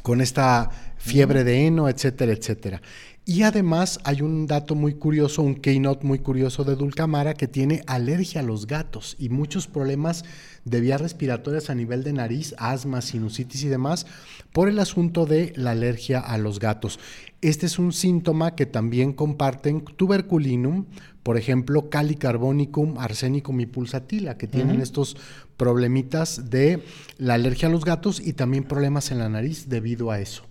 con 0.02 0.20
esta 0.20 0.72
fiebre 0.98 1.44
de 1.44 1.68
heno, 1.68 1.90
etcétera, 1.90 2.32
etcétera. 2.32 2.82
Y 3.28 3.42
además 3.42 4.00
hay 4.04 4.22
un 4.22 4.46
dato 4.46 4.76
muy 4.76 4.94
curioso, 4.94 5.42
un 5.42 5.56
keynote 5.56 6.06
muy 6.06 6.20
curioso 6.20 6.64
de 6.64 6.76
Dulcamara 6.76 7.34
que 7.34 7.48
tiene 7.48 7.82
alergia 7.88 8.42
a 8.42 8.44
los 8.44 8.68
gatos 8.68 9.16
y 9.18 9.30
muchos 9.30 9.66
problemas 9.66 10.24
de 10.66 10.82
vías 10.82 11.00
respiratorias 11.00 11.70
a 11.70 11.76
nivel 11.76 12.04
de 12.04 12.12
nariz, 12.12 12.56
asma, 12.58 13.02
sinusitis 13.02 13.64
y 13.64 13.68
demás, 13.68 14.08
por 14.52 14.68
el 14.68 14.80
asunto 14.80 15.26
de 15.26 15.54
la 15.56 15.72
alergia 15.72 16.20
a 16.20 16.38
los 16.40 16.60
gatos. 16.60 17.00
Este 17.42 17.68
es 17.68 17.78
un 17.78 17.94
síntoma 17.94 18.56
que 18.56 18.66
también 18.66 19.14
comparten 19.14 19.82
tuberculinum, 19.86 20.86
por 21.22 21.38
ejemplo, 21.38 21.90
calicarbonicum, 21.90 22.98
arsenicum 22.98 23.60
y 23.60 23.68
pulsatila, 23.68 24.38
que 24.38 24.48
tienen 24.48 24.82
estos 24.82 25.18
problemitas 25.56 26.50
de 26.50 26.84
la 27.18 27.36
alergia 27.36 27.68
a 27.68 27.72
los 27.72 27.86
gatos 27.86 28.20
y 28.20 28.34
también 28.34 28.64
problemas 28.64 29.12
en 29.12 29.20
la 29.20 29.30
nariz 29.30 29.70
debido 29.70 30.10
a 30.10 30.20
eso, 30.20 30.46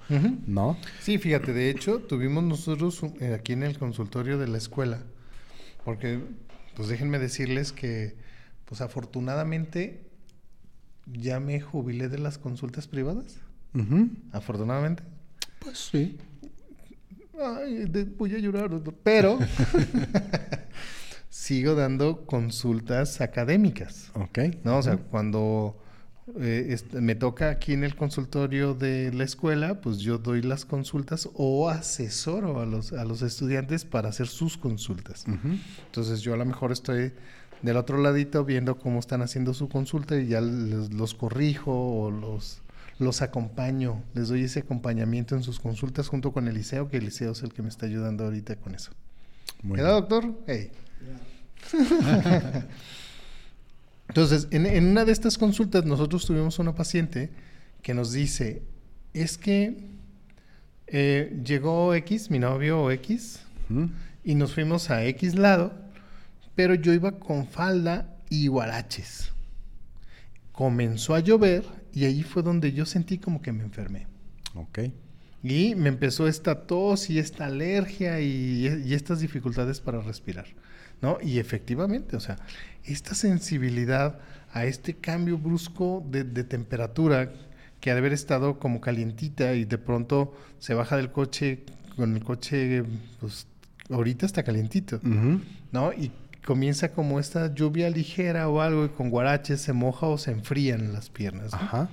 ¿no? 0.46 0.76
Sí, 1.00 1.18
fíjate, 1.18 1.52
de 1.52 1.70
hecho, 1.70 1.98
tuvimos 1.98 2.44
nosotros 2.44 3.00
eh, 3.20 3.34
aquí 3.34 3.52
en 3.52 3.64
el 3.64 3.78
consultorio 3.78 4.38
de 4.38 4.46
la 4.46 4.58
escuela, 4.58 5.00
porque, 5.84 6.20
pues 6.76 6.88
déjenme 6.88 7.18
decirles 7.18 7.72
que, 7.72 8.14
pues 8.74 8.80
afortunadamente, 8.80 10.10
ya 11.06 11.38
me 11.38 11.60
jubilé 11.60 12.08
de 12.08 12.18
las 12.18 12.38
consultas 12.38 12.88
privadas. 12.88 13.36
Afortunadamente. 14.32 15.04
Pues 15.60 15.78
sí. 15.78 16.18
Ay, 17.40 17.84
voy 18.18 18.34
a 18.34 18.38
llorar, 18.38 18.70
pero 19.04 19.38
sigo 21.28 21.76
dando 21.76 22.26
consultas 22.26 23.20
académicas. 23.20 24.10
Ok. 24.14 24.40
¿No? 24.64 24.78
O 24.78 24.82
sea, 24.82 24.96
cuando 24.96 25.80
eh, 26.40 26.76
me 26.94 27.14
toca 27.14 27.50
aquí 27.50 27.74
en 27.74 27.84
el 27.84 27.94
consultorio 27.94 28.74
de 28.74 29.12
la 29.12 29.22
escuela, 29.22 29.80
pues 29.80 29.98
yo 29.98 30.18
doy 30.18 30.42
las 30.42 30.64
consultas 30.64 31.28
o 31.34 31.68
asesoro 31.68 32.60
a 32.60 32.66
los, 32.66 32.92
a 32.92 33.04
los 33.04 33.22
estudiantes 33.22 33.84
para 33.84 34.08
hacer 34.08 34.26
sus 34.26 34.58
consultas. 34.58 35.26
Entonces 35.86 36.22
yo 36.22 36.34
a 36.34 36.36
lo 36.36 36.44
mejor 36.44 36.72
estoy 36.72 37.12
del 37.64 37.76
otro 37.78 37.98
ladito 37.98 38.44
viendo 38.44 38.78
cómo 38.78 39.00
están 39.00 39.22
haciendo 39.22 39.54
su 39.54 39.68
consulta 39.68 40.16
y 40.20 40.26
ya 40.26 40.40
los 40.40 41.14
corrijo 41.14 41.72
o 41.72 42.10
los 42.10 42.60
los 43.00 43.22
acompaño, 43.22 44.04
les 44.14 44.28
doy 44.28 44.44
ese 44.44 44.60
acompañamiento 44.60 45.34
en 45.34 45.42
sus 45.42 45.58
consultas 45.58 46.06
junto 46.06 46.32
con 46.32 46.46
Eliseo, 46.46 46.88
que 46.88 46.98
Eliseo 46.98 47.32
es 47.32 47.42
el 47.42 47.52
que 47.52 47.60
me 47.60 47.68
está 47.68 47.86
ayudando 47.86 48.24
ahorita 48.24 48.54
con 48.54 48.72
eso. 48.74 48.92
Muy 49.64 49.78
¿Queda, 49.78 49.90
doctor? 49.90 50.32
Hey. 50.46 50.70
Entonces, 54.08 54.46
en, 54.52 54.86
una 54.86 55.04
de 55.04 55.12
estas 55.12 55.38
consultas 55.38 55.84
nosotros 55.84 56.24
tuvimos 56.24 56.58
una 56.60 56.74
paciente 56.74 57.30
que 57.82 57.94
nos 57.94 58.12
dice, 58.12 58.62
es 59.12 59.38
que 59.38 59.88
eh, 60.86 61.40
llegó 61.44 61.94
X, 61.94 62.30
mi 62.30 62.38
novio 62.38 62.90
X, 62.92 63.40
y 64.22 64.34
nos 64.36 64.52
fuimos 64.52 64.90
a 64.90 65.04
X 65.06 65.34
lado, 65.34 65.72
pero 66.54 66.74
yo 66.74 66.92
iba 66.92 67.18
con 67.18 67.46
falda 67.46 68.16
y 68.30 68.48
guaraches. 68.48 69.32
Comenzó 70.52 71.14
a 71.14 71.20
llover 71.20 71.64
y 71.92 72.04
ahí 72.04 72.22
fue 72.22 72.42
donde 72.42 72.72
yo 72.72 72.86
sentí 72.86 73.18
como 73.18 73.42
que 73.42 73.52
me 73.52 73.64
enfermé. 73.64 74.06
Ok. 74.54 74.80
Y 75.42 75.74
me 75.74 75.90
empezó 75.90 76.26
esta 76.26 76.66
tos 76.66 77.10
y 77.10 77.18
esta 77.18 77.46
alergia 77.46 78.20
y, 78.20 78.66
estas 78.94 79.20
dificultades 79.20 79.80
para 79.80 80.00
respirar, 80.00 80.46
¿no? 81.02 81.18
Y 81.22 81.38
efectivamente, 81.38 82.16
o 82.16 82.20
sea, 82.20 82.38
esta 82.82 83.14
sensibilidad 83.14 84.20
a 84.52 84.64
este 84.64 84.94
cambio 84.94 85.36
brusco 85.36 86.02
de, 86.08 86.24
temperatura 86.44 87.30
que 87.80 87.90
ha 87.90 87.94
de 87.94 87.98
haber 87.98 88.14
estado 88.14 88.58
como 88.58 88.80
calientita 88.80 89.54
y 89.54 89.66
de 89.66 89.76
pronto 89.76 90.34
se 90.58 90.72
baja 90.72 90.96
del 90.96 91.12
coche 91.12 91.64
con 91.96 92.16
el 92.16 92.24
coche, 92.24 92.82
pues 93.20 93.46
ahorita 93.90 94.24
está 94.24 94.44
calientito, 94.44 94.98
¿no? 95.72 95.92
Y 95.92 96.10
comienza 96.44 96.92
como 96.92 97.18
esta 97.18 97.54
lluvia 97.54 97.90
ligera 97.90 98.48
o 98.48 98.60
algo 98.60 98.84
y 98.84 98.88
con 98.88 99.10
guaraches 99.10 99.60
se 99.60 99.72
moja 99.72 100.06
o 100.06 100.18
se 100.18 100.30
enfrían 100.30 100.92
las 100.92 101.10
piernas. 101.10 101.54
Ajá. 101.54 101.88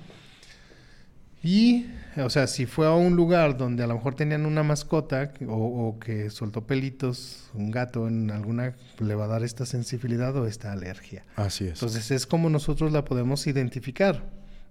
Y, 1.44 1.88
o 2.18 2.30
sea, 2.30 2.46
si 2.46 2.68
fue 2.68 2.86
a 2.86 2.92
un 2.92 3.16
lugar 3.16 3.58
donde 3.58 3.84
a 3.84 3.88
lo 3.88 3.96
mejor 3.96 4.14
tenían 4.14 4.46
una 4.46 4.62
mascota 4.62 5.34
o, 5.48 5.98
que 6.00 6.30
soltó 6.30 6.68
pelitos, 6.68 7.50
un 7.56 7.72
gato 7.72 8.08
en 8.08 8.30
alguna, 8.30 8.76
le 9.00 9.16
va 9.16 9.26
a 9.26 9.28
dar 9.28 9.44
esta 9.44 9.66
sensibilidad 9.66 10.36
o 10.36 10.46
esta 10.46 10.72
alergia. 10.72 11.26
Así 11.36 11.66
es. 11.66 11.74
Entonces 11.74 12.12
es 12.12 12.28
como 12.28 12.50
nosotros 12.50 12.92
la 12.92 13.06
podemos 13.06 13.48
identificar. 13.48 14.24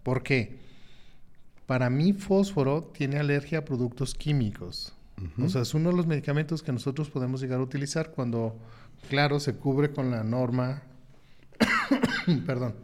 ¿Por 0.04 0.22
qué? 0.22 0.60
Para 1.66 1.90
mí 1.90 2.12
fósforo 2.12 2.84
tiene 2.84 3.18
alergia 3.18 3.58
a 3.58 3.64
productos 3.64 4.14
químicos. 4.14 4.94
O 5.42 5.50
sea, 5.50 5.62
es 5.62 5.74
uno 5.74 5.90
de 5.90 5.96
los 5.96 6.06
medicamentos 6.06 6.62
que 6.62 6.72
nosotros 6.72 7.10
podemos 7.10 7.42
llegar 7.42 7.60
a 7.60 7.62
utilizar 7.62 8.10
cuando, 8.10 8.58
claro, 9.08 9.40
se 9.40 9.56
cubre 9.56 9.90
con 9.90 10.10
la 10.10 10.22
norma, 10.22 10.82
perdón, 12.46 12.76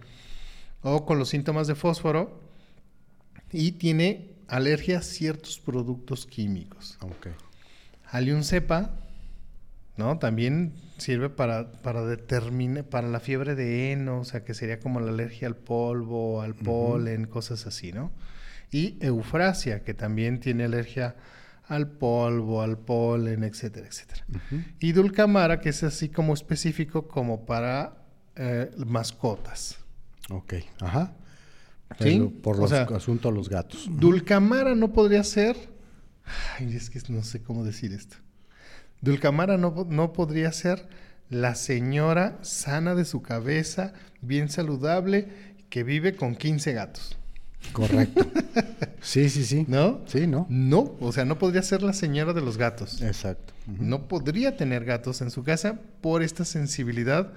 o 0.83 1.05
con 1.05 1.19
los 1.19 1.29
síntomas 1.29 1.67
de 1.67 1.75
fósforo 1.75 2.41
y 3.53 3.73
tiene 3.73 4.37
alergia 4.49 4.99
a 4.99 5.03
ciertos 5.03 5.59
productos 5.59 6.27
químicos. 6.27 6.99
Okay. 7.01 7.33
Alium 8.11 8.43
cepa, 8.43 8.93
¿no? 9.97 10.19
También 10.19 10.75
sirve 10.99 11.29
para, 11.29 11.73
para 11.83 12.05
determinar, 12.05 12.85
para 12.85 13.09
la 13.09 13.21
fiebre 13.21 13.55
de 13.55 13.93
heno, 13.93 14.21
o 14.21 14.25
sea, 14.25 14.45
que 14.45 14.55
sería 14.55 14.81
como 14.81 15.01
la 15.01 15.11
alergia 15.11 15.49
al 15.49 15.57
polvo, 15.57 16.43
al 16.43 16.55
polen, 16.55 17.27
cosas 17.27 17.67
así, 17.67 17.93
¿no? 17.93 18.11
Y 18.71 18.97
eufrasia, 19.01 19.85
que 19.85 19.95
también 19.95 20.41
tiene 20.41 20.65
alergia 20.65 21.17
al 21.69 21.89
polvo, 21.89 22.63
al 22.63 22.79
polen, 22.79 23.45
etcétera, 23.45 23.87
etcétera. 23.87 24.25
Y 24.79 24.93
dulcamara, 24.93 25.61
que 25.61 25.71
es 25.71 25.83
así 25.83 26.09
como 26.09 26.35
específico 26.35 27.09
como 27.09 27.45
para 27.45 28.05
eh, 28.37 28.71
mascotas. 28.87 29.79
Ok, 30.31 30.55
ajá. 30.81 31.15
¿Sí? 32.01 32.21
Por 32.43 32.59
los 32.59 32.73
asuntos 32.73 33.33
de 33.33 33.37
los 33.37 33.49
gatos. 33.49 33.89
Dulcamara 33.91 34.75
no 34.75 34.93
podría 34.93 35.23
ser. 35.25 35.57
Ay, 36.59 36.75
es 36.75 36.91
que 36.91 37.01
no 37.13 37.23
sé 37.23 37.43
cómo 37.43 37.65
decir 37.65 37.93
esto. 37.93 38.17
Dulcamara 39.01 39.57
no, 39.57 39.87
no 39.89 40.13
podría 40.13 40.51
ser 40.53 40.89
la 41.29 41.55
señora 41.55 42.39
sana 42.43 42.95
de 42.95 43.05
su 43.05 43.23
cabeza, 43.23 43.93
bien 44.21 44.49
saludable, 44.49 45.29
que 45.71 45.85
vive 45.85 46.17
con 46.17 46.35
15 46.35 46.73
gatos. 46.73 47.19
Correcto. 47.73 48.27
sí, 49.01 49.29
sí, 49.29 49.45
sí. 49.45 49.65
¿No? 49.69 50.01
Sí, 50.07 50.27
¿no? 50.27 50.47
No, 50.49 50.95
o 51.01 51.13
sea, 51.13 51.25
no 51.25 51.39
podría 51.39 51.63
ser 51.63 51.83
la 51.83 51.93
señora 51.93 52.33
de 52.33 52.41
los 52.41 52.57
gatos. 52.57 53.03
Exacto. 53.03 53.53
No 53.67 54.07
podría 54.07 54.57
tener 54.57 54.85
gatos 54.85 55.21
en 55.21 55.31
su 55.31 55.43
casa 55.43 55.81
por 56.01 56.23
esta 56.23 56.45
sensibilidad 56.45 57.33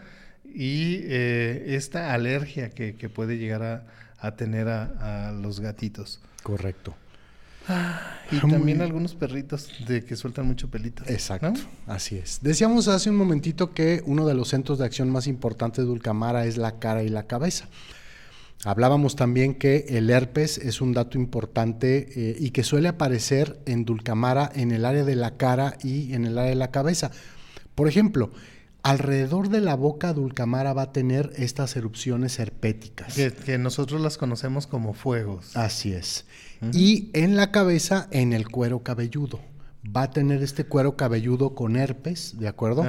y 0.45 0.99
eh, 1.03 1.75
esta 1.75 2.13
alergia 2.13 2.69
que 2.69 3.09
puede 3.09 3.37
llegar 3.37 3.63
a, 3.63 3.83
a 4.19 4.35
tener 4.35 4.67
a, 4.67 5.31
los 5.31 5.59
gatitos. 5.59 6.19
Correcto. 6.43 6.95
y 8.31 8.39
también 8.39 8.81
algunos 8.81 9.13
perritos 9.13 9.69
de 9.87 10.03
que 10.03 10.15
sueltan 10.15 10.47
mucho 10.47 10.69
pelito. 10.69 11.03
Exacto, 11.07 11.53
así 11.87 12.17
es. 12.17 12.39
Decíamos 12.41 12.87
hace 12.87 13.09
un 13.09 13.15
momentito 13.15 13.73
que 13.73 14.01
uno 14.05 14.25
de 14.25 14.33
los 14.33 14.49
centros 14.49 14.79
de 14.79 14.85
acción 14.85 15.09
más 15.09 15.27
importantes 15.27 15.83
de 15.83 15.87
Dulcamara 15.87 16.45
es 16.45 16.57
la 16.57 16.79
cara 16.79 17.03
y 17.03 17.09
la 17.09 17.23
cabeza. 17.23 17.69
Hablábamos 18.65 19.15
también 19.15 19.55
que 19.55 19.85
el 19.89 20.09
herpes 20.09 20.57
es 20.57 20.81
un 20.81 20.93
dato 20.93 21.17
importante 21.17 22.09
eh, 22.15 22.35
y 22.39 22.51
que 22.51 22.63
suele 22.63 22.89
aparecer 22.89 23.59
en 23.65 23.85
Dulcamara 23.85 24.51
en 24.53 24.71
el 24.71 24.83
área 24.83 25.05
de 25.05 25.15
la 25.15 25.37
cara 25.37 25.77
y 25.81 26.13
en 26.13 26.25
el 26.25 26.37
área 26.37 26.49
de 26.49 26.55
la 26.55 26.71
cabeza. 26.71 27.11
Por 27.75 27.87
ejemplo, 27.87 28.31
Alrededor 28.81 29.49
de 29.49 29.59
la 29.59 29.75
boca 29.75 30.13
dulcamara 30.13 30.71
va 30.71 30.83
a 30.83 30.91
tener 30.93 31.33
estas 31.35 31.75
erupciones 31.75 32.39
herpéticas. 32.39 33.13
Que, 33.13 33.57
nosotros 33.57 33.99
las 33.99 34.17
conocemos 34.17 34.67
como 34.67 34.93
fuegos. 34.93 35.55
Así 35.57 35.91
es. 35.91 36.25
Y 36.71 37.09
en 37.13 37.35
la 37.35 37.51
cabeza, 37.51 38.07
en 38.11 38.31
el 38.31 38.47
cuero 38.47 38.81
cabelludo. 38.81 39.41
Va 39.85 40.03
a 40.03 40.11
tener 40.11 40.43
este 40.43 40.65
cuero 40.65 40.97
cabelludo 40.97 41.55
con 41.55 41.75
herpes, 41.75 42.37
¿de 42.37 42.47
acuerdo? 42.47 42.83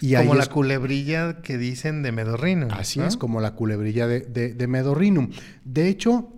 Y 0.00 0.14
como 0.14 0.34
la 0.34 0.46
culebrilla 0.46 1.42
que 1.42 1.58
dicen 1.58 2.02
de 2.02 2.12
Medorrinum. 2.12 2.70
Así 2.72 3.00
es, 3.00 3.16
como 3.16 3.40
la 3.40 3.54
culebrilla 3.54 4.06
de, 4.06 4.20
de, 4.20 4.54
de 4.54 4.66
Medorrinum. 4.66 5.30
De 5.64 5.88
hecho, 5.88 6.32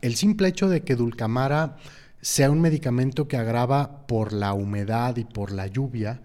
el 0.00 0.14
simple 0.14 0.48
hecho 0.48 0.68
de 0.68 0.82
que 0.82 0.94
dulcamara 0.94 1.76
sea 2.22 2.50
un 2.50 2.60
medicamento 2.60 3.28
que 3.28 3.36
agrava 3.36 4.06
por 4.06 4.32
la 4.32 4.52
humedad 4.52 5.16
y 5.16 5.24
por 5.24 5.52
la 5.52 5.66
lluvia, 5.66 6.20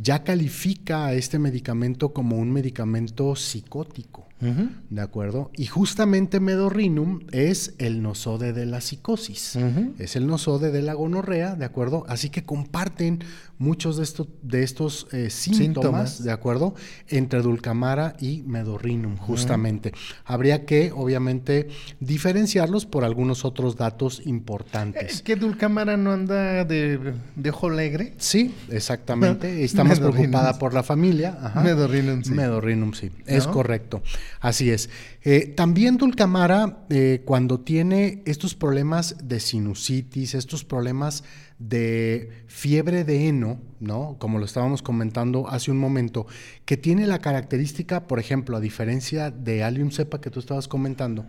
ya 0.00 0.22
califica 0.22 1.06
a 1.06 1.14
este 1.14 1.38
medicamento 1.38 2.12
como 2.12 2.36
un 2.36 2.52
medicamento 2.52 3.34
psicótico. 3.34 4.27
¿De 4.40 5.00
acuerdo? 5.00 5.50
Y 5.56 5.66
justamente 5.66 6.38
Medorrinum 6.38 7.20
es 7.32 7.74
el 7.78 8.02
nosode 8.02 8.52
de 8.52 8.66
la 8.66 8.80
psicosis, 8.80 9.58
es 9.98 10.16
el 10.16 10.26
nosode 10.26 10.70
de 10.70 10.82
la 10.82 10.94
gonorrea, 10.94 11.56
¿de 11.56 11.64
acuerdo? 11.64 12.04
Así 12.08 12.30
que 12.30 12.44
comparten 12.44 13.24
muchos 13.58 13.96
de, 13.96 14.04
estos, 14.04 14.28
de 14.42 14.62
estos 14.62 15.06
eh, 15.12 15.30
síntomas, 15.30 16.22
¿de 16.22 16.30
acuerdo? 16.30 16.74
Entre 17.08 17.42
Dulcamara 17.42 18.14
y 18.20 18.42
Medorrinum, 18.46 19.16
justamente. 19.16 19.92
Habría 20.24 20.64
que, 20.64 20.92
obviamente, 20.94 21.68
diferenciarlos 22.00 22.86
por 22.86 23.04
algunos 23.04 23.44
otros 23.44 23.76
datos 23.76 24.22
importantes. 24.24 25.12
¿Es 25.12 25.22
que 25.22 25.36
Dulcamara 25.36 25.96
no 25.96 26.12
anda 26.12 26.64
de, 26.64 27.14
ojo 27.50 27.68
alegre? 27.68 28.14
Sí, 28.18 28.54
exactamente. 28.70 29.64
Está 29.68 29.84
más 29.84 29.98
preocupada 29.98 30.58
por 30.58 30.72
la 30.72 30.82
familia. 30.82 31.52
Medorrinum, 31.62 32.22
sí. 32.22 32.32
Medorrinum, 32.32 32.92
sí. 32.92 33.10
Es 33.26 33.46
correcto. 33.46 34.02
Así 34.40 34.70
es. 34.70 34.88
Eh, 35.22 35.52
también 35.54 35.96
Dulcamara, 35.96 36.84
eh, 36.90 37.22
cuando 37.24 37.60
tiene 37.60 38.22
estos 38.24 38.54
problemas 38.54 39.16
de 39.22 39.40
sinusitis, 39.40 40.34
estos 40.34 40.64
problemas 40.64 41.24
de 41.58 42.44
fiebre 42.46 43.04
de 43.04 43.28
heno, 43.28 43.60
¿no? 43.80 44.16
Como 44.18 44.38
lo 44.38 44.44
estábamos 44.44 44.82
comentando 44.82 45.48
hace 45.48 45.70
un 45.70 45.78
momento, 45.78 46.26
que 46.64 46.76
tiene 46.76 47.06
la 47.06 47.18
característica, 47.18 48.06
por 48.06 48.18
ejemplo, 48.18 48.56
a 48.56 48.60
diferencia 48.60 49.30
de 49.30 49.64
Allium 49.64 49.90
cepa 49.90 50.20
que 50.20 50.30
tú 50.30 50.40
estabas 50.40 50.68
comentando, 50.68 51.26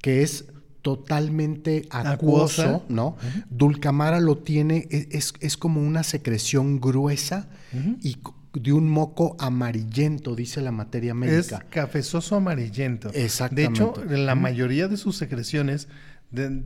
que 0.00 0.22
es 0.22 0.46
totalmente 0.82 1.86
acuoso, 1.90 2.84
¿no? 2.88 3.16
Dulcamara 3.50 4.20
lo 4.20 4.38
tiene, 4.38 4.88
e, 4.90 5.08
es, 5.12 5.32
es, 5.40 5.56
como 5.56 5.80
una 5.80 6.02
secreción 6.02 6.80
gruesa 6.80 7.48
y 8.02 8.18
de 8.54 8.72
un 8.72 8.88
moco 8.88 9.36
amarillento, 9.38 10.34
dice 10.34 10.60
la 10.60 10.72
materia 10.72 11.14
médica. 11.14 11.58
Es 11.58 11.64
cafezoso 11.70 12.36
amarillento. 12.36 13.10
Exactamente. 13.14 13.80
De 13.80 13.90
hecho, 13.90 14.04
la 14.04 14.34
mayoría 14.34 14.88
de 14.88 14.96
sus 14.96 15.16
secreciones, 15.16 15.88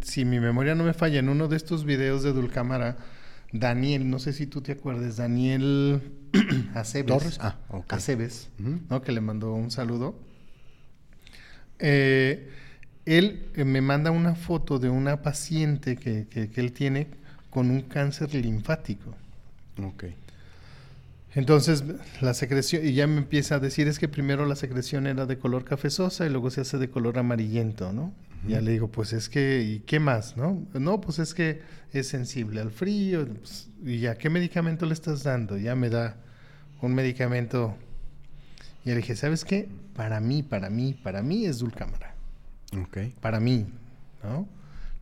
si 0.03 0.25
mi 0.25 0.41
memoria 0.41 0.75
no 0.75 0.85
me 0.85 0.95
falla, 0.95 1.19
en 1.19 1.29
uno 1.29 1.49
de 1.49 1.57
estos 1.57 1.85
videos 1.85 2.23
de 2.23 2.33
Dulcámara, 2.33 2.97
Daniel, 3.53 4.09
no 4.09 4.19
sé 4.19 4.33
si 4.33 4.47
tú 4.47 4.61
te 4.61 4.73
acuerdas, 4.73 5.17
Daniel 5.17 6.01
Aceves. 6.75 7.39
Ah, 7.41 7.57
Aceves, 7.89 8.51
¿no? 8.59 9.03
Que 9.03 9.12
le 9.12 9.21
mandó 9.21 9.55
un 9.55 9.71
saludo. 9.71 10.19
Eh, 11.79 12.51
él 13.05 13.49
eh, 13.55 13.64
me 13.64 13.81
manda 13.81 14.11
una 14.11 14.35
foto 14.35 14.79
de 14.79 14.89
una 14.89 15.23
paciente 15.23 15.97
que, 15.97 16.27
que, 16.29 16.51
que 16.51 16.61
él 16.61 16.73
tiene 16.73 17.09
con 17.51 17.71
un 17.71 17.83
cáncer 17.83 18.35
linfático. 18.35 19.14
Ok. 19.83 20.05
Entonces, 21.37 21.84
la 22.22 22.32
secreción, 22.32 22.87
y 22.87 22.95
ya 22.95 23.07
me 23.07 23.18
empieza 23.18 23.57
a 23.57 23.59
decir, 23.59 23.89
es 23.89 23.99
que 23.99 24.09
primero 24.09 24.47
la 24.47 24.57
secreción 24.57 25.07
era 25.07 25.26
de 25.26 25.37
color 25.37 25.64
cafezosa 25.64 26.24
y 26.24 26.30
luego 26.30 26.49
se 26.51 26.62
hace 26.62 26.78
de 26.78 26.89
color 26.89 27.18
amarillento, 27.18 27.93
¿no? 27.93 28.14
Ya 28.49 28.62
le 28.62 28.70
digo, 28.70 28.89
pues 28.89 29.12
es 29.12 29.28
que, 29.28 29.62
¿y 29.62 29.80
qué 29.80 30.01
más, 30.01 30.39
no? 30.39 30.66
No, 30.72 31.01
pues 31.01 31.18
es 31.18 31.34
que 31.34 31.61
es 31.93 32.09
sensible 32.09 32.62
al 32.62 32.70
frío, 32.70 33.28
y 33.84 33.99
ya, 33.99 34.16
¿qué 34.16 34.30
medicamento 34.30 34.87
le 34.87 34.95
estás 34.95 35.24
dando? 35.24 35.59
Ya 35.59 35.74
me 35.74 35.91
da 35.91 36.16
un 36.80 36.95
medicamento 36.95 37.76
Y 38.84 38.91
le 38.91 38.97
dije, 38.97 39.14
¿sabes 39.14 39.45
qué? 39.45 39.68
Para 39.95 40.20
mí, 40.20 40.43
para 40.43 40.70
mí, 40.70 40.95
para 40.95 41.22
mí 41.22 41.45
es 41.45 41.59
Dulcámara. 41.59 42.14
Ok. 42.80 42.99
Para 43.20 43.41
mí, 43.41 43.66
¿no? 44.22 44.49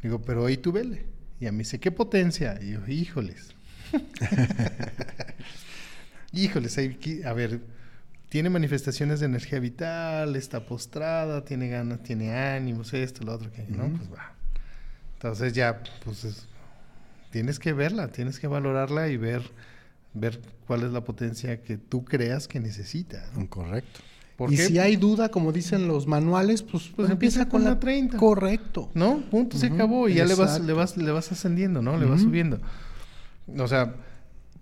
Digo, 0.03 0.21
pero 0.23 0.47
ahí 0.47 0.57
tú 0.57 0.73
vele. 0.73 1.05
Y 1.39 1.47
a 1.47 1.53
mí 1.53 1.59
dice, 1.59 1.79
¿qué 1.79 1.93
potencia? 1.93 2.59
Y 2.61 2.73
yo, 2.73 2.87
híjoles. 2.89 3.55
híjoles, 6.35 6.79
a 7.25 7.33
ver, 7.33 7.61
tiene 8.29 8.51
manifestaciones 8.51 9.21
de 9.21 9.27
energía 9.27 9.61
vital, 9.61 10.37
está 10.37 10.67
postrada, 10.67 11.45
tiene 11.45 11.69
ganas, 11.69 12.03
tiene 12.03 12.35
ánimos, 12.35 12.93
esto, 12.95 13.25
lo 13.25 13.35
otro, 13.35 13.51
que, 13.53 13.63
¿no? 13.69 13.89
Pues 13.89 14.13
va. 14.13 14.35
Entonces 15.15 15.53
ya, 15.53 15.83
pues 16.05 16.47
tienes 17.31 17.59
que 17.59 17.73
verla, 17.73 18.09
tienes 18.09 18.39
que 18.39 18.47
valorarla 18.47 19.09
y 19.09 19.17
ver 19.17 19.43
ver 20.15 20.41
cuál 20.67 20.85
es 20.85 20.93
la 20.93 21.05
potencia 21.05 21.61
que 21.61 21.77
tú 21.77 22.05
creas 22.05 22.49
que 22.49 22.61
necesita. 22.61 23.25
Correcto. 23.51 24.01
y 24.49 24.57
si 24.57 24.79
hay 24.79 24.97
duda, 24.97 25.29
como 25.29 25.53
dicen 25.53 25.87
los 25.87 26.07
manuales, 26.07 26.63
pues, 26.63 26.91
pues 26.95 27.11
empieza, 27.11 27.49
con, 27.49 27.65
la 27.65 27.79
30. 27.79 28.17
Correcto. 28.17 28.91
¿No? 28.95 29.21
Punto, 29.31 29.59
se 29.59 29.67
acabó. 29.67 30.09
Y 30.09 30.15
ya 30.15 30.25
le 30.25 30.35
vas, 30.35 30.61
le 30.61 30.73
vas, 30.73 30.97
le 30.97 31.11
vas 31.11 31.31
ascendiendo, 31.31 31.83
¿no? 31.83 31.99
Le 31.99 32.07
vas 32.07 32.23
subiendo. 32.23 32.61
O 33.59 33.69
sea, 33.69 33.95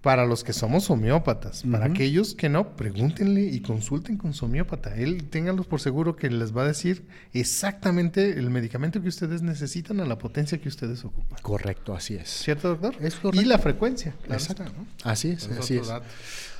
para 0.03 0.26
los 0.26 0.42
que 0.42 0.53
somos 0.53 0.90
homeópatas. 0.90 1.62
Para 1.70 1.86
aquellos 1.86 2.34
que 2.34 2.48
no, 2.48 2.74
pregúntenle 2.74 3.42
y 3.42 3.61
consulten 3.61 4.16
con 4.16 4.34
su 4.34 4.46
homeópata. 4.46 4.96
Él, 4.96 5.28
ténganlos 5.30 5.66
por 5.66 5.80
seguro 5.80 6.16
que 6.16 6.28
les 6.28 6.55
va 6.55 6.62
a 6.62 6.66
decir 6.66 7.07
exactamente 7.32 8.38
el 8.38 8.50
medicamento 8.50 9.00
que 9.00 9.09
ustedes 9.09 9.42
necesitan 9.42 10.00
a 10.00 10.05
la 10.05 10.18
potencia 10.18 10.61
que 10.61 10.68
ustedes 10.68 11.05
ocupan. 11.05 11.38
Correcto, 11.40 11.94
así 11.94 12.16
es. 12.16 12.28
¿Cierto, 12.28 12.70
doctor? 12.70 12.96
Es 13.00 13.14
correcto. 13.14 13.42
Y 13.42 13.44
la 13.44 13.59
frecuencia. 13.59 14.14
Exacto. 14.28 14.64
Así 15.05 15.30
es, 15.30 15.48
así 15.48 15.76
es. 15.76 15.92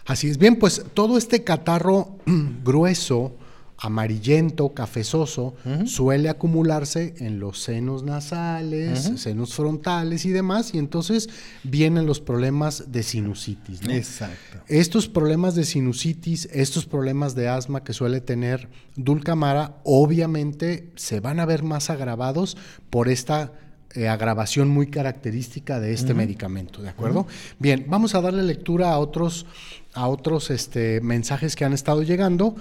Así 0.07 0.31
es. 0.31 0.39
Bien, 0.39 0.57
pues 0.57 0.85
todo 0.95 1.19
este 1.19 1.43
catarro 1.43 2.19
grueso 2.65 3.37
amarillento, 3.83 4.75
cafezoso, 4.75 5.55
suele 5.87 6.29
acumularse 6.29 7.15
en 7.19 7.41
los 7.41 7.59
senos 7.59 8.05
nasales, 8.05 9.11
senos 9.17 9.55
frontales 9.55 10.25
y 10.25 10.31
demás, 10.31 10.73
y 10.73 10.79
entonces 10.79 11.29
vienen 11.65 12.07
los 12.07 12.21
problemas 12.21 12.93
de 12.93 13.03
sinusitis. 13.03 13.81
Exacto. 13.89 14.59
Estos 14.69 15.09
problemas 15.09 15.57
de 15.57 15.65
sinusitis, 15.65 16.49
estos 16.53 16.87
problemas 16.87 17.35
de 17.35 17.49
asma 17.49 17.83
que 17.83 17.93
suele 17.93 18.21
tener 18.21 18.69
Dulcamara, 18.95 19.81
obviamente 19.83 20.91
se 20.95 21.19
van 21.19 21.41
a 21.41 21.45
ver 21.45 21.65
más 21.65 21.91
agravados 21.91 22.57
por 22.89 23.09
esta 23.09 23.53
eh, 23.95 24.09
agravación 24.09 24.69
muy 24.69 24.87
característica 24.87 25.81
de 25.81 25.93
este 25.93 26.15
medicamento, 26.15 26.83
¿de 26.83 26.89
acuerdo? 26.89 27.27
Bien, 27.59 27.85
vamos 27.89 28.15
a 28.15 28.21
darle 28.21 28.45
lectura 28.45 28.93
a 28.93 28.99
otros, 28.99 29.45
a 29.93 30.07
otros 30.07 30.51
este, 30.51 31.01
mensajes 31.01 31.57
que 31.57 31.65
han 31.65 31.73
estado 31.73 32.03
llegando 32.03 32.55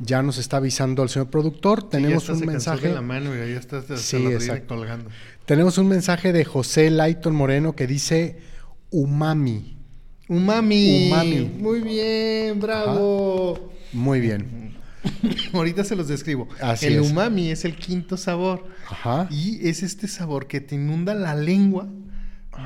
ya 0.00 0.22
nos 0.22 0.38
está 0.38 0.58
avisando 0.58 1.02
el 1.02 1.08
señor 1.08 1.30
productor. 1.30 1.88
Tenemos 1.88 2.28
un 2.28 2.40
mensaje. 2.40 2.92
la 2.92 3.02
mano 3.02 3.34
y 3.34 3.52
está, 3.52 3.82
sí, 3.96 4.24
colgando. 4.66 5.10
Tenemos 5.44 5.78
un 5.78 5.88
mensaje 5.88 6.32
de 6.32 6.44
José 6.44 6.90
Layton 6.90 7.34
Moreno 7.34 7.74
que 7.74 7.86
dice 7.86 8.38
umami. 8.90 9.76
Umami. 10.28 11.08
Umami. 11.08 11.50
Muy 11.58 11.80
bien, 11.80 12.60
bravo. 12.60 13.72
Muy 13.92 14.20
bien. 14.20 14.76
Ahorita 15.52 15.84
se 15.84 15.96
los 15.96 16.08
describo. 16.08 16.48
el 16.82 17.00
umami 17.00 17.50
es 17.50 17.64
el 17.64 17.76
quinto 17.76 18.16
sabor. 18.16 18.66
Ajá. 18.88 19.26
Y 19.30 19.68
es 19.68 19.82
este 19.82 20.06
sabor 20.06 20.46
que 20.46 20.60
te 20.60 20.74
inunda 20.74 21.14
la 21.14 21.34
lengua 21.34 21.88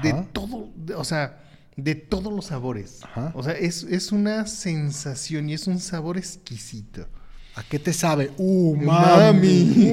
de 0.03 0.15
todo, 0.33 0.71
o 0.97 1.05
sea, 1.05 1.41
de 1.77 1.95
todos 1.95 2.33
los 2.33 2.47
sabores. 2.47 3.01
Ajá. 3.05 3.33
O 3.35 3.43
sea, 3.43 3.53
es, 3.53 3.85
es 3.85 4.11
una 4.11 4.47
sensación 4.47 5.49
y 5.51 5.55
es 5.55 5.67
un 5.67 5.79
sabor 5.79 6.19
exquisito. 6.19 7.07
¿A 7.55 7.63
qué 7.63 7.79
te 7.79 7.93
sabe? 7.93 8.31
¡Uh, 8.39 8.75
mami! 8.77 9.93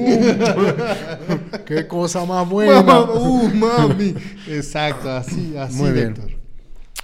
¡Qué 1.66 1.86
cosa 1.86 2.24
más 2.24 2.48
buena! 2.48 3.00
¡Uh, 3.02 3.48
mami! 3.54 4.14
Exacto, 4.48 5.10
así, 5.10 5.54
así, 5.56 5.76
Muy 5.76 5.90
bien. 5.92 6.14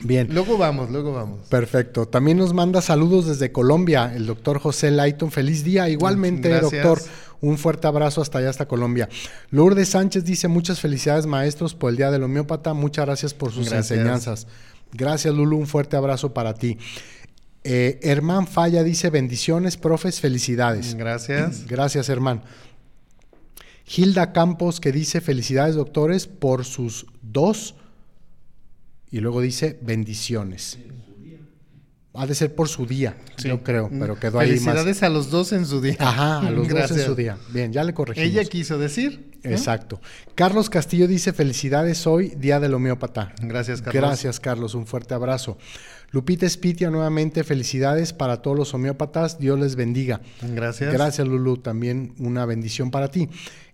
Bien. 0.01 0.29
Luego 0.33 0.59
vamos, 0.59 0.91
luego 0.91 1.13
vamos. 1.13 1.47
Perfecto. 1.49 2.07
También 2.07 2.37
nos 2.37 2.53
manda 2.53 2.83
saludos 2.83 3.27
desde 3.27 3.53
Colombia 3.53 4.13
el 4.15 4.27
doctor 4.27 4.59
José 4.59 4.91
Layton. 4.91 5.31
Feliz 5.31 5.65
día. 5.65 5.89
Igualmente, 5.89 6.61
doctor. 6.61 7.01
Un 7.41 7.59
fuerte 7.59 7.87
abrazo 7.87 8.23
hasta 8.23 8.39
allá, 8.39 8.51
hasta 8.51 8.67
Colombia. 8.67 9.09
Lourdes 9.51 9.91
Sánchez 9.91 10.25
dice 10.25 10.49
muchas 10.49 10.81
felicidades 10.81 11.27
maestros 11.27 11.75
por 11.75 11.91
el 11.91 11.97
Día 11.97 12.11
del 12.11 12.23
Homeópata. 12.23 12.75
Muchas 12.75 13.07
gracias 13.07 13.35
por 13.35 13.53
sus 13.53 13.73
enseñanzas. 13.73 14.47
Gracias, 14.93 15.35
Lulu. 15.35 15.57
Un 15.59 15.67
fuerte 15.67 15.97
abrazo 15.97 16.33
para 16.33 16.55
ti. 16.55 16.79
Eh, 17.69 17.99
Herman 18.01 18.47
Falla 18.47 18.85
dice 18.85 19.11
bendiciones, 19.11 19.77
profes, 19.77 20.21
felicidades. 20.21 20.95
Gracias. 20.95 21.67
Gracias, 21.69 22.09
Herman. 22.09 22.43
Hilda 23.85 24.33
Campos 24.33 24.79
que 24.79 24.93
dice 24.93 25.21
felicidades, 25.21 25.75
doctores, 25.75 26.29
por 26.29 26.65
sus 26.65 27.07
dos. 27.23 27.75
Y 29.11 29.19
luego 29.19 29.41
dice 29.41 29.81
bendiciones. 29.83 30.79
Ha 32.15 32.27
de 32.27 32.35
ser 32.37 32.55
por 32.55 32.69
su 32.69 32.87
día, 32.87 33.17
yo 33.37 33.63
creo, 33.63 33.91
pero 33.91 34.19
quedó 34.19 34.39
ahí 34.39 34.53
más. 34.53 34.61
Felicidades 34.61 35.03
a 35.03 35.09
los 35.09 35.31
dos 35.31 35.53
en 35.53 35.67
su 35.67 35.81
día. 35.81 35.97
Ajá, 35.99 36.39
a 36.39 36.51
los 36.51 36.69
dos 36.71 36.91
en 36.93 37.01
su 37.01 37.15
día. 37.17 37.37
Bien, 37.51 37.73
ya 37.73 37.83
le 37.83 37.93
corregimos. 37.93 38.31
Ella 38.31 38.45
quiso 38.45 38.79
decir. 38.79 39.33
Exacto. 39.43 40.01
Carlos 40.35 40.71
Castillo 40.71 41.09
dice 41.09 41.33
felicidades 41.33 42.07
hoy, 42.07 42.31
Día 42.31 42.59
del 42.61 42.75
Homeópata. 42.75 43.35
Gracias, 43.43 43.83
Carlos. 43.83 44.03
Gracias, 44.03 44.41
Carlos. 44.41 44.75
Un 44.75 44.87
fuerte 44.87 45.15
abrazo. 45.15 45.59
Lupita 46.17 46.49
Spitia, 46.49 46.89
nuevamente 46.89 47.45
felicidades 47.45 48.15
para 48.15 48.41
todos 48.41 48.57
los 48.57 48.73
homeópatas. 48.73 49.39
Dios 49.39 49.61
les 49.61 49.77
bendiga. 49.77 50.23
Gracias. 50.41 50.91
Gracias, 50.91 51.29
Lulu. 51.29 51.59
También 51.59 52.15
una 52.19 52.47
bendición 52.47 52.91
para 52.91 53.11
ti. 53.11 53.29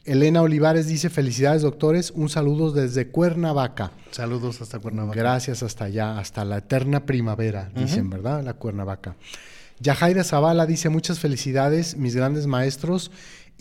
Elena 0.04 0.42
Olivares 0.42 0.88
dice 0.88 1.08
felicidades, 1.08 1.62
doctores. 1.62 2.10
Un 2.10 2.28
saludo 2.28 2.72
desde 2.72 3.06
Cuernavaca. 3.06 3.92
Saludos 4.10 4.60
hasta 4.60 4.80
Cuernavaca. 4.80 5.16
Gracias 5.16 5.62
hasta 5.62 5.84
allá, 5.84 6.18
hasta 6.18 6.44
la 6.44 6.58
eterna 6.58 7.06
primavera, 7.06 7.70
dicen, 7.76 8.10
¿verdad? 8.10 8.42
La 8.42 8.54
Cuernavaca. 8.54 9.14
Yajaira 9.78 10.24
Zavala 10.24 10.66
dice 10.66 10.88
muchas 10.88 11.20
felicidades, 11.20 11.96
mis 11.96 12.16
grandes 12.16 12.48
maestros. 12.48 13.12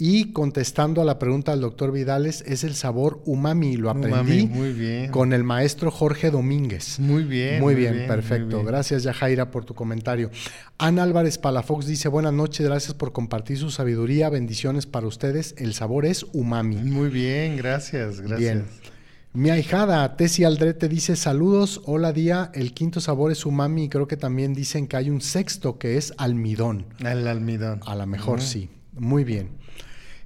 Y 0.03 0.31
contestando 0.31 0.99
a 1.03 1.05
la 1.05 1.19
pregunta 1.19 1.51
del 1.51 1.61
doctor 1.61 1.91
Vidales, 1.91 2.43
es 2.47 2.63
el 2.63 2.73
sabor 2.73 3.21
umami. 3.25 3.77
Lo 3.77 3.91
aprendí 3.91 4.47
muy 4.47 4.73
bien. 4.73 5.11
con 5.11 5.31
el 5.31 5.43
maestro 5.43 5.91
Jorge 5.91 6.31
Domínguez. 6.31 6.99
Muy 6.99 7.23
bien. 7.23 7.61
Muy, 7.61 7.75
bien, 7.75 8.07
perfecto. 8.07 8.63
Gracias, 8.63 9.03
Yajaira, 9.03 9.51
por 9.51 9.63
tu 9.63 9.75
comentario. 9.75 10.31
Ana 10.79 11.03
Álvarez 11.03 11.37
Palafox 11.37 11.85
dice: 11.85 12.09
Buenas 12.09 12.33
noches, 12.33 12.65
gracias 12.65 12.95
por 12.95 13.11
compartir 13.11 13.59
su 13.59 13.69
sabiduría. 13.69 14.29
Bendiciones 14.29 14.87
para 14.87 15.05
ustedes. 15.05 15.53
El 15.59 15.75
sabor 15.75 16.07
es 16.07 16.25
umami. 16.33 16.77
Muy 16.77 17.09
bien, 17.09 17.55
gracias, 17.55 18.21
gracias. 18.21 18.39
Bien. 18.39 18.65
Mi 19.33 19.51
ahijada, 19.51 20.17
Tessie 20.17 20.47
Aldrete, 20.47 20.89
dice 20.89 21.15
saludos, 21.15 21.79
hola 21.85 22.11
día, 22.11 22.49
el 22.55 22.73
quinto 22.73 23.01
sabor 23.01 23.31
es 23.31 23.45
umami 23.45 23.83
y 23.83 23.89
creo 23.89 24.07
que 24.07 24.17
también 24.17 24.55
dicen 24.55 24.87
que 24.87 24.97
hay 24.97 25.11
un 25.11 25.21
sexto 25.21 25.77
que 25.77 25.97
es 25.97 26.11
almidón. 26.17 26.87
El 27.05 27.27
almidón. 27.27 27.81
A 27.85 27.93
lo 27.93 28.07
mejor 28.07 28.41
sí. 28.41 28.71
Muy 28.93 29.23
bien. 29.23 29.60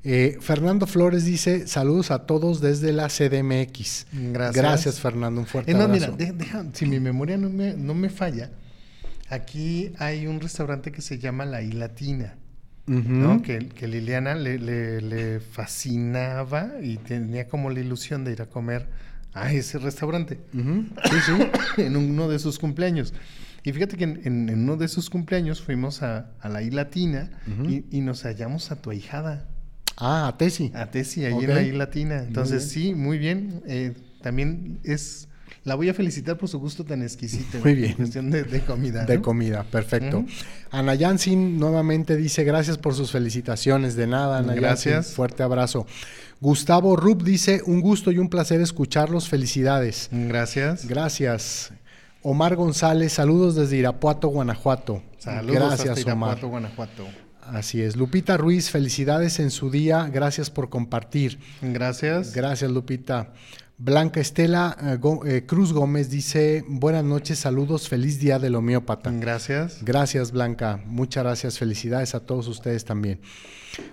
Eh, 0.07 0.37
Fernando 0.39 0.85
Flores 0.85 1.25
dice 1.25 1.65
saludos 1.65 2.11
a 2.11 2.27
todos 2.27 2.61
desde 2.61 2.93
la 2.93 3.07
CDMX. 3.07 4.05
Gracias. 4.11 4.55
Gracias, 4.55 4.99
Fernando. 4.99 5.41
Un 5.41 5.47
fuerte 5.47 5.71
abrazo. 5.73 6.15
Mira, 6.15 6.31
deja, 6.31 6.63
si 6.73 6.85
mi 6.85 6.99
memoria 6.99 7.37
no 7.37 7.49
me, 7.49 7.73
no 7.73 7.95
me, 7.95 8.09
falla, 8.09 8.51
aquí 9.29 9.93
hay 9.97 10.27
un 10.27 10.39
restaurante 10.39 10.91
que 10.91 11.01
se 11.01 11.17
llama 11.17 11.45
La 11.45 11.63
Ilatina. 11.63 12.35
¿no? 12.85 13.41
que, 13.41 13.67
que, 13.69 13.87
Liliana 13.87 14.35
le, 14.35 14.59
le, 14.59 15.39
fascinaba 15.39 16.73
y 16.83 16.97
tenía 16.97 17.47
como 17.47 17.71
la 17.71 17.79
ilusión 17.79 18.23
de 18.23 18.33
ir 18.33 18.43
a 18.43 18.45
comer 18.45 18.87
a 19.33 19.51
ese 19.51 19.79
restaurante. 19.79 20.39
Sí, 20.53 21.17
sí. 21.25 21.81
en 21.81 21.97
uno 21.97 22.29
de 22.29 22.37
sus 22.37 22.59
cumpleaños. 22.59 23.15
Y 23.63 23.73
fíjate 23.73 23.97
que 23.97 24.03
en, 24.03 24.51
uno 24.53 24.77
de 24.77 24.87
sus 24.87 25.09
cumpleaños 25.09 25.63
fuimos 25.63 26.03
a, 26.03 26.29
la 26.43 26.61
I 26.61 26.69
Latina 26.69 27.31
y, 27.67 27.85
y, 27.89 28.01
nos 28.01 28.21
hallamos 28.21 28.69
a 28.69 28.79
tu 28.79 28.91
ahijada. 28.91 29.47
Ah, 29.97 30.27
a 30.27 30.37
Tesi. 30.37 30.71
A 30.73 30.87
Tesi, 30.87 31.25
ahí 31.25 31.33
en 31.33 31.53
la 31.53 31.61
I 31.61 31.71
Latina. 31.71 32.19
Entonces, 32.19 32.69
sí, 32.69 32.93
muy 32.93 33.17
bien. 33.17 33.61
Eh, 33.67 33.93
también 34.21 34.79
es. 34.83 35.27
La 35.63 35.73
voy 35.73 35.89
a 35.89 35.93
felicitar 35.95 36.37
por 36.37 36.47
su 36.47 36.59
gusto 36.59 36.83
tan 36.83 37.01
exquisito. 37.01 37.57
Muy 37.63 37.73
bien. 37.73 37.93
cuestión 37.93 38.29
de, 38.29 38.45
comida. 38.61 39.05
De 39.05 39.19
comida, 39.19 39.63
perfecto. 39.63 40.25
Ana 40.69 40.93
Yansin 40.93 41.57
nuevamente 41.57 42.15
dice 42.15 42.43
gracias 42.43 42.77
por 42.77 42.93
sus 42.93 43.11
felicitaciones. 43.11 43.95
De 43.95 44.05
nada, 44.05 44.39
Ana 44.39 44.53
Gracias. 44.53 45.13
Fuerte 45.13 45.41
abrazo. 45.41 45.87
Gustavo 46.39 46.95
Rub 46.95 47.23
dice 47.23 47.61
un 47.65 47.81
gusto 47.81 48.11
y 48.11 48.19
un 48.19 48.29
placer 48.29 48.61
escucharlos. 48.61 49.27
Felicidades. 49.27 50.09
Gracias. 50.11 50.87
Gracias. 50.87 51.71
Omar 52.21 52.55
González, 52.55 53.13
saludos 53.13 53.55
desde 53.55 53.77
Irapuato, 53.77 54.27
Guanajuato. 54.29 55.01
Saludos 55.19 55.55
Gracias, 55.55 55.89
hasta 55.89 56.01
Irapuato, 56.01 56.47
Guanajuato. 56.47 57.07
Así 57.51 57.81
es. 57.81 57.95
Lupita 57.95 58.37
Ruiz, 58.37 58.69
felicidades 58.69 59.39
en 59.39 59.51
su 59.51 59.69
día. 59.69 60.09
Gracias 60.11 60.49
por 60.49 60.69
compartir. 60.69 61.39
Gracias. 61.61 62.33
Gracias, 62.33 62.71
Lupita. 62.71 63.33
Blanca 63.77 64.21
Estela 64.21 64.77
eh, 64.81 64.99
eh, 65.25 65.45
Cruz 65.45 65.73
Gómez 65.73 66.09
dice, 66.09 66.63
buenas 66.65 67.03
noches, 67.03 67.39
saludos, 67.39 67.89
feliz 67.89 68.19
día 68.19 68.39
del 68.39 68.55
homeópata. 68.55 69.11
Gracias. 69.11 69.79
Gracias, 69.81 70.31
Blanca. 70.31 70.79
Muchas 70.85 71.23
gracias. 71.23 71.59
Felicidades 71.59 72.15
a 72.15 72.21
todos 72.21 72.47
ustedes 72.47 72.85
también. 72.85 73.19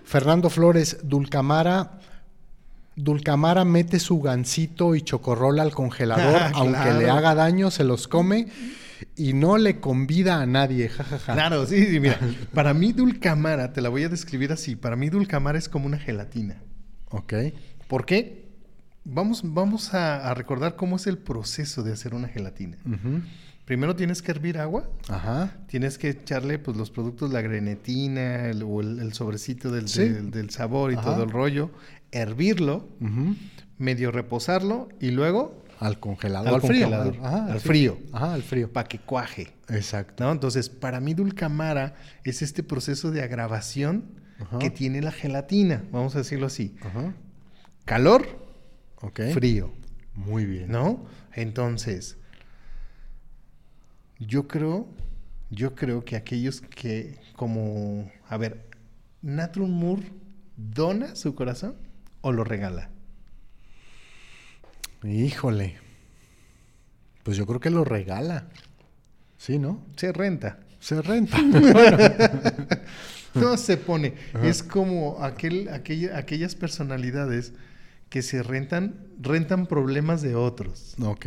Fernando 0.04 0.50
Flores, 0.50 0.98
Dulcamara. 1.02 1.98
Dulcamara 2.94 3.64
mete 3.64 3.98
su 3.98 4.20
gansito 4.20 4.94
y 4.94 5.02
chocorrola 5.02 5.62
al 5.62 5.72
congelador, 5.72 6.42
aunque 6.54 6.92
le 6.92 7.10
haga 7.10 7.34
daño, 7.34 7.70
se 7.70 7.84
los 7.84 8.06
come 8.06 8.48
y 9.16 9.32
no 9.32 9.58
le 9.58 9.80
convida 9.80 10.40
a 10.40 10.46
nadie. 10.46 10.90
Claro, 11.24 11.66
sí, 11.66 11.86
sí, 11.86 12.00
mira. 12.00 12.18
Para 12.54 12.74
mí, 12.74 12.92
Dulcamara, 12.92 13.72
te 13.72 13.80
la 13.80 13.88
voy 13.88 14.04
a 14.04 14.08
describir 14.08 14.52
así. 14.52 14.76
Para 14.76 14.96
mí, 14.96 15.08
Dulcamara 15.10 15.58
es 15.58 15.68
como 15.68 15.86
una 15.86 15.98
gelatina. 15.98 16.62
Ok. 17.10 17.34
¿Por 17.88 18.06
qué? 18.06 18.48
Vamos, 19.04 19.42
vamos 19.44 19.94
a, 19.94 20.32
recordar 20.34 20.76
cómo 20.76 20.96
es 20.96 21.06
el 21.06 21.18
proceso 21.18 21.82
de 21.82 21.92
hacer 21.92 22.14
una 22.14 22.28
gelatina. 22.28 22.78
Primero 23.64 23.96
tienes 23.96 24.22
que 24.22 24.30
hervir 24.30 24.58
agua. 24.58 24.88
Ajá. 25.08 25.56
Tienes 25.66 25.98
que 25.98 26.10
echarle 26.10 26.58
pues, 26.58 26.76
los 26.76 26.90
productos, 26.90 27.32
la 27.32 27.40
grenetina 27.40 28.50
o 28.64 28.80
el, 28.80 29.12
sobrecito 29.12 29.70
del, 29.70 29.88
sabor 30.50 30.92
y 30.92 30.96
todo 30.96 31.24
el 31.24 31.30
rollo. 31.30 31.70
Hervirlo, 32.10 32.88
medio 33.78 34.10
reposarlo 34.10 34.88
y 35.00 35.10
luego... 35.10 35.61
Al 35.82 35.98
congelador. 36.00 36.54
Al, 36.54 36.60
frío. 36.60 36.86
al, 36.86 37.60
frío. 37.60 37.98
Ajá, 38.12 38.34
al 38.34 38.42
frío. 38.42 38.72
Para 38.72 38.88
que 38.88 38.98
cuaje. 38.98 39.52
Exacto. 39.68 40.24
¿no? 40.24 40.32
Entonces, 40.32 40.68
para 40.68 41.00
mí 41.00 41.14
dulcamara 41.14 41.94
es 42.24 42.42
este 42.42 42.62
proceso 42.62 43.10
de 43.10 43.22
agravación 43.22 44.22
que 44.58 44.70
tiene 44.70 45.00
la 45.00 45.12
gelatina, 45.12 45.84
vamos 45.92 46.16
a 46.16 46.18
decirlo 46.18 46.46
así. 46.46 46.74
Ajá. 46.82 47.14
Calor, 47.84 48.26
Frío. 49.32 49.72
Muy 50.14 50.44
bien. 50.44 50.70
¿No? 50.70 51.04
Entonces, 51.34 52.16
yo 54.18 54.46
creo, 54.46 54.86
yo 55.50 55.74
creo 55.74 56.04
que 56.04 56.16
aquellos 56.16 56.60
que, 56.60 57.18
como, 57.34 58.10
a 58.28 58.36
ver, 58.36 58.68
Natron 59.22 59.70
Moore 59.70 60.12
dona 60.56 61.16
su 61.16 61.34
corazón 61.34 61.76
o 62.20 62.32
lo 62.32 62.44
regala. 62.44 62.90
Híjole. 65.04 65.76
Pues 67.22 67.36
yo 67.36 67.46
creo 67.46 67.60
que 67.60 67.70
lo 67.70 67.84
regala. 67.84 68.48
Sí, 69.38 69.58
¿no? 69.58 69.84
Se 69.96 70.12
renta. 70.12 70.58
Se 70.80 71.00
renta. 71.02 71.38
no 73.34 73.56
se 73.56 73.76
pone. 73.76 74.14
Es 74.42 74.62
como 74.62 75.22
aquel, 75.22 75.68
aquellas 75.68 76.54
personalidades 76.54 77.52
que 78.08 78.22
se 78.22 78.42
rentan, 78.42 79.06
rentan 79.20 79.66
problemas 79.66 80.22
de 80.22 80.34
otros. 80.34 80.94
Ok. 81.02 81.26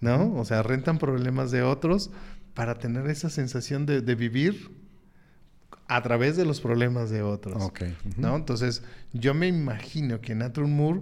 ¿No? 0.00 0.34
O 0.34 0.44
sea, 0.44 0.62
rentan 0.62 0.98
problemas 0.98 1.50
de 1.50 1.62
otros 1.62 2.10
para 2.54 2.78
tener 2.78 3.06
esa 3.08 3.30
sensación 3.30 3.86
de, 3.86 4.00
vivir 4.14 4.70
a 5.88 6.02
través 6.02 6.36
de 6.36 6.44
los 6.44 6.60
problemas 6.60 7.10
de 7.10 7.22
otros. 7.22 7.62
Ok. 7.62 7.82
¿No? 8.16 8.36
Entonces, 8.36 8.82
yo 9.12 9.34
me 9.34 9.46
imagino 9.46 10.20
que 10.20 10.34
Nathan 10.34 10.70
Moore 10.70 11.00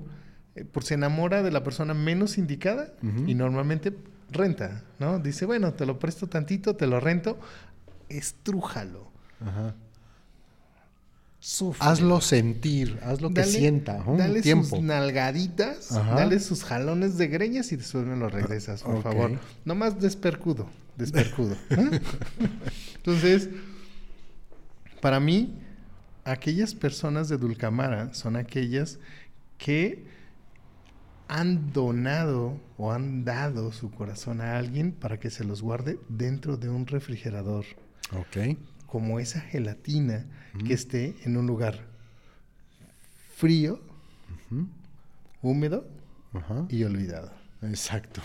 por 0.72 0.84
se 0.84 0.94
enamora 0.94 1.42
de 1.42 1.50
la 1.50 1.64
persona 1.64 1.94
menos 1.94 2.38
indicada 2.38 2.92
y 3.26 3.34
normalmente 3.34 3.96
renta, 4.30 4.84
¿no? 4.98 5.18
Dice, 5.18 5.46
bueno, 5.46 5.74
te 5.74 5.86
lo 5.86 5.98
presto 5.98 6.28
tantito, 6.28 6.76
te 6.76 6.86
lo 6.86 7.00
rento, 7.00 7.38
estrújalo. 8.08 9.10
Ajá. 9.40 9.74
Hazlo 11.80 12.22
sentir, 12.22 12.98
hazlo 13.02 13.30
que 13.34 13.44
sienta. 13.44 14.02
dale 14.16 14.42
sus 14.42 14.80
nalgaditas, 14.80 15.90
dale 15.90 16.40
sus 16.40 16.64
jalones 16.64 17.18
de 17.18 17.28
greñas 17.28 17.70
y 17.70 17.76
después 17.76 18.06
me 18.06 18.16
lo 18.16 18.30
regresas, 18.30 18.82
por 18.82 19.02
favor. 19.02 19.32
No 19.66 19.74
más 19.74 20.00
despercudo, 20.00 20.70
despercudo. 20.96 21.54
¿eh? 21.68 22.00
Entonces, 22.96 23.50
para 25.02 25.20
mí, 25.20 25.54
aquellas 26.24 26.74
personas 26.74 27.28
de 27.28 27.36
Dulcamara 27.36 28.14
son 28.14 28.36
aquellas 28.36 28.98
que 29.58 30.02
han 31.28 31.72
donado 31.72 32.58
o 32.76 32.92
han 32.92 33.24
dado 33.24 33.72
su 33.72 33.90
corazón 33.90 34.40
a 34.40 34.58
alguien 34.58 34.92
para 34.92 35.18
que 35.18 35.30
se 35.30 35.44
los 35.44 35.62
guarde 35.62 35.98
dentro 36.08 36.56
de 36.56 36.68
un 36.68 36.86
refrigerador. 36.86 37.64
Ok 38.12 38.56
como 38.94 39.18
esa 39.18 39.40
gelatina 39.40 40.24
que 40.64 40.72
esté 40.72 41.16
en 41.24 41.36
un 41.36 41.48
lugar 41.48 41.80
frío, 43.36 43.80
húmedo 45.42 45.84
y 46.68 46.84
olvidado. 46.84 47.32
Exacto. 47.62 48.20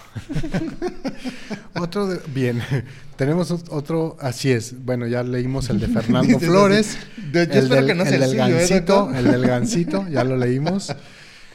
otro 1.76 2.08
bien, 2.36 2.62
tenemos 3.16 3.50
otro, 3.50 4.16
así 4.20 4.52
es. 4.52 4.86
Bueno, 4.86 5.08
ya 5.08 5.24
leímos 5.24 5.72
el 5.72 5.80
de 5.80 5.88
Fernando 5.95 6.39
Flores. 6.39 7.00
Yo, 7.34 7.41
el 7.41 7.52
espero 7.52 7.88
que 7.88 7.95
no 7.95 8.06
sea 8.06 8.14
el 8.14 8.22
del 8.22 8.34
¿eh, 8.34 8.36
gancito, 8.36 9.12
el 9.12 9.26
del 9.26 9.47
gancito, 9.47 10.08
ya 10.08 10.24
lo 10.24 10.38
leímos. 10.38 10.95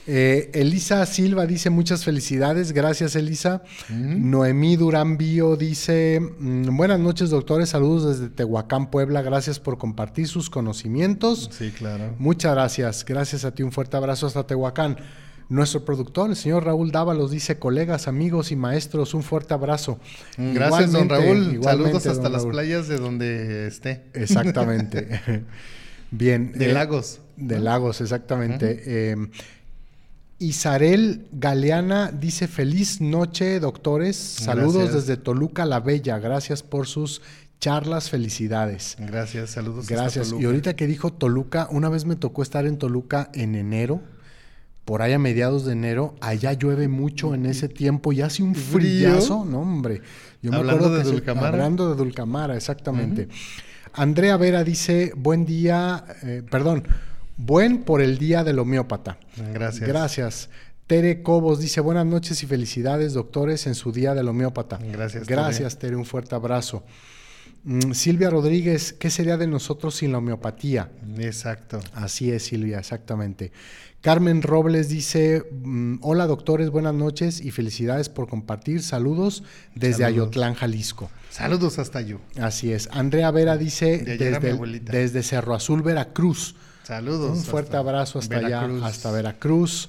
Eh, 0.06 0.50
Elisa 0.52 1.04
Silva 1.06 1.46
dice 1.46 1.70
muchas 1.70 2.04
felicidades, 2.04 2.72
gracias 2.72 3.16
Elisa. 3.16 3.62
Noemí 3.88 4.76
Durán 4.76 5.16
Bío 5.16 5.56
dice 5.56 6.20
mm, 6.20 6.76
buenas 6.76 7.00
noches 7.00 7.30
doctores, 7.30 7.70
saludos 7.70 8.18
desde 8.18 8.30
Tehuacán, 8.34 8.90
Puebla, 8.90 9.22
gracias 9.22 9.60
por 9.60 9.78
compartir 9.78 10.28
sus 10.28 10.50
conocimientos. 10.50 11.48
Sí, 11.52 11.70
claro. 11.70 12.14
Muchas 12.18 12.52
gracias, 12.54 13.04
gracias 13.04 13.44
a 13.44 13.54
ti, 13.54 13.62
un 13.62 13.72
fuerte 13.72 13.96
abrazo 13.96 14.26
hasta 14.26 14.46
Tehuacán. 14.46 14.98
Nuestro 15.48 15.84
productor, 15.84 16.30
el 16.30 16.36
señor 16.36 16.64
Raúl 16.64 16.90
Dávalos, 16.90 17.30
dice 17.30 17.58
colegas, 17.58 18.08
amigos 18.08 18.50
y 18.50 18.56
maestros, 18.56 19.12
un 19.12 19.22
fuerte 19.22 19.52
abrazo. 19.52 20.00
Gracias, 20.38 20.92
don 20.92 21.08
Raúl. 21.08 21.60
Saludos 21.62 22.06
hasta 22.06 22.30
las 22.30 22.46
playas 22.46 22.88
de 22.88 22.96
donde 22.96 23.66
esté. 23.66 24.04
Exactamente. 24.14 25.44
Bien. 26.10 26.52
De 26.52 26.70
eh, 26.70 26.72
Lagos. 26.72 27.20
De 27.36 27.58
Lagos, 27.58 28.00
exactamente. 28.00 29.16
Isarel 30.38 31.28
Galeana 31.32 32.10
dice 32.10 32.48
feliz 32.48 33.00
noche, 33.00 33.60
doctores. 33.60 34.16
Saludos 34.16 34.92
desde 34.92 35.16
Toluca 35.16 35.64
la 35.64 35.80
Bella. 35.80 36.18
Gracias 36.18 36.62
por 36.62 36.86
sus 36.86 37.22
charlas, 37.60 38.10
felicidades. 38.10 38.96
Gracias, 38.98 39.50
saludos. 39.50 39.88
Gracias. 39.88 40.34
Y 40.38 40.44
ahorita 40.44 40.74
que 40.74 40.86
dijo 40.86 41.12
Toluca, 41.12 41.68
una 41.70 41.88
vez 41.88 42.04
me 42.04 42.16
tocó 42.16 42.42
estar 42.42 42.66
en 42.66 42.78
Toluca 42.78 43.30
en 43.32 43.54
enero, 43.54 44.02
por 44.84 45.02
ahí 45.02 45.12
a 45.12 45.18
mediados 45.18 45.64
de 45.64 45.72
enero. 45.72 46.14
Allá 46.20 46.52
llueve 46.52 46.88
mucho 46.88 47.34
en 47.34 47.46
ese 47.46 47.68
tiempo 47.68 48.12
y 48.12 48.20
hace 48.20 48.42
un 48.42 48.54
frillazo, 48.54 49.44
no 49.44 49.60
hombre. 49.60 50.02
Yo 50.42 50.50
me 50.50 50.58
hablando 50.58 50.90
de 50.90 51.04
Dulcamara. 51.04 51.48
hablando 51.48 51.88
de 51.90 51.96
Dulcamara, 51.96 52.56
exactamente. 52.56 53.28
Andrea 53.94 54.36
Vera 54.36 54.64
dice, 54.64 55.12
buen 55.16 55.46
día, 55.46 56.04
eh, 56.22 56.42
perdón. 56.50 56.86
Buen 57.36 57.82
por 57.82 58.00
el 58.00 58.18
Día 58.18 58.44
del 58.44 58.58
Homeópata. 58.58 59.18
Gracias. 59.52 59.88
Gracias. 59.88 60.50
Tere 60.86 61.22
Cobos 61.22 61.60
dice 61.60 61.80
buenas 61.80 62.04
noches 62.04 62.42
y 62.42 62.46
felicidades 62.46 63.14
doctores 63.14 63.66
en 63.66 63.74
su 63.74 63.90
Día 63.90 64.14
del 64.14 64.28
Homeópata. 64.28 64.78
Gracias. 64.78 65.26
Gracias 65.26 65.78
Tere, 65.78 65.96
un 65.96 66.04
fuerte 66.04 66.34
abrazo. 66.34 66.84
Mm, 67.64 67.92
Silvia 67.92 68.28
Rodríguez, 68.28 68.92
¿qué 68.92 69.08
sería 69.08 69.38
de 69.38 69.46
nosotros 69.46 69.94
sin 69.94 70.12
la 70.12 70.18
homeopatía? 70.18 70.90
Exacto. 71.18 71.80
Así 71.94 72.30
es 72.30 72.44
Silvia, 72.44 72.78
exactamente. 72.78 73.52
Carmen 74.02 74.42
Robles 74.42 74.90
dice, 74.90 75.44
mm, 75.50 75.96
hola 76.02 76.26
doctores, 76.26 76.68
buenas 76.68 76.92
noches 76.92 77.40
y 77.40 77.50
felicidades 77.50 78.10
por 78.10 78.28
compartir. 78.28 78.82
Saludos 78.82 79.42
desde 79.74 80.04
Ayotlán, 80.04 80.52
Jalisco. 80.52 81.10
Saludos 81.30 81.78
hasta 81.78 82.02
yo. 82.02 82.20
Así 82.38 82.70
es. 82.70 82.90
Andrea 82.92 83.30
Vera 83.30 83.56
dice, 83.56 83.96
desde, 83.98 84.80
desde 84.80 85.22
Cerro 85.22 85.54
Azul, 85.54 85.82
Veracruz. 85.82 86.54
Saludos. 86.84 87.36
Un 87.36 87.42
fuerte 87.42 87.76
abrazo 87.76 88.18
hasta 88.18 88.36
allá, 88.36 88.68
hasta 88.84 89.10
Veracruz. 89.10 89.88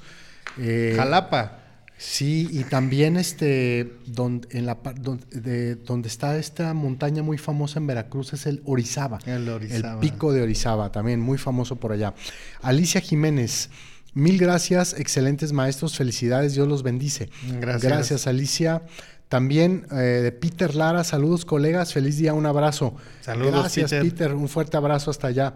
Eh, 0.57 0.93
Jalapa. 0.95 1.59
Sí, 1.97 2.49
y 2.51 2.65
también 2.65 3.15
este, 3.15 3.93
donde, 4.05 4.47
en 4.51 4.65
la, 4.65 4.77
donde, 4.99 5.75
donde 5.75 6.07
está 6.09 6.37
esta 6.37 6.73
montaña 6.73 7.23
muy 7.23 7.37
famosa 7.37 7.79
en 7.79 7.87
Veracruz 7.87 8.33
es 8.33 8.45
el 8.47 8.61
Orizaba. 8.65 9.19
El 9.25 9.47
Orizaba. 9.47 9.93
El 9.93 9.99
pico 9.99 10.33
de 10.33 10.41
Orizaba, 10.41 10.91
también 10.91 11.21
muy 11.21 11.37
famoso 11.37 11.77
por 11.77 11.93
allá. 11.93 12.13
Alicia 12.61 12.99
Jiménez, 12.99 13.69
mil 14.13 14.37
gracias, 14.37 14.93
excelentes 14.99 15.53
maestros, 15.53 15.95
felicidades, 15.95 16.53
Dios 16.53 16.67
los 16.67 16.83
bendice. 16.83 17.29
Gracias. 17.61 17.83
Gracias, 17.83 18.27
Alicia. 18.27 18.81
También 19.29 19.87
eh, 19.91 19.95
de 19.95 20.31
Peter 20.33 20.75
Lara, 20.75 21.03
saludos 21.03 21.45
colegas, 21.45 21.93
feliz 21.93 22.17
día, 22.17 22.33
un 22.33 22.45
abrazo. 22.45 22.93
Saludos, 23.21 23.61
Gracias, 23.61 23.91
Peter, 23.91 24.33
un 24.33 24.49
fuerte 24.49 24.75
abrazo 24.75 25.11
hasta 25.11 25.27
allá. 25.27 25.55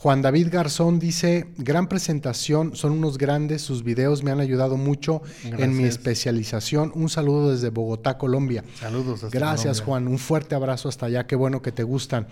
Juan 0.00 0.22
David 0.22 0.50
Garzón 0.52 1.00
dice, 1.00 1.48
gran 1.56 1.88
presentación, 1.88 2.76
son 2.76 2.92
unos 2.92 3.18
grandes, 3.18 3.62
sus 3.62 3.82
videos 3.82 4.22
me 4.22 4.30
han 4.30 4.38
ayudado 4.38 4.76
mucho 4.76 5.22
en 5.42 5.76
mi 5.76 5.82
especialización. 5.82 6.92
Un 6.94 7.08
saludo 7.08 7.50
desde 7.50 7.70
Bogotá, 7.70 8.16
Colombia. 8.16 8.62
Saludos. 8.78 9.24
Hasta 9.24 9.36
Gracias 9.36 9.80
Juan, 9.80 10.06
un 10.06 10.18
fuerte 10.18 10.54
abrazo 10.54 10.88
hasta 10.88 11.06
allá, 11.06 11.26
qué 11.26 11.34
bueno 11.34 11.62
que 11.62 11.72
te 11.72 11.82
gustan. 11.82 12.28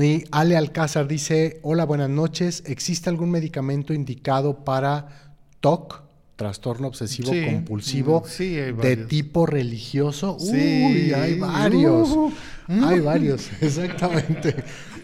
Y 0.00 0.22
Ale 0.30 0.56
Alcázar 0.56 1.08
dice, 1.08 1.58
hola, 1.64 1.84
buenas 1.84 2.10
noches, 2.10 2.62
¿existe 2.64 3.10
algún 3.10 3.32
medicamento 3.32 3.92
indicado 3.92 4.64
para 4.64 5.32
TOC? 5.58 6.07
Trastorno 6.38 6.86
obsesivo 6.86 7.32
compulsivo 7.44 8.22
mm, 8.22 8.80
de 8.80 8.96
tipo 8.96 9.44
religioso. 9.44 10.36
Uy, 10.38 11.12
hay 11.12 11.36
varios. 11.36 12.10
Uh. 12.10 12.32
Hay 12.68 13.00
varios, 13.00 13.50
exactamente. 13.60 14.54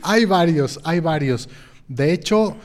hay 0.03 0.27
varios, 0.27 0.79
hay 0.85 1.01
varios. 1.01 1.49
De 1.89 2.13
hecho, 2.13 2.57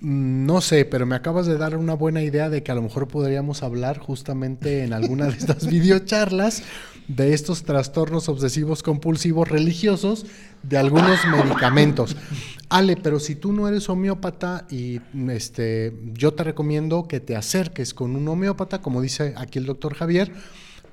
mm, 0.00 0.46
no 0.46 0.62
sé, 0.62 0.86
pero 0.86 1.04
me 1.04 1.16
acabas 1.16 1.46
de 1.46 1.58
dar 1.58 1.76
una 1.76 1.92
buena 1.92 2.22
idea 2.22 2.48
de 2.48 2.62
que 2.62 2.72
a 2.72 2.74
lo 2.74 2.82
mejor 2.82 3.08
podríamos 3.08 3.62
hablar 3.62 3.98
justamente 3.98 4.84
en 4.84 4.94
alguna 4.94 5.26
de 5.26 5.36
estas 5.36 5.66
videocharlas 5.70 6.62
de 7.08 7.32
estos 7.32 7.62
trastornos 7.62 8.28
obsesivos 8.28 8.82
compulsivos 8.82 9.48
religiosos 9.48 10.26
de 10.62 10.76
algunos 10.76 11.18
medicamentos. 11.26 12.16
Ale, 12.68 12.96
pero 12.96 13.18
si 13.18 13.34
tú 13.34 13.52
no 13.52 13.66
eres 13.66 13.88
homeópata 13.88 14.66
y 14.70 15.00
este, 15.30 15.94
yo 16.12 16.34
te 16.34 16.44
recomiendo 16.44 17.08
que 17.08 17.20
te 17.20 17.34
acerques 17.34 17.94
con 17.94 18.14
un 18.14 18.28
homeópata, 18.28 18.82
como 18.82 19.00
dice 19.00 19.34
aquí 19.36 19.58
el 19.58 19.64
doctor 19.64 19.94
Javier, 19.94 20.30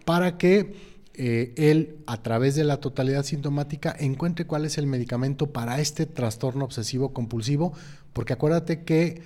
para 0.06 0.38
que 0.38 0.74
eh, 1.16 1.54
él, 1.58 1.98
a 2.08 2.22
través 2.24 2.56
de 2.56 2.64
la 2.64 2.78
totalidad 2.78 3.24
sintomática, 3.24 3.94
encuentre 4.00 4.46
cuál 4.46 4.66
es 4.66 4.78
el 4.78 4.88
medicamento 4.88 5.48
para 5.48 5.80
este 5.82 6.06
trastorno 6.06 6.64
obsesivo 6.64 7.14
compulsivo, 7.14 7.74
porque 8.14 8.34
acuérdate 8.34 8.84
que 8.84 9.22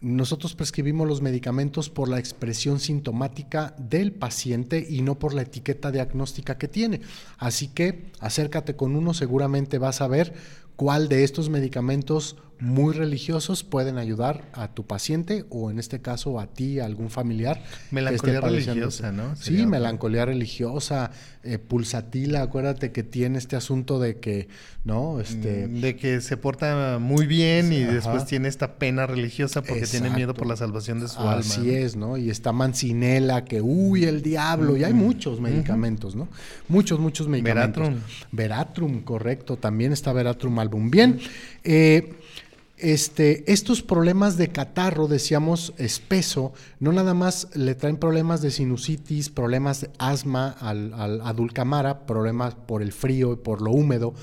nosotros 0.00 0.54
prescribimos 0.54 1.06
los 1.06 1.20
medicamentos 1.20 1.90
por 1.90 2.08
la 2.08 2.18
expresión 2.18 2.80
sintomática 2.80 3.74
del 3.78 4.12
paciente 4.12 4.86
y 4.88 5.02
no 5.02 5.18
por 5.18 5.34
la 5.34 5.42
etiqueta 5.42 5.90
diagnóstica 5.90 6.56
que 6.56 6.68
tiene. 6.68 7.02
Así 7.36 7.68
que 7.68 8.10
acércate 8.18 8.76
con 8.76 8.96
uno, 8.96 9.12
seguramente 9.12 9.78
vas 9.78 10.00
a 10.00 10.08
ver 10.08 10.32
cuál 10.76 11.08
de 11.08 11.24
estos 11.24 11.50
medicamentos 11.50 12.36
muy 12.60 12.94
religiosos 12.94 13.64
pueden 13.64 13.98
ayudar 13.98 14.44
a 14.52 14.68
tu 14.68 14.86
paciente 14.86 15.44
o 15.50 15.70
en 15.70 15.78
este 15.78 16.00
caso 16.00 16.38
a 16.38 16.46
ti, 16.46 16.78
a 16.78 16.84
algún 16.84 17.10
familiar. 17.10 17.62
Melancolía 17.90 18.40
religiosa, 18.40 19.12
¿no? 19.12 19.34
Sí, 19.36 19.66
melancolía 19.66 20.26
religiosa, 20.26 21.10
eh, 21.42 21.58
pulsatila, 21.58 22.42
acuérdate 22.42 22.92
que 22.92 23.02
tiene 23.02 23.38
este 23.38 23.56
asunto 23.56 23.98
de 23.98 24.18
que, 24.18 24.48
¿no? 24.84 25.20
Este... 25.20 25.68
Mm, 25.68 25.80
de 25.80 25.96
que 25.96 26.20
se 26.20 26.36
porta 26.36 26.98
muy 27.00 27.26
bien 27.26 27.72
y 27.72 27.82
después 27.82 28.26
tiene 28.26 28.48
esta 28.48 28.74
pena 28.74 29.06
religiosa 29.06 29.62
porque 29.62 29.86
tiene 29.86 30.10
miedo 30.10 30.34
por 30.34 30.46
la 30.46 30.56
salvación 30.56 31.00
de 31.00 31.08
su 31.08 31.20
alma. 31.20 31.38
Así 31.38 31.70
es, 31.70 31.96
¿no? 31.96 32.16
Y 32.16 32.30
está 32.30 32.52
Mancinela, 32.52 33.44
que, 33.44 33.60
uy, 33.62 34.04
el 34.04 34.22
diablo, 34.22 34.76
y 34.76 34.84
hay 34.84 34.92
muchos 34.92 35.40
medicamentos, 35.40 36.14
¿no? 36.14 36.28
Muchos, 36.68 37.00
muchos 37.00 37.28
medicamentos. 37.28 37.82
Veratrum. 37.82 38.00
Veratrum, 38.32 39.00
correcto, 39.02 39.56
también 39.56 39.92
está 39.92 40.12
Veratrum 40.12 40.58
album. 40.58 40.90
Bien, 40.90 41.18
eh, 41.64 42.14
este, 42.80 43.50
estos 43.52 43.82
problemas 43.82 44.36
de 44.36 44.48
catarro, 44.48 45.08
decíamos, 45.08 45.72
espeso, 45.78 46.52
no 46.78 46.92
nada 46.92 47.14
más 47.14 47.48
le 47.54 47.74
traen 47.74 47.96
problemas 47.96 48.42
de 48.42 48.50
sinusitis, 48.50 49.30
problemas 49.30 49.82
de 49.82 49.90
asma 49.98 50.50
al, 50.60 50.94
al, 50.94 51.20
a 51.22 51.32
dulcamara, 51.32 52.06
problemas 52.06 52.54
por 52.54 52.82
el 52.82 52.92
frío 52.92 53.32
y 53.32 53.36
por 53.36 53.62
lo 53.62 53.70
húmedo, 53.70 54.14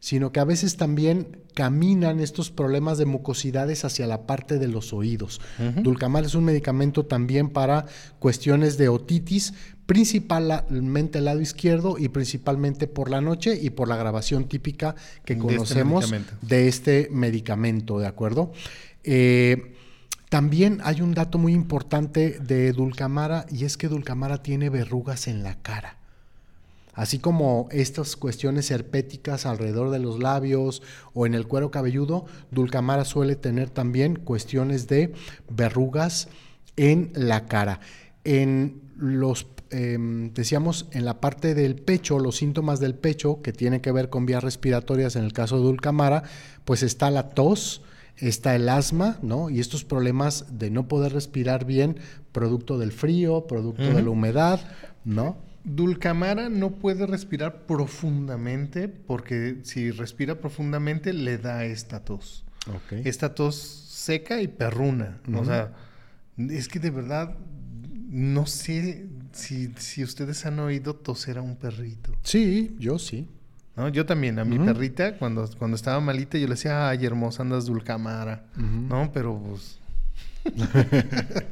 sino 0.00 0.32
que 0.32 0.40
a 0.40 0.44
veces 0.44 0.76
también 0.76 1.40
caminan 1.54 2.20
estos 2.20 2.50
problemas 2.50 2.96
de 2.96 3.04
mucosidades 3.04 3.84
hacia 3.84 4.06
la 4.06 4.26
parte 4.26 4.58
de 4.58 4.68
los 4.68 4.92
oídos. 4.92 5.40
Dulcamara 5.82 6.26
es 6.26 6.34
un 6.34 6.44
medicamento 6.44 7.04
también 7.04 7.50
para 7.50 7.86
cuestiones 8.18 8.78
de 8.78 8.88
otitis, 8.88 9.52
principalmente 9.90 11.18
el 11.18 11.24
lado 11.24 11.40
izquierdo 11.40 11.98
y 11.98 12.10
principalmente 12.10 12.86
por 12.86 13.10
la 13.10 13.20
noche 13.20 13.58
y 13.60 13.70
por 13.70 13.88
la 13.88 13.96
grabación 13.96 14.44
típica 14.44 14.94
que 15.24 15.32
este 15.32 15.44
conocemos 15.44 16.14
de 16.42 16.68
este 16.68 17.08
medicamento, 17.10 17.98
de, 17.98 18.06
acuerdo? 18.06 18.52
Eh, 19.02 19.74
también 20.28 20.78
hay 20.84 21.00
un 21.00 21.12
dato 21.12 21.38
muy 21.38 21.54
importante 21.54 22.38
de 22.38 22.72
Dulcamara 22.72 23.46
y 23.50 23.64
es 23.64 23.76
que 23.76 23.88
Dulcamara 23.88 24.44
tiene 24.44 24.70
verrugas 24.70 25.26
en 25.26 25.42
la 25.42 25.56
cara. 25.56 25.96
Así 26.94 27.18
como 27.18 27.66
estas 27.72 28.14
cuestiones 28.14 28.70
herpéticas 28.70 29.44
alrededor 29.44 29.90
de 29.90 29.98
los 29.98 30.20
labios 30.20 30.84
o 31.14 31.26
en 31.26 31.34
el 31.34 31.48
cuero 31.48 31.72
cabelludo, 31.72 32.26
Dulcamara 32.52 33.04
suele 33.04 33.34
tener 33.34 33.70
también 33.70 34.14
cuestiones 34.14 34.86
de 34.86 35.12
verrugas 35.48 36.28
en 36.76 37.10
la 37.12 37.46
cara. 37.46 37.80
En 38.22 38.82
los 38.96 39.46
Em, 39.70 40.32
decíamos, 40.34 40.88
en 40.90 41.04
la 41.04 41.20
parte 41.20 41.54
del 41.54 41.76
pecho, 41.76 42.18
los 42.18 42.36
síntomas 42.36 42.80
del 42.80 42.94
pecho, 42.94 43.40
que 43.40 43.52
tienen 43.52 43.80
que 43.80 43.92
ver 43.92 44.10
con 44.10 44.26
vías 44.26 44.42
respiratorias 44.42 45.14
en 45.14 45.24
el 45.24 45.32
caso 45.32 45.58
de 45.58 45.62
Dulcamara, 45.64 46.24
pues 46.64 46.82
está 46.82 47.10
la 47.10 47.30
tos, 47.30 47.82
está 48.16 48.56
el 48.56 48.68
asma, 48.68 49.18
¿no? 49.22 49.48
Y 49.48 49.60
estos 49.60 49.84
problemas 49.84 50.58
de 50.58 50.70
no 50.70 50.88
poder 50.88 51.12
respirar 51.12 51.64
bien, 51.64 51.98
producto 52.32 52.78
del 52.78 52.90
frío, 52.90 53.46
producto 53.46 53.82
de 53.82 54.02
la 54.02 54.10
humedad, 54.10 54.60
¿no? 55.04 55.36
Dulcamara 55.62 56.48
no 56.48 56.72
puede 56.72 57.06
respirar 57.06 57.66
profundamente 57.66 58.88
porque 58.88 59.58
si 59.62 59.90
respira 59.90 60.40
profundamente 60.40 61.12
le 61.12 61.38
da 61.38 61.64
esta 61.64 62.04
tos. 62.04 62.44
Esta 63.04 63.34
tos 63.34 63.56
seca 63.56 64.40
y 64.42 64.48
perruna. 64.48 65.20
O 65.34 65.44
sea, 65.44 65.72
es 66.36 66.68
que 66.68 66.78
de 66.78 66.90
verdad 66.90 67.36
no 68.08 68.46
sé 68.46 69.06
si, 69.32 69.72
si 69.76 70.02
ustedes 70.02 70.44
han 70.46 70.58
oído 70.58 70.94
toser 70.94 71.38
a 71.38 71.42
un 71.42 71.56
perrito. 71.56 72.14
Sí, 72.22 72.76
yo 72.78 72.98
sí. 72.98 73.28
¿No? 73.76 73.88
Yo 73.88 74.04
también, 74.04 74.38
a 74.38 74.44
mi 74.44 74.58
perrita, 74.58 75.16
cuando, 75.16 75.48
cuando 75.58 75.76
estaba 75.76 76.00
malita, 76.00 76.36
yo 76.36 76.46
le 76.46 76.54
decía, 76.54 76.88
ay, 76.88 77.06
hermosa, 77.06 77.42
andas 77.42 77.66
dulcamara. 77.66 78.44
¿No? 78.56 79.10
Pero 79.12 79.38
pues. 79.38 79.78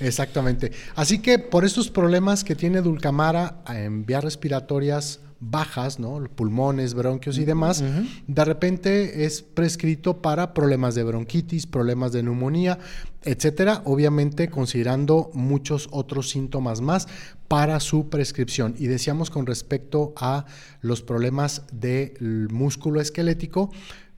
Exactamente. 0.00 0.72
Así 0.94 1.20
que 1.20 1.38
por 1.38 1.64
estos 1.64 1.90
problemas 1.90 2.44
que 2.44 2.54
tiene 2.54 2.82
Dulcamara 2.82 3.62
en 3.68 4.04
vías 4.04 4.24
respiratorias 4.24 5.20
bajas, 5.50 5.98
¿no? 5.98 6.24
Pulmones, 6.34 6.94
bronquios 6.94 7.38
y 7.38 7.44
demás, 7.44 7.82
de 8.26 8.44
repente 8.44 9.24
es 9.24 9.42
prescrito 9.42 10.22
para 10.22 10.54
problemas 10.54 10.94
de 10.94 11.04
bronquitis, 11.04 11.66
problemas 11.66 12.12
de 12.12 12.22
neumonía, 12.22 12.78
etcétera, 13.22 13.82
obviamente 13.84 14.48
considerando 14.48 15.30
muchos 15.34 15.88
otros 15.90 16.30
síntomas 16.30 16.80
más 16.80 17.08
para 17.48 17.78
su 17.80 18.08
prescripción. 18.08 18.74
Y 18.78 18.86
decíamos 18.86 19.30
con 19.30 19.46
respecto 19.46 20.14
a 20.16 20.46
los 20.80 21.02
problemas 21.02 21.62
del 21.72 22.48
músculo 22.50 23.00
esquelético, 23.00 23.70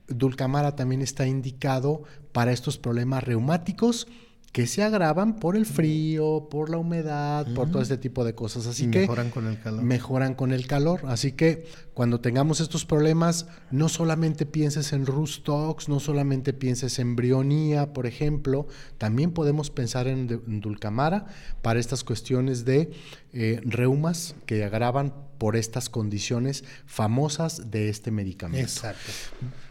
Dulcamara 0.07 0.75
también 0.75 1.01
está 1.01 1.27
indicado 1.27 2.03
para 2.31 2.53
estos 2.53 2.77
problemas 2.77 3.23
reumáticos 3.23 4.07
que 4.57 4.65
se 4.65 4.81
agravan 4.81 5.35
por 5.35 5.55
el 5.55 5.67
frío, 5.67 6.47
por 6.49 6.71
la 6.71 6.77
humedad, 6.77 7.45
por 7.53 7.69
todo 7.69 7.79
este 7.79 7.99
tipo 7.99 8.25
de 8.25 8.33
cosas. 8.33 8.65
Así 8.65 8.89
que 8.89 9.01
mejoran 9.01 9.29
con 9.29 9.45
el 9.45 9.61
calor. 9.61 9.83
Mejoran 9.83 10.33
con 10.33 10.51
el 10.51 10.65
calor. 10.65 11.01
Así 11.05 11.33
que 11.33 11.67
cuando 11.93 12.21
tengamos 12.21 12.59
estos 12.59 12.83
problemas, 12.83 13.45
no 13.69 13.87
solamente 13.87 14.47
pienses 14.47 14.93
en 14.93 15.05
Rustox, 15.05 15.89
no 15.89 15.99
solamente 15.99 16.53
pienses 16.53 16.97
en 16.97 17.15
brionía, 17.15 17.93
por 17.93 18.07
ejemplo, 18.07 18.65
también 18.97 19.29
podemos 19.29 19.69
pensar 19.69 20.07
en, 20.07 20.25
dulcamara 20.59 21.27
para 21.61 21.79
estas 21.79 22.03
cuestiones 22.03 22.65
de 22.65 22.89
eh, 23.33 23.61
reumas 23.63 24.33
que 24.47 24.63
agravan 24.63 25.13
por 25.37 25.55
estas 25.55 25.87
condiciones 25.87 26.63
famosas 26.87 27.69
de 27.69 27.89
este 27.89 28.09
medicamento. 28.09 28.67
Exacto. 28.67 29.11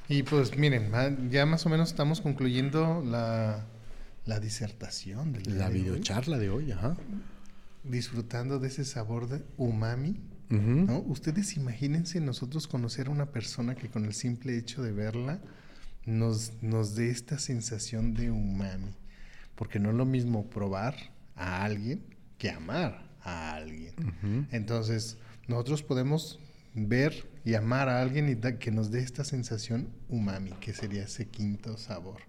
Y 0.08 0.22
pues 0.22 0.56
miren, 0.56 0.92
ya 1.28 1.44
más 1.44 1.66
o 1.66 1.70
menos 1.70 1.88
estamos 1.88 2.20
concluyendo 2.20 3.02
la 3.04 3.66
la 4.26 4.40
disertación 4.40 5.32
de 5.32 5.40
la 5.50 5.68
videocharla 5.68 6.38
de 6.38 6.50
hoy, 6.50 6.72
ajá. 6.72 6.96
Disfrutando 7.84 8.58
de 8.58 8.68
ese 8.68 8.84
sabor 8.84 9.28
de 9.28 9.44
umami. 9.56 10.20
¿no? 10.48 11.00
Ustedes 11.00 11.56
imagínense 11.56 12.20
nosotros 12.20 12.68
conocer 12.68 13.08
a 13.08 13.10
una 13.10 13.26
persona 13.26 13.74
que 13.74 13.88
con 13.88 14.04
el 14.04 14.14
simple 14.14 14.56
hecho 14.56 14.82
de 14.82 14.92
verla 14.92 15.40
nos, 16.04 16.52
nos 16.60 16.94
dé 16.94 17.10
esta 17.10 17.38
sensación 17.38 18.14
de 18.14 18.30
umami. 18.30 18.92
Porque 19.54 19.78
no 19.78 19.90
es 19.90 19.96
lo 19.96 20.04
mismo 20.04 20.50
probar 20.50 20.94
a 21.34 21.64
alguien 21.64 22.02
que 22.38 22.50
amar 22.50 23.08
a 23.22 23.54
alguien. 23.54 23.94
Entonces, 24.50 25.18
nosotros 25.48 25.82
podemos 25.82 26.38
ver 26.74 27.28
y 27.44 27.54
amar 27.54 27.88
a 27.88 28.02
alguien 28.02 28.28
y 28.28 28.36
que 28.58 28.70
nos 28.70 28.90
dé 28.90 29.00
esta 29.00 29.24
sensación 29.24 29.88
umami, 30.08 30.50
que 30.60 30.72
sería 30.72 31.04
ese 31.04 31.26
quinto 31.28 31.76
sabor. 31.76 32.20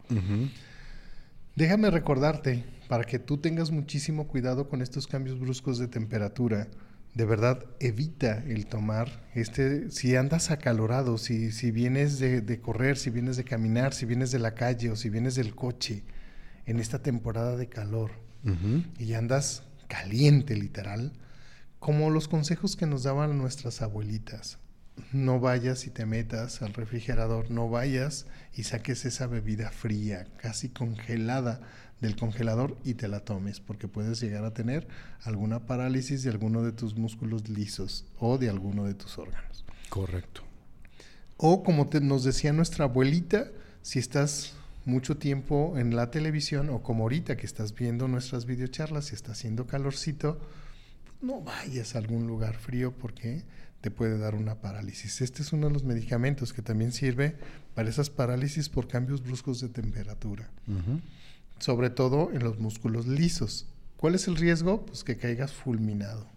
Déjame 1.57 1.89
recordarte, 1.89 2.63
para 2.87 3.03
que 3.03 3.17
tú 3.17 3.39
tengas 3.39 3.71
muchísimo 3.71 4.27
cuidado 4.27 4.69
con 4.69 4.83
estos 4.83 5.07
cambios 5.07 5.39
bruscos 5.39 5.79
de 5.79 5.87
temperatura, 5.87 6.67
de 7.15 7.25
verdad 7.25 7.65
evita 7.79 8.43
el 8.45 8.67
tomar 8.67 9.27
este, 9.33 9.89
si 9.89 10.15
andas 10.15 10.51
acalorado, 10.51 11.17
si, 11.17 11.51
si 11.51 11.71
vienes 11.71 12.19
de, 12.19 12.61
correr, 12.61 12.95
si 12.95 13.09
vienes 13.09 13.37
de 13.37 13.43
caminar, 13.43 13.95
si 13.95 14.05
vienes 14.05 14.29
de 14.29 14.37
la 14.37 14.53
calle 14.53 14.91
o 14.91 14.95
si 14.95 15.09
vienes 15.09 15.33
del 15.33 15.55
coche 15.55 16.03
en 16.67 16.79
esta 16.79 17.01
temporada 17.01 17.57
de 17.57 17.67
calor 17.67 18.11
y 18.99 19.13
andas 19.13 19.63
caliente 19.87 20.55
literal, 20.55 21.11
como 21.79 22.11
los 22.11 22.27
consejos 22.27 22.75
que 22.75 22.85
nos 22.85 23.01
daban 23.01 23.35
nuestras 23.35 23.81
abuelitas 23.81 24.59
no 25.11 25.39
vayas 25.39 25.85
y 25.87 25.89
te 25.89 26.05
metas 26.05 26.61
al 26.61 26.73
refrigerador, 26.73 27.51
no 27.51 27.69
vayas 27.69 28.25
y 28.53 28.63
saques 28.63 29.05
esa 29.05 29.27
bebida 29.27 29.69
fría, 29.71 30.27
casi 30.37 30.69
congelada 30.69 31.61
del 32.01 32.15
congelador 32.15 32.77
y 32.83 32.93
te 32.93 33.07
la 33.07 33.21
tomes, 33.21 33.59
porque 33.59 33.87
puedes 33.87 34.19
llegar 34.21 34.45
a 34.45 34.53
tener 34.53 34.87
alguna 35.23 35.65
parálisis 35.65 36.23
de 36.23 36.29
alguno 36.29 36.61
de 36.61 36.71
tus 36.71 36.95
músculos 36.95 37.49
lisos 37.49 38.05
o 38.19 38.37
de 38.37 38.49
alguno 38.49 38.85
de 38.85 38.93
tus 38.93 39.17
órganos. 39.17 39.65
Correcto. 39.89 40.41
O 41.37 41.63
como 41.63 41.89
nos 42.01 42.23
decía 42.23 42.53
nuestra 42.53 42.85
abuelita, 42.85 43.47
si 43.81 43.99
estás 43.99 44.53
mucho 44.85 45.17
tiempo 45.17 45.77
en 45.77 45.95
la 45.95 46.11
televisión 46.11 46.69
o 46.69 46.81
como 46.81 47.03
ahorita 47.03 47.37
que 47.37 47.45
estás 47.45 47.73
viendo 47.73 48.07
nuestras 48.07 48.45
videocharlas, 48.45 49.05
si 49.05 49.15
está 49.15 49.33
haciendo 49.33 49.67
calorcito, 49.67 50.39
no 51.21 51.41
vayas 51.41 51.95
a 51.95 51.99
algún 51.99 52.27
lugar 52.27 52.55
frío 52.55 52.91
porque 52.91 53.43
te 53.81 53.91
puede 53.91 54.17
dar 54.17 54.35
una 54.35 54.55
parálisis. 54.55 55.21
Este 55.21 55.41
es 55.41 55.53
uno 55.53 55.67
de 55.67 55.73
los 55.73 55.83
medicamentos 55.83 56.53
que 56.53 56.61
también 56.61 56.91
sirve 56.91 57.37
para 57.75 57.89
esas 57.89 58.09
parálisis 58.09 58.69
por 58.69 58.87
cambios 58.87 59.23
bruscos 59.23 59.61
de 59.61 59.69
temperatura, 59.69 60.49
sobre 61.59 61.89
todo 61.89 62.31
en 62.31 62.43
los 62.43 62.59
músculos 62.59 63.07
lisos. 63.07 63.67
¿Cuál 63.97 64.15
es 64.15 64.27
el 64.27 64.35
riesgo? 64.35 64.85
Pues 64.85 65.03
que 65.03 65.17
caigas 65.17 65.51
fulminado 65.51 66.27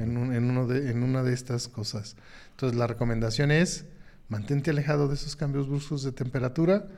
en, 0.00 0.16
uno 0.16 0.66
de, 0.66 0.90
en 0.90 1.02
una 1.02 1.22
de 1.22 1.34
estas 1.34 1.68
cosas. 1.68 2.16
Entonces 2.52 2.78
la 2.78 2.86
recomendación 2.86 3.50
es 3.50 3.84
mantente 4.28 4.70
alejado 4.70 5.08
de 5.08 5.14
esos 5.14 5.36
cambios 5.36 5.68
bruscos 5.68 6.02
de 6.02 6.12
temperatura 6.12 6.88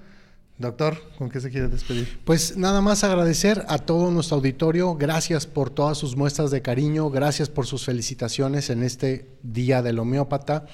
Doctor, 0.59 1.03
¿con 1.19 1.29
qué 1.31 1.41
se 1.41 1.51
quiere 1.51 1.69
despedir? 1.69 2.21
Pues 2.25 2.57
nada 2.57 2.81
más 2.81 3.05
agradecer 3.05 3.65
a 3.69 3.79
todo 3.79 4.11
nuestro 4.11 4.37
auditorio. 4.37 4.95
Gracias 4.95 5.47
por 5.47 5.71
todas 5.71 5.99
sus 5.99 6.17
muestras 6.17 6.51
de 6.51 6.63
cariño. 6.63 7.11
Gracias 7.11 7.49
por 7.49 7.67
sus 7.67 7.85
felicitaciones 7.85 8.71
en 8.71 8.83
este 8.83 9.29
Día 9.43 9.83
del 9.83 9.99
Homeópata. 9.99 10.67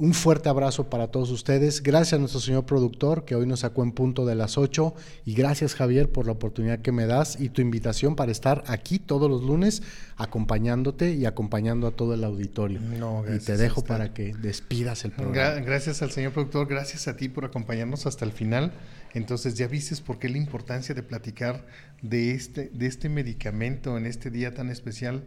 Un 0.00 0.14
fuerte 0.14 0.48
abrazo 0.48 0.88
para 0.88 1.08
todos 1.08 1.30
ustedes. 1.30 1.82
Gracias 1.82 2.14
a 2.14 2.18
nuestro 2.18 2.40
señor 2.40 2.64
productor 2.64 3.26
que 3.26 3.34
hoy 3.34 3.46
nos 3.46 3.60
sacó 3.60 3.82
en 3.82 3.92
punto 3.92 4.24
de 4.24 4.34
las 4.34 4.56
8 4.56 4.94
y 5.26 5.34
gracias 5.34 5.74
Javier 5.74 6.10
por 6.10 6.24
la 6.24 6.32
oportunidad 6.32 6.78
que 6.78 6.90
me 6.90 7.04
das 7.04 7.38
y 7.38 7.50
tu 7.50 7.60
invitación 7.60 8.16
para 8.16 8.32
estar 8.32 8.64
aquí 8.66 8.98
todos 8.98 9.28
los 9.28 9.42
lunes 9.42 9.82
acompañándote 10.16 11.12
y 11.12 11.26
acompañando 11.26 11.86
a 11.86 11.90
todo 11.90 12.14
el 12.14 12.24
auditorio. 12.24 12.80
No, 12.80 13.24
y 13.30 13.40
te 13.40 13.58
dejo 13.58 13.84
para 13.84 14.14
que 14.14 14.32
despidas 14.32 15.04
el 15.04 15.10
programa. 15.10 15.60
gracias 15.60 16.00
al 16.00 16.10
señor 16.10 16.32
productor, 16.32 16.66
gracias 16.66 17.06
a 17.06 17.18
ti 17.18 17.28
por 17.28 17.44
acompañarnos 17.44 18.06
hasta 18.06 18.24
el 18.24 18.32
final. 18.32 18.72
Entonces 19.12 19.54
ya 19.56 19.66
viste 19.66 19.94
por 20.02 20.18
qué 20.18 20.30
la 20.30 20.38
importancia 20.38 20.94
de 20.94 21.02
platicar 21.02 21.66
de 22.00 22.30
este, 22.30 22.70
de 22.72 22.86
este 22.86 23.10
medicamento 23.10 23.98
en 23.98 24.06
este 24.06 24.30
día 24.30 24.54
tan 24.54 24.70
especial, 24.70 25.26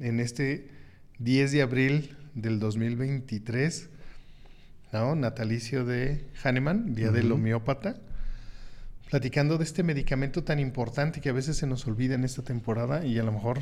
en 0.00 0.20
este 0.20 0.68
10 1.18 1.50
de 1.50 1.62
abril 1.62 2.16
del 2.36 2.60
2023 2.60 3.88
natalicio 4.94 5.84
de 5.84 6.24
Hahnemann, 6.42 6.94
Día 6.94 7.10
del 7.10 7.32
Homeópata, 7.32 7.96
platicando 9.10 9.58
de 9.58 9.64
este 9.64 9.82
medicamento 9.82 10.44
tan 10.44 10.60
importante 10.60 11.20
que 11.20 11.30
a 11.30 11.32
veces 11.32 11.56
se 11.56 11.66
nos 11.66 11.86
olvida 11.88 12.14
en 12.14 12.22
esta 12.22 12.42
temporada 12.42 13.04
y 13.04 13.18
a 13.18 13.24
lo 13.24 13.32
mejor 13.32 13.58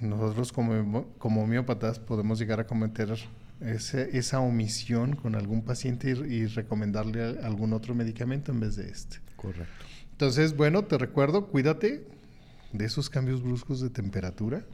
nosotros 0.00 0.52
como, 0.52 1.08
como 1.16 1.42
homeópatas 1.42 1.98
podemos 1.98 2.38
llegar 2.38 2.60
a 2.60 2.66
cometer 2.66 3.16
esa 3.62 4.40
omisión 4.40 5.16
con 5.16 5.36
algún 5.36 5.62
paciente 5.62 6.10
y, 6.10 6.46
recomendarle 6.46 7.38
algún 7.42 7.72
otro 7.72 7.94
medicamento 7.94 8.52
en 8.52 8.60
vez 8.60 8.76
de 8.76 8.90
este. 8.90 9.20
Correcto. 9.36 9.86
Entonces, 10.12 10.54
bueno, 10.54 10.84
te 10.84 10.98
recuerdo, 10.98 11.46
cuídate 11.46 12.06
de 12.72 12.84
esos 12.84 13.08
cambios 13.08 13.42
bruscos 13.42 13.80
de 13.80 13.88
temperatura. 13.88 14.66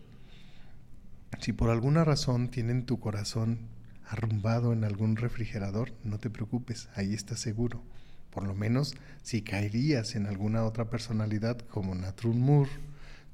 Si 1.39 1.53
por 1.53 1.71
alguna 1.71 2.03
razón 2.03 2.51
tienen 2.51 2.85
tu 2.85 2.99
corazón 2.99 3.70
arrumbado 4.11 4.73
en 4.73 4.83
algún 4.85 5.17
refrigerador, 5.17 5.93
no 6.03 6.19
te 6.19 6.31
preocupes, 6.31 6.89
ahí 6.97 7.15
estás 7.15 7.39
seguro. 7.39 7.81
Por 8.31 8.47
lo 8.47 8.55
menos 8.55 8.95
si 9.23 9.43
caerías 9.43 10.17
en 10.17 10.27
alguna 10.27 10.65
otra 10.65 10.91
personalidad 10.91 11.59
como 11.59 11.95
Natrun 11.95 12.41
Moore, 12.41 12.71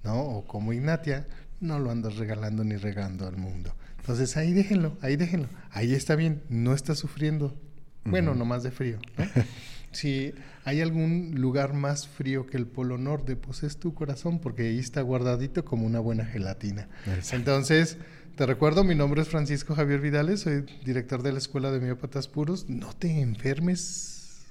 ¿no? 0.05 0.21
O 0.21 0.47
como 0.47 0.75
Ignatia, 0.75 1.27
no 1.61 1.79
lo 1.79 1.91
andas 1.91 2.17
regalando 2.17 2.63
ni 2.63 2.77
regando 2.77 3.27
al 3.27 3.37
mundo. 3.39 3.75
Entonces 3.99 4.37
ahí 4.37 4.53
déjenlo, 4.53 4.97
ahí 5.01 5.17
déjenlo. 5.17 5.49
Ahí 5.71 5.95
está 5.95 6.15
bien, 6.15 6.43
no 6.51 6.75
está 6.75 6.95
sufriendo. 6.95 7.59
Bueno, 8.05 8.35
no 8.35 8.45
más 8.45 8.63
de 8.63 8.71
frío. 8.71 8.99
si 9.93 10.33
hay 10.65 10.81
algún 10.81 11.33
lugar 11.37 11.73
más 11.73 12.07
frío 12.07 12.47
que 12.47 12.57
el 12.57 12.67
Polo 12.67 12.99
Norte, 12.99 13.35
pues 13.35 13.63
es 13.63 13.79
tu 13.79 13.95
corazón, 13.95 14.39
porque 14.39 14.63
ahí 14.63 14.79
está 14.79 15.01
guardadito 15.01 15.65
como 15.65 15.87
una 15.87 16.01
buena 16.01 16.25
gelatina. 16.25 16.89
Entonces, 17.33 17.97
te 18.37 18.45
recuerdo, 18.45 18.85
mi 18.85 18.95
nombre 18.95 19.23
es 19.23 19.29
Francisco 19.29 19.75
Javier 19.75 19.99
Vidales, 19.99 20.41
soy 20.41 20.67
director 20.85 21.23
de 21.23 21.33
la 21.33 21.39
Escuela 21.39 21.71
de 21.71 21.81
Miópatas 21.81 22.29
Puros. 22.29 22.69
No 22.69 22.93
te 22.93 23.21
enfermes. 23.21 24.45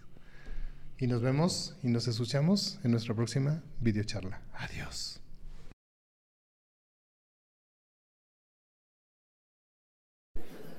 Y 0.98 1.06
nos 1.06 1.22
vemos 1.22 1.78
y 1.84 1.90
nos 1.90 2.08
escuchamos 2.08 2.80
en 2.84 2.92
nuestra 2.92 3.14
próxima 3.14 3.62
videocharla. 3.82 4.42
Adiós. 4.54 5.22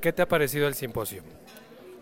¿Qué 0.01 0.13
te 0.13 0.23
ha 0.23 0.29
parecido 0.29 0.67
el 0.67 0.75
simposio? 0.75 1.23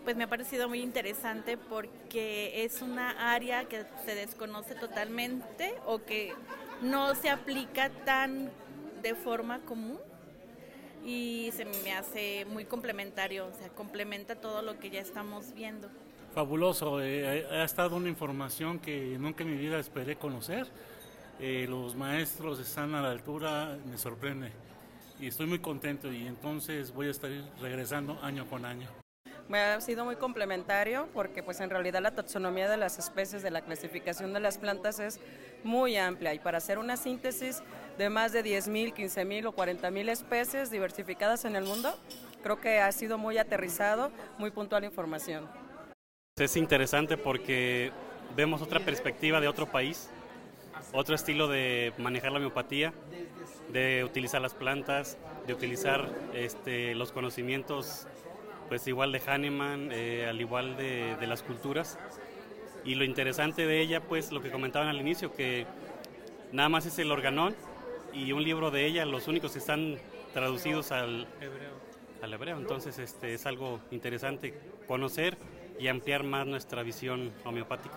Pues 0.05 0.15
me 0.15 0.23
ha 0.23 0.29
parecido 0.29 0.67
muy 0.67 0.81
interesante 0.81 1.57
porque 1.57 2.65
es 2.65 2.81
una 2.81 3.31
área 3.31 3.65
que 3.65 3.85
se 4.05 4.15
desconoce 4.15 4.73
totalmente 4.73 5.75
o 5.85 6.03
que 6.03 6.33
no 6.81 7.13
se 7.13 7.29
aplica 7.29 7.91
tan 8.05 8.49
de 9.03 9.13
forma 9.13 9.59
común 9.65 9.99
y 11.05 11.51
se 11.55 11.65
me 11.65 11.93
hace 11.93 12.45
muy 12.45 12.65
complementario, 12.65 13.47
o 13.47 13.53
sea, 13.53 13.69
complementa 13.69 14.35
todo 14.35 14.61
lo 14.61 14.79
que 14.79 14.89
ya 14.89 15.01
estamos 15.01 15.53
viendo. 15.53 15.87
Fabuloso, 16.33 17.01
eh, 17.01 17.45
ha 17.49 17.63
estado 17.63 17.95
una 17.95 18.09
información 18.09 18.79
que 18.79 19.17
nunca 19.19 19.43
en 19.43 19.51
mi 19.51 19.57
vida 19.57 19.79
esperé 19.79 20.17
conocer. 20.17 20.67
Eh, 21.39 21.65
los 21.69 21.95
maestros 21.95 22.59
están 22.59 22.95
a 22.95 23.01
la 23.01 23.11
altura, 23.11 23.77
me 23.85 23.97
sorprende 23.97 24.51
y 25.19 25.27
estoy 25.27 25.45
muy 25.45 25.59
contento 25.59 26.11
y 26.11 26.27
entonces 26.27 26.93
voy 26.93 27.07
a 27.07 27.11
estar 27.11 27.29
regresando 27.61 28.19
año 28.21 28.45
con 28.49 28.65
año. 28.65 28.89
Me 29.47 29.59
ha 29.59 29.79
sido 29.79 30.05
muy 30.05 30.15
complementario 30.15 31.07
porque 31.13 31.43
pues 31.43 31.59
en 31.59 31.69
realidad 31.69 32.01
la 32.01 32.15
taxonomía 32.15 32.67
de 32.67 32.77
las 32.77 32.97
especies, 32.97 33.43
de 33.43 33.51
la 33.51 33.61
clasificación 33.61 34.33
de 34.33 34.39
las 34.39 34.57
plantas 34.57 34.99
es 34.99 35.19
muy 35.63 35.97
amplia 35.97 36.33
y 36.33 36.39
para 36.39 36.57
hacer 36.57 36.79
una 36.79 36.97
síntesis 36.97 37.61
de 37.97 38.09
más 38.09 38.33
de 38.33 38.43
10.000, 38.43 38.93
15.000 38.93 39.47
o 39.47 39.55
40.000 39.55 40.09
especies 40.09 40.71
diversificadas 40.71 41.45
en 41.45 41.55
el 41.55 41.63
mundo, 41.63 41.97
creo 42.43 42.59
que 42.59 42.79
ha 42.79 42.91
sido 42.91 43.17
muy 43.17 43.37
aterrizado, 43.37 44.11
muy 44.37 44.51
puntual 44.51 44.83
información. 44.83 45.49
Es 46.37 46.57
interesante 46.57 47.17
porque 47.17 47.91
vemos 48.35 48.61
otra 48.61 48.79
perspectiva 48.79 49.39
de 49.39 49.47
otro 49.47 49.67
país, 49.71 50.09
otro 50.91 51.15
estilo 51.15 51.47
de 51.47 51.93
manejar 51.97 52.31
la 52.31 52.37
homeopatía, 52.37 52.93
de 53.71 54.03
utilizar 54.03 54.41
las 54.41 54.53
plantas, 54.53 55.17
de 55.47 55.53
utilizar 55.53 56.09
este, 56.33 56.93
los 56.95 57.11
conocimientos 57.11 58.07
pues 58.67 58.87
igual 58.87 59.11
de 59.11 59.21
Hahnemann, 59.25 59.89
eh, 59.91 60.25
al 60.27 60.41
igual 60.41 60.75
de, 60.75 61.17
las 61.27 61.43
culturas. 61.43 61.97
Y 62.83 62.95
lo 62.95 63.03
interesante 63.03 63.65
de 63.65 63.79
ella, 63.79 64.01
pues 64.01 64.31
lo 64.31 64.41
que 64.41 64.51
comentaban 64.51 64.87
al 64.87 64.99
inicio, 64.99 65.33
que 65.33 65.65
nada 66.51 66.69
más 66.69 66.85
es 66.85 66.97
el 66.99 67.11
organón 67.11 67.55
y 68.15 68.31
un 68.31 68.43
libro 68.43 68.71
de 68.71 68.85
ella, 68.85 69.05
los 69.05 69.27
únicos 69.27 69.51
que 69.51 69.59
están 69.59 69.97
traducidos 70.33 70.91
al 70.91 71.27
hebreo. 71.41 71.73
Al 72.21 72.33
hebreo. 72.33 72.57
Entonces 72.57 72.97
este, 72.97 73.33
es 73.33 73.45
algo 73.45 73.81
interesante 73.91 74.53
conocer 74.87 75.37
y 75.79 75.87
ampliar 75.89 76.23
más 76.23 76.47
nuestra 76.47 76.81
visión 76.81 77.33
homeopática. 77.43 77.95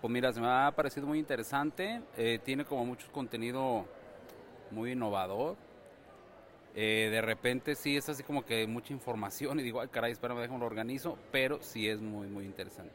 Pues 0.00 0.12
mira, 0.12 0.32
se 0.32 0.40
me 0.40 0.46
ha 0.46 0.72
parecido 0.76 1.06
muy 1.06 1.18
interesante, 1.18 2.02
eh, 2.16 2.38
tiene 2.44 2.64
como 2.64 2.84
mucho 2.84 3.10
contenido 3.10 3.86
muy 4.70 4.92
innovador, 4.92 5.56
eh, 6.74 7.08
de 7.10 7.22
repente 7.22 7.74
sí 7.74 7.96
es 7.96 8.08
así 8.08 8.22
como 8.22 8.44
que 8.44 8.66
mucha 8.66 8.92
información 8.92 9.60
y 9.60 9.62
digo, 9.62 9.80
ay 9.80 9.88
caray, 9.88 10.12
espérame, 10.12 10.40
déjame 10.40 10.58
lo 10.58 10.66
organizo, 10.66 11.16
pero 11.32 11.62
sí 11.62 11.88
es 11.88 12.00
muy, 12.00 12.26
muy 12.26 12.44
interesante, 12.44 12.94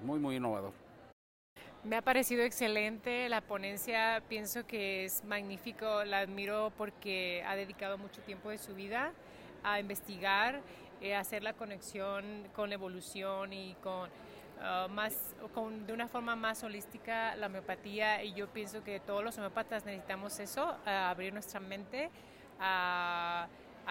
muy, 0.00 0.20
muy 0.20 0.36
innovador. 0.36 0.72
Me 1.86 1.94
ha 1.94 2.02
parecido 2.02 2.42
excelente 2.42 3.28
la 3.28 3.40
ponencia, 3.42 4.20
pienso 4.28 4.66
que 4.66 5.04
es 5.04 5.22
magnífico, 5.22 6.02
la 6.02 6.18
admiro 6.18 6.72
porque 6.76 7.44
ha 7.46 7.54
dedicado 7.54 7.96
mucho 7.96 8.20
tiempo 8.22 8.50
de 8.50 8.58
su 8.58 8.74
vida 8.74 9.12
a 9.62 9.78
investigar, 9.78 10.62
eh, 11.00 11.14
hacer 11.14 11.44
la 11.44 11.52
conexión 11.52 12.24
con 12.56 12.70
la 12.70 12.74
evolución 12.74 13.52
y 13.52 13.76
con 13.84 14.10
uh, 14.10 14.88
más, 14.88 15.36
con, 15.54 15.86
de 15.86 15.92
una 15.92 16.08
forma 16.08 16.34
más 16.34 16.64
holística 16.64 17.36
la 17.36 17.46
homeopatía. 17.46 18.24
Y 18.24 18.32
yo 18.32 18.48
pienso 18.48 18.82
que 18.82 18.98
todos 18.98 19.22
los 19.22 19.38
homeópatas 19.38 19.84
necesitamos 19.84 20.40
eso, 20.40 20.76
abrir 20.84 21.32
nuestra 21.32 21.60
mente 21.60 22.10
a, 22.58 23.46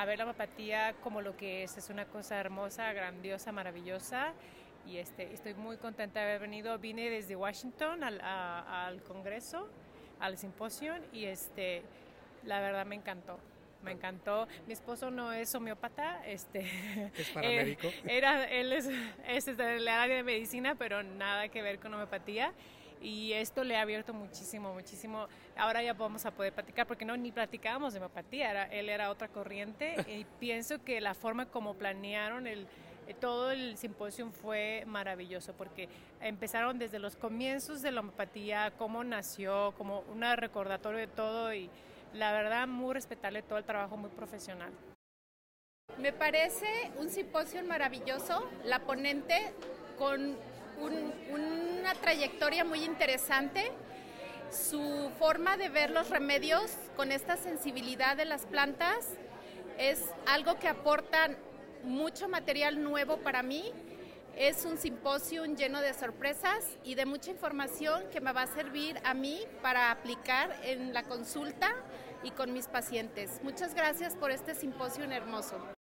ver 0.05 0.17
la 0.17 0.25
homeopatía 0.25 0.95
como 1.01 1.21
lo 1.21 1.37
que 1.37 1.63
es, 1.63 1.77
es 1.77 1.89
una 1.89 2.03
cosa 2.03 2.37
hermosa, 2.41 2.91
grandiosa, 2.91 3.53
maravillosa 3.53 4.33
y 4.87 4.97
este, 4.97 5.33
estoy 5.33 5.53
muy 5.53 5.77
contenta 5.77 6.19
de 6.19 6.25
haber 6.25 6.41
venido. 6.41 6.77
Vine 6.77 7.09
desde 7.09 7.35
Washington 7.35 8.03
al, 8.03 8.21
al 8.21 9.01
Congreso, 9.03 9.67
al 10.19 10.37
simposio 10.37 10.93
y 11.11 11.25
este, 11.25 11.81
la 12.43 12.59
verdad 12.61 12.85
me 12.85 12.95
encantó. 12.95 13.39
Me 13.83 13.91
encantó. 13.91 14.47
Mi 14.65 14.73
esposo 14.73 15.11
no 15.11 15.31
es 15.31 15.53
homeópata, 15.53 16.25
este, 16.25 16.65
es 17.17 17.29
paramédico. 17.29 17.87
era, 18.07 18.45
él 18.45 18.73
es, 18.73 18.89
es 19.27 19.57
de 19.57 19.79
la 19.79 20.01
área 20.01 20.15
de 20.17 20.23
medicina, 20.23 20.75
pero 20.75 21.03
nada 21.03 21.49
que 21.49 21.61
ver 21.61 21.79
con 21.79 21.93
homeopatía 21.93 22.53
y 23.01 23.33
esto 23.33 23.63
le 23.63 23.75
ha 23.75 23.81
abierto 23.81 24.13
muchísimo, 24.13 24.73
muchísimo. 24.73 25.27
Ahora 25.55 25.83
ya 25.83 25.93
vamos 25.93 26.25
a 26.25 26.31
poder 26.31 26.53
platicar, 26.53 26.87
porque 26.87 27.05
no, 27.05 27.15
ni 27.15 27.31
platicábamos 27.31 27.93
de 27.93 27.99
homeopatía, 27.99 28.49
era, 28.49 28.63
él 28.65 28.89
era 28.89 29.11
otra 29.11 29.27
corriente 29.27 29.95
y 30.07 30.25
pienso 30.39 30.83
que 30.83 30.99
la 31.01 31.13
forma 31.13 31.45
como 31.45 31.75
planearon 31.75 32.47
el, 32.47 32.67
todo 33.13 33.51
el 33.51 33.77
simposio 33.77 34.31
fue 34.31 34.83
maravilloso 34.87 35.53
porque 35.53 35.87
empezaron 36.21 36.79
desde 36.79 36.99
los 36.99 37.15
comienzos 37.15 37.81
de 37.81 37.91
la 37.91 38.01
homeopatía, 38.01 38.71
cómo 38.77 39.03
nació, 39.03 39.73
como 39.77 39.99
un 40.11 40.21
recordatorio 40.35 40.99
de 40.99 41.07
todo 41.07 41.53
y 41.53 41.69
la 42.13 42.31
verdad 42.31 42.67
muy 42.67 42.93
respetable 42.93 43.41
todo 43.41 43.57
el 43.59 43.65
trabajo 43.65 43.97
muy 43.97 44.09
profesional. 44.09 44.71
Me 45.99 46.11
parece 46.11 46.91
un 46.97 47.09
simposio 47.09 47.63
maravilloso, 47.63 48.49
la 48.63 48.79
ponente 48.79 49.53
con 49.97 50.35
una 51.31 51.93
trayectoria 52.01 52.65
muy 52.65 52.83
interesante, 52.83 53.71
su 54.51 55.11
forma 55.19 55.57
de 55.57 55.69
ver 55.69 55.89
los 55.91 56.09
remedios 56.09 56.71
con 56.95 57.11
esta 57.11 57.37
sensibilidad 57.37 58.17
de 58.17 58.25
las 58.25 58.45
plantas 58.45 59.07
es 59.77 60.03
algo 60.25 60.55
que 60.55 60.67
aporta 60.67 61.29
mucho 61.85 62.27
material 62.27 62.83
nuevo 62.83 63.17
para 63.17 63.43
mí. 63.43 63.71
Es 64.35 64.65
un 64.65 64.77
simposio 64.77 65.45
lleno 65.45 65.79
de 65.79 65.93
sorpresas 65.93 66.65
y 66.83 66.95
de 66.95 67.05
mucha 67.05 67.31
información 67.31 68.03
que 68.11 68.19
me 68.19 68.33
va 68.33 68.41
a 68.41 68.47
servir 68.47 68.99
a 69.05 69.13
mí 69.13 69.39
para 69.61 69.91
aplicar 69.91 70.53
en 70.63 70.93
la 70.93 71.03
consulta 71.03 71.71
y 72.23 72.31
con 72.31 72.51
mis 72.51 72.67
pacientes. 72.67 73.39
Muchas 73.43 73.73
gracias 73.73 74.15
por 74.15 74.31
este 74.31 74.55
simposio 74.55 75.05
hermoso. 75.05 75.74